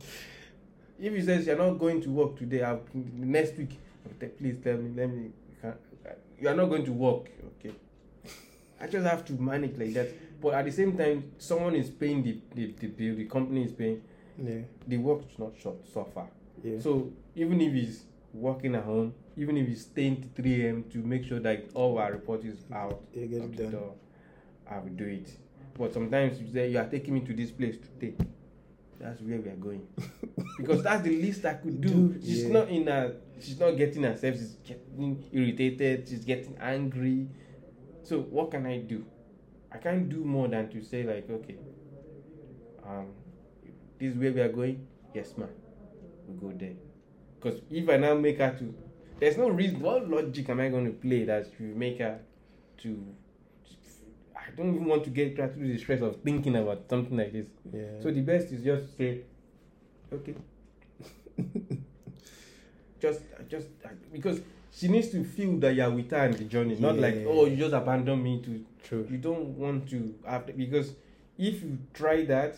if 1.01 1.13
he 1.13 1.23
says 1.23 1.47
you're 1.47 1.59
not 1.59 1.79
going 1.79 2.01
to 2.03 2.11
work 2.11 2.39
today, 2.39 2.63
I'll, 2.63 2.83
next 2.93 3.57
week, 3.59 3.79
please 4.39 4.57
tell 4.63 4.77
me. 4.77 4.93
Let 4.95 5.11
me. 5.11 5.31
You 6.41 6.49
are 6.49 6.55
not 6.55 6.67
going 6.67 6.85
to 6.85 6.93
work, 6.93 7.31
okay? 7.59 7.75
I 8.81 8.87
just 8.87 9.07
have 9.07 9.25
to 9.27 9.33
manage 9.35 9.79
like 9.79 9.95
that. 9.95 10.09
But 10.45 10.53
at 10.53 10.67
the 10.67 10.73
same 10.73 10.95
time, 10.95 11.33
someone 11.39 11.75
is 11.75 11.89
paying 11.89 12.23
the 12.23 12.39
the, 12.55 12.75
the 12.79 12.89
bill. 12.89 13.17
The 13.17 13.25
company 13.25 13.65
is 13.65 13.73
paying. 13.73 14.03
Yeah. 14.37 14.61
The 14.87 14.99
work 14.99 15.23
should 15.31 15.39
not 15.39 15.53
short 15.59 15.89
suffer. 15.89 16.27
Yeah. 16.63 16.81
So 16.81 17.11
even 17.35 17.63
if 17.63 17.73
he's 17.73 18.05
working 18.35 18.75
at 18.75 18.85
home, 18.85 19.15
even 19.39 19.57
if 19.57 19.67
he's 19.69 19.83
staying 19.83 20.21
to 20.21 20.43
3 20.43 20.67
a.m. 20.67 20.85
to 20.93 20.99
make 20.99 21.25
sure 21.25 21.41
that 21.41 21.71
all 21.73 21.99
our 21.99 22.13
report 22.13 22.45
is 22.45 22.59
out 22.71 23.01
Yeah, 23.15 23.25
get 23.25 23.41
of 23.41 23.57
the 23.57 23.63
done. 23.63 23.73
door, 23.73 23.95
I 24.71 24.81
will 24.81 24.91
do 24.91 25.07
it. 25.07 25.31
But 25.79 25.95
sometimes 25.95 26.39
you 26.39 26.53
say 26.53 26.71
you 26.71 26.79
are 26.79 26.91
taking 26.91 27.15
me 27.15 27.21
to 27.21 27.33
this 27.33 27.51
place 27.51 27.77
today. 27.79 28.15
That's 29.01 29.23
where 29.23 29.39
we 29.39 29.49
are 29.49 29.57
going. 29.57 29.87
because 30.59 30.83
that's 30.83 31.03
the 31.05 31.11
least 31.11 31.47
I 31.47 31.55
could 31.55 31.81
do. 31.81 31.89
Do, 31.89 32.21
she's 32.21 32.45
yeah. 32.45 32.53
not 32.53 32.69
in 32.69 32.87
a 32.89 33.13
she's 33.41 33.59
not 33.59 33.79
getting 33.79 34.03
herself, 34.03 34.35
she's 34.35 34.57
getting 34.67 35.25
irritated, 35.33 36.07
she's 36.07 36.25
getting 36.27 36.55
angry. 36.61 37.29
So 38.03 38.21
what 38.21 38.51
can 38.51 38.67
I 38.67 38.81
do? 38.81 39.07
I 39.75 39.79
can't 39.79 40.09
do 40.09 40.25
more 40.25 40.47
than 40.47 40.71
to 40.71 40.83
say 40.83 41.03
like, 41.03 41.29
okay, 41.29 41.57
um, 42.87 43.09
this 43.99 44.13
is 44.13 44.19
where 44.19 44.33
we 44.33 44.41
are 44.41 44.53
going. 44.53 44.87
Yes, 45.13 45.37
ma'am. 45.37 45.49
We 46.29 46.35
go 46.35 46.57
there. 46.57 46.75
Because 47.41 47.61
if 47.71 47.89
I 47.89 47.97
now 47.97 48.15
make 48.15 48.39
her 48.39 48.57
to, 48.59 48.75
there's 49.19 49.37
no 49.37 49.49
reason. 49.49 49.81
What 49.81 50.09
logic 50.09 50.49
am 50.49 50.61
I 50.61 50.69
going 50.69 50.87
to 50.87 50.93
play 50.93 51.25
that 51.25 51.49
you 51.59 51.75
make 51.75 51.99
her 51.99 52.21
to? 52.83 53.05
I 54.37 54.51
don't 54.57 54.75
even 54.75 54.85
want 54.87 55.03
to 55.05 55.11
get 55.11 55.37
through 55.37 55.73
the 55.73 55.79
stress 55.79 56.01
of 56.03 56.21
thinking 56.23 56.55
about 56.55 56.85
something 56.89 57.17
like 57.17 57.33
this. 57.33 57.47
Yeah. 57.73 58.01
So 58.01 58.13
the 58.13 58.21
best 58.21 58.53
is 58.53 58.63
just 58.63 58.97
say, 58.97 59.23
okay. 60.13 60.35
just, 63.01 63.23
just 63.49 63.67
because 64.13 64.41
she 64.77 64.89
needs 64.89 65.11
to 65.11 65.23
feel 65.25 65.57
that 65.59 65.75
you're 65.75 65.91
with 65.91 66.11
her 66.11 66.25
in 66.27 66.33
the 66.33 66.45
journey, 66.45 66.77
not 66.77 66.97
like 66.99 67.25
oh 67.29 67.47
you 67.47 67.57
just 67.57 67.75
abandon 67.75 68.23
me 68.23 68.41
to. 68.43 68.65
True. 68.83 69.07
You 69.11 69.19
don't 69.19 69.57
want 69.57 69.89
to 69.91 70.15
after 70.27 70.53
because 70.53 70.93
if 71.39 71.63
you 71.63 71.79
try 71.95 72.25
that 72.27 72.57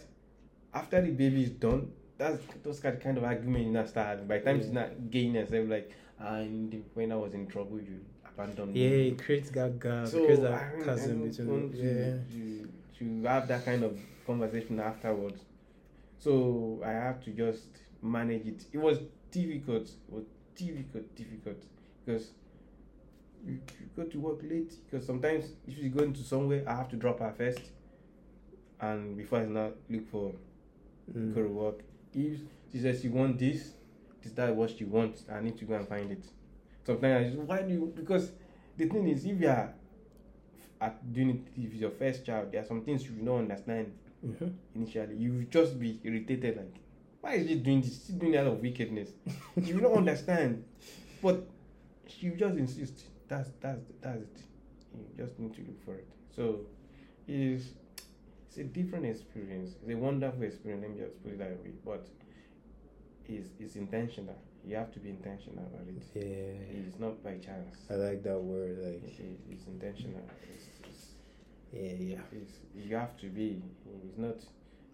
after 0.74 1.00
the 1.00 1.10
baby 1.10 1.42
is 1.44 1.50
done, 1.50 1.92
that's 2.18 2.40
those 2.64 2.80
kind 2.80 3.00
kind 3.00 3.18
of 3.18 3.24
argument 3.24 3.64
you 3.66 3.70
not 3.70 3.88
start 3.88 4.08
having. 4.08 4.26
By 4.26 4.38
the 4.38 4.44
time 4.44 4.58
she's 4.58 4.68
Yeah. 4.68 4.80
not 4.80 5.10
gaining 5.10 5.34
herself, 5.34 5.68
like 5.68 5.90
ah, 6.20 6.36
and 6.36 6.84
when 6.94 7.12
I 7.12 7.16
was 7.16 7.34
in 7.34 7.46
trouble, 7.46 7.78
you 7.78 8.00
abandon 8.26 8.74
Yeah, 8.74 8.88
me. 8.90 9.08
it 9.08 9.22
creates 9.22 9.50
that 9.50 9.78
gap. 9.78 10.06
So 10.08 10.24
creates 10.24 10.42
that 10.42 10.84
chasm 10.84 11.28
between. 11.28 11.70
yeah. 11.74 11.84
to, 11.84 12.22
to 12.32 12.68
to 12.98 13.28
have 13.28 13.46
that 13.48 13.64
kind 13.64 13.84
of 13.84 13.98
conversation 14.26 14.80
afterwards. 14.80 15.42
So 16.18 16.80
I 16.84 16.90
have 16.90 17.22
to 17.24 17.30
just 17.30 17.68
manage 18.02 18.46
it. 18.46 18.64
It 18.72 18.78
was 18.78 18.98
difficult. 19.30 19.82
It 19.88 20.12
was 20.12 20.24
difficult, 20.56 21.14
difficult 21.14 21.62
because 22.06 22.30
you, 23.46 23.54
you 23.80 23.86
go 23.96 24.04
to 24.04 24.18
work 24.20 24.40
late. 24.42 24.72
Because 24.88 25.06
sometimes 25.06 25.46
if 25.66 25.76
you 25.78 25.88
go 25.90 26.04
into 26.04 26.22
somewhere, 26.22 26.62
I 26.66 26.74
have 26.76 26.88
to 26.90 26.96
drop 26.96 27.18
her 27.20 27.32
first, 27.36 27.60
and 28.80 29.16
before 29.16 29.40
I 29.40 29.46
now 29.46 29.70
look 29.90 30.08
for 30.10 30.32
Mm. 31.16 31.36
go 31.36 31.42
to 31.44 31.48
work. 31.48 31.80
If 32.12 32.40
she 32.72 32.80
says 32.80 33.00
she 33.00 33.06
want 33.08 33.38
this, 33.38 33.74
this 34.20 34.32
that 34.32 34.56
what 34.56 34.70
she 34.76 34.82
wants, 34.84 35.22
I 35.32 35.40
need 35.40 35.56
to 35.58 35.64
go 35.64 35.74
and 35.74 35.86
find 35.86 36.10
it. 36.10 36.24
Sometimes 36.84 37.26
I 37.26 37.30
just 37.30 37.38
why 37.48 37.62
do 37.62 37.72
you 37.72 37.92
because 37.94 38.32
the 38.76 38.86
thing 38.88 39.06
is 39.06 39.24
if 39.24 39.40
you 39.40 39.46
are 39.48 39.72
at 40.80 41.12
doing 41.12 41.30
it 41.30 41.40
if 41.56 41.70
it's 41.70 41.80
your 41.80 41.92
first 41.92 42.26
child, 42.26 42.50
there 42.50 42.60
are 42.60 42.64
some 42.64 42.82
things 42.82 43.04
you 43.04 43.12
don't 43.24 43.38
understand 43.38 43.92
Mhm. 44.26 44.52
initially. 44.74 45.14
You 45.16 45.46
just 45.48 45.78
be 45.78 46.00
irritated 46.02 46.56
like 46.56 46.74
why 47.20 47.34
is 47.34 47.46
she 47.46 47.54
doing 47.54 47.82
this? 47.82 48.04
She's 48.06 48.16
doing 48.16 48.34
it 48.34 48.38
out 48.38 48.48
of 48.48 48.60
wickedness. 48.60 49.10
you 49.62 49.78
don't 49.78 49.94
understand. 50.02 50.64
But 51.22 51.46
will 52.22 52.36
just 52.36 52.56
insist. 52.56 53.04
That's 53.28 53.50
that's 53.60 53.80
that's 54.00 54.22
it. 54.22 54.38
You 54.94 55.24
just 55.24 55.38
need 55.38 55.54
to 55.54 55.60
look 55.62 55.84
for 55.84 55.94
it. 55.94 56.08
So 56.34 56.60
it's 57.26 57.64
it's 58.48 58.58
a 58.58 58.64
different 58.64 59.06
experience. 59.06 59.74
It's 59.82 59.92
a 59.92 59.96
wonderful 59.96 60.42
experience. 60.42 60.82
Let 60.82 60.96
me 60.96 61.02
just 61.02 61.22
put 61.22 61.32
it 61.32 61.38
that 61.38 61.50
way. 61.62 61.72
But 61.84 62.06
it's 63.26 63.48
it's 63.58 63.76
intentional. 63.76 64.36
You 64.64 64.76
have 64.76 64.90
to 64.92 64.98
be 64.98 65.10
intentional 65.10 65.64
about 65.64 65.86
it. 65.88 66.02
Yeah. 66.14 66.86
It's 66.86 66.98
not 66.98 67.22
by 67.22 67.38
chance. 67.38 67.76
I 67.88 67.94
like 67.94 68.22
that 68.24 68.38
word. 68.40 68.78
Like, 68.82 69.02
It's, 69.06 69.20
it's 69.48 69.66
intentional. 69.66 70.22
It's, 70.52 70.64
it's, 70.88 71.06
yeah, 71.72 72.16
yeah. 72.16 72.18
it's, 72.32 72.52
you 72.74 72.96
have 72.96 73.16
to 73.18 73.26
be. 73.26 73.62
It's 74.08 74.18
not. 74.18 74.36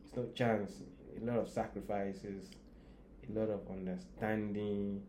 It's 0.04 0.16
not 0.16 0.34
chance. 0.34 0.72
A 1.20 1.24
lot 1.24 1.38
of 1.38 1.48
sacrifices, 1.48 2.50
a 3.28 3.38
lot 3.38 3.50
of 3.50 3.60
understanding, 3.70 5.02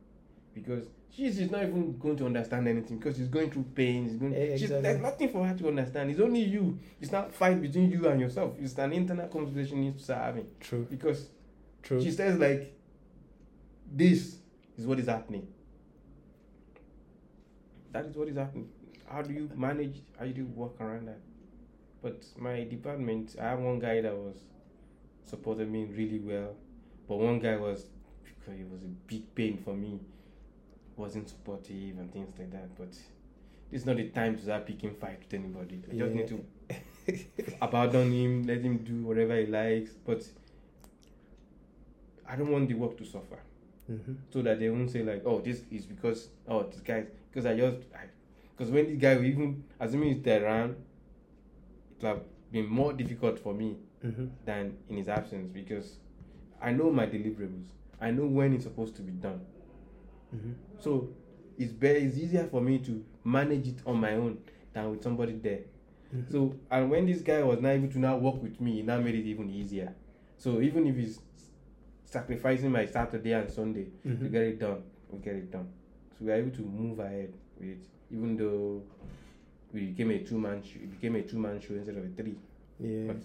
because 0.53 0.87
she's 1.09 1.39
is 1.39 1.51
not 1.51 1.63
even 1.63 1.97
going 1.97 2.17
to 2.17 2.25
understand 2.25 2.67
anything 2.67 2.97
because 2.97 3.17
she's 3.17 3.27
going 3.27 3.49
through 3.51 3.63
pain. 3.75 4.07
She's 4.07 4.17
going. 4.17 4.35
Eh, 4.35 4.57
she's, 4.57 4.69
there's 4.69 5.01
nothing 5.01 5.29
for 5.29 5.45
her 5.45 5.55
to 5.55 5.67
understand. 5.67 6.11
It's 6.11 6.19
only 6.19 6.41
you. 6.41 6.79
It's 7.01 7.11
not 7.11 7.33
fight 7.33 7.61
between 7.61 7.91
you 7.91 8.07
and 8.07 8.19
yourself. 8.19 8.55
It's 8.59 8.77
an 8.77 8.93
internal 8.93 9.27
conversation 9.27 9.77
you 9.79 9.91
need 9.91 9.97
to 9.97 10.03
start 10.03 10.23
having 10.23 10.47
True. 10.59 10.87
because 10.89 11.29
True. 11.81 12.01
she 12.01 12.11
says 12.11 12.37
like, 12.39 12.77
this 13.91 14.37
is 14.77 14.85
what 14.85 14.99
is 14.99 15.07
happening. 15.07 15.47
That 17.91 18.05
is 18.05 18.15
what 18.15 18.27
is 18.27 18.37
happening. 18.37 18.69
How 19.05 19.21
do 19.21 19.33
you 19.33 19.49
manage? 19.55 20.01
How 20.17 20.25
do 20.25 20.31
you 20.31 20.45
work 20.45 20.79
around 20.79 21.07
that? 21.07 21.19
But 22.01 22.23
my 22.37 22.63
department, 22.65 23.35
I 23.39 23.43
have 23.45 23.59
one 23.59 23.79
guy 23.79 24.01
that 24.01 24.13
was 24.13 24.35
supported 25.23 25.71
me 25.71 25.85
really 25.85 26.19
well, 26.19 26.55
but 27.07 27.15
one 27.17 27.39
guy 27.39 27.55
was 27.55 27.85
because 28.25 28.59
it 28.59 28.69
was 28.69 28.83
a 28.83 28.87
big 28.87 29.33
pain 29.35 29.57
for 29.63 29.73
me, 29.73 29.99
wasn't 30.97 31.29
supportive 31.29 31.97
and 31.97 32.11
things 32.11 32.33
like 32.37 32.51
that. 32.51 32.75
But 32.77 32.91
this 32.91 33.81
is 33.81 33.85
not 33.85 33.97
the 33.97 34.09
time 34.09 34.35
to 34.35 34.41
start 34.43 34.65
picking 34.65 34.93
fight 34.95 35.19
with 35.19 35.33
anybody. 35.33 35.81
I 35.91 35.95
just 35.95 36.13
need 36.13 36.27
to 36.27 36.45
abandon 37.61 38.11
him, 38.11 38.43
let 38.47 38.61
him 38.61 38.77
do 38.79 39.03
whatever 39.03 39.35
he 39.39 39.47
likes. 39.47 39.91
But 40.05 40.23
I 42.27 42.35
don't 42.35 42.51
want 42.51 42.67
the 42.69 42.75
work 42.75 42.97
to 42.97 43.05
suffer 43.05 43.39
Mhm. 43.89 44.15
so 44.29 44.41
that 44.41 44.59
they 44.59 44.69
won't 44.69 44.89
say 44.89 45.03
like, 45.03 45.23
oh, 45.25 45.41
this 45.41 45.63
is 45.69 45.85
because 45.85 46.29
oh 46.47 46.63
this 46.63 46.79
guy 46.79 47.05
because 47.29 47.45
I 47.45 47.57
just 47.57 47.77
because 48.55 48.71
when 48.71 48.85
this 48.87 48.97
guy 48.97 49.21
even 49.23 49.63
assuming 49.79 50.13
he's 50.13 50.21
there 50.23 50.45
around, 50.45 50.75
it 51.99 52.05
have 52.05 52.21
been 52.51 52.67
more 52.67 52.93
difficult 52.93 53.39
for 53.39 53.53
me 53.53 53.77
Mhm. 54.03 54.29
than 54.45 54.77
in 54.89 54.97
his 54.97 55.09
absence 55.09 55.49
because 55.51 55.97
I 56.61 56.71
know 56.71 56.91
my 56.91 57.05
deliverables. 57.05 57.67
I 57.99 58.11
know 58.11 58.25
when 58.25 58.53
it's 58.53 58.63
supposed 58.63 58.95
to 58.95 59.01
be 59.01 59.11
done. 59.11 59.41
Mhm. 60.33 60.53
So 60.79 61.09
it's 61.57 61.71
better, 61.73 61.99
it's 61.99 62.17
easier 62.17 62.45
for 62.45 62.61
me 62.61 62.79
to 62.79 63.03
manage 63.23 63.67
it 63.67 63.77
on 63.85 63.97
my 63.99 64.13
own 64.15 64.37
than 64.73 64.91
with 64.91 65.03
somebody 65.03 65.33
there. 65.33 65.61
Mhm. 66.13 66.31
So 66.31 66.55
and 66.71 66.89
when 66.89 67.05
this 67.05 67.21
guy 67.21 67.43
was 67.43 67.59
not 67.61 67.69
able 67.69 67.89
to 67.89 67.99
now 67.99 68.17
work 68.17 68.41
with 68.41 68.59
me, 68.59 68.79
it 68.79 68.85
now 68.85 68.99
made 68.99 69.15
it 69.15 69.25
even 69.25 69.49
easier. 69.49 69.93
So 70.37 70.61
even 70.61 70.87
if 70.87 70.95
he's 70.95 71.19
sacrificing 72.05 72.71
my 72.71 72.85
Saturday 72.85 73.33
and 73.33 73.49
Sunday 73.49 73.87
to 74.03 74.09
Mhm. 74.09 74.31
get 74.31 74.41
it 74.43 74.59
done, 74.59 74.81
we 75.11 75.19
get 75.19 75.35
it 75.35 75.51
done. 75.51 75.67
So 76.17 76.25
we 76.25 76.31
are 76.31 76.35
able 76.35 76.51
to 76.51 76.61
move 76.61 76.99
ahead 76.99 77.33
with 77.59 77.69
it, 77.69 77.87
even 78.11 78.37
though 78.37 78.83
we 79.73 79.87
became 79.87 80.11
a 80.11 80.19
two 80.19 80.37
man 80.39 80.61
show. 80.63 80.79
It 80.79 80.91
became 80.91 81.15
a 81.15 81.21
two 81.23 81.39
man 81.39 81.59
show 81.59 81.73
instead 81.75 81.97
of 81.97 82.03
a 82.05 82.09
three. 82.09 82.35
Yeah. 82.79 83.07
But 83.07 83.17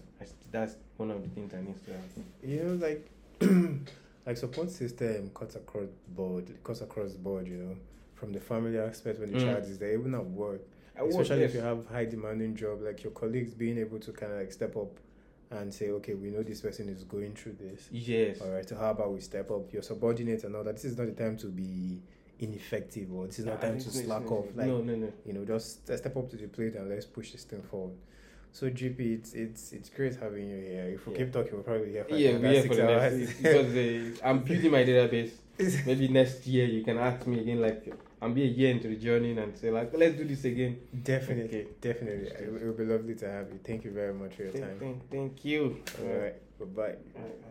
that's 0.51 0.77
one 0.97 1.11
of 1.11 1.23
the 1.23 1.29
things 1.29 1.51
that 1.53 1.63
needs 1.65 1.81
to 1.83 1.93
happen. 1.93 2.25
you 2.43 2.63
know 2.65 2.75
like 2.75 3.11
like 4.29 4.37
support 4.37 4.71
system 4.71 5.31
cuts 5.35 5.57
across 5.57 5.89
board 6.09 6.47
cuts 6.63 6.83
across 6.83 7.13
the 7.13 7.19
board 7.19 7.49
you 7.49 7.57
know 7.57 7.77
from 8.15 8.31
the 8.33 8.41
family 8.41 8.79
aspect 8.79 9.19
when 9.21 9.33
the 9.33 9.39
Mm. 9.39 9.45
child 9.45 9.65
is 9.65 9.79
there 9.79 9.93
even 9.99 10.15
at 10.15 10.25
work 10.25 10.61
especially 11.09 11.45
if 11.45 11.55
you 11.55 11.61
have 11.61 11.87
high 11.87 12.05
demanding 12.05 12.55
job 12.55 12.83
like 12.83 13.03
your 13.03 13.13
colleagues 13.13 13.55
being 13.55 13.79
able 13.79 13.99
to 13.99 14.13
kind 14.13 14.33
of 14.33 14.39
like 14.39 14.53
step 14.53 14.77
up 14.77 14.93
and 15.51 15.73
say 15.73 15.89
okay 15.91 16.13
we 16.15 16.29
know 16.29 16.43
this 16.43 16.61
person 16.61 16.91
is 16.91 17.05
going 17.05 17.33
through 17.35 17.55
this. 17.59 17.89
Yes. 17.91 18.41
all 18.43 18.51
right 18.51 18.69
so 18.69 18.77
how 18.77 18.91
about 18.91 19.13
we 19.15 19.21
step 19.21 19.51
up? 19.51 19.73
Your 19.73 19.83
subordinates 19.83 20.45
and 20.45 20.55
all 20.55 20.65
that 20.65 20.75
this 20.77 20.85
is 20.85 20.99
not 20.99 21.07
the 21.07 21.13
time 21.25 21.39
to 21.39 21.47
be 21.47 22.03
ineffective 22.41 23.11
or 23.15 23.27
this 23.27 23.39
is 23.39 23.47
not 23.47 23.57
Ah, 23.59 23.69
time 23.69 23.79
to 23.79 23.91
slack 23.91 24.31
off. 24.31 24.45
Like 24.55 24.67
no, 24.67 24.83
no, 24.83 24.95
no. 24.95 25.11
you 25.25 25.33
know 25.33 25.45
just 25.47 25.85
step 25.85 26.17
up 26.17 26.29
to 26.31 26.37
the 26.37 26.49
plate 26.49 26.75
and 26.75 26.91
let's 26.91 27.07
push 27.07 27.33
this 27.33 27.45
thing 27.45 27.63
forward 27.63 27.97
so 28.53 28.71
JB 28.71 29.01
it's 29.19 29.35
it's 29.35 29.73
it's 29.73 29.89
great 29.91 30.15
having 30.17 30.49
you 30.49 30.57
here 30.61 30.87
if 30.95 31.07
we 31.07 31.13
Yeah. 31.13 31.19
keep 31.19 31.33
talking 31.33 31.53
we'll 31.55 31.63
probably 31.63 31.87
be 31.87 31.93
here 31.93 32.05
for 32.05 32.15
Yeah, 32.17 32.31
another 32.31 32.49
we 32.49 32.55
here 32.55 32.63
for 32.65 32.75
the 32.75 32.95
hours. 32.99 33.19
next. 33.19 33.43
Because 33.43 33.75
uh, 33.77 34.27
I'm 34.29 34.39
building 34.41 34.71
my 34.73 34.85
database. 34.85 35.33
Maybe 35.87 36.09
next 36.09 36.47
year 36.47 36.67
you 36.67 36.83
can 36.85 36.99
ask 36.99 37.27
me 37.27 37.41
again. 37.41 37.61
Like 37.61 37.93
I'm 38.23 38.33
be 38.35 38.43
a 38.43 38.47
year 38.47 38.71
into 38.71 38.89
the 38.89 38.97
journey 38.97 39.37
and 39.37 39.57
say 39.57 39.71
like, 39.71 39.91
let's 39.97 40.17
do 40.17 40.25
this 40.25 40.45
again. 40.45 40.79
Definitely, 41.03 41.45
Okay. 41.61 41.67
definitely. 41.81 42.27
It, 42.29 42.49
it 42.63 42.65
would 42.65 42.77
be 42.77 42.85
lovely 42.85 43.15
to 43.17 43.29
have 43.31 43.49
you. 43.53 43.59
Thank 43.63 43.85
you 43.85 43.91
very 43.93 44.15
much 44.15 44.35
for 44.35 44.43
your 44.43 44.53
Thank, 44.53 44.65
time. 44.65 44.79
thank, 44.79 45.11
thank 45.11 45.45
you. 45.45 45.83
All 46.01 46.17
right, 46.25 46.37
bye 46.59 46.97
bye. 47.15 47.29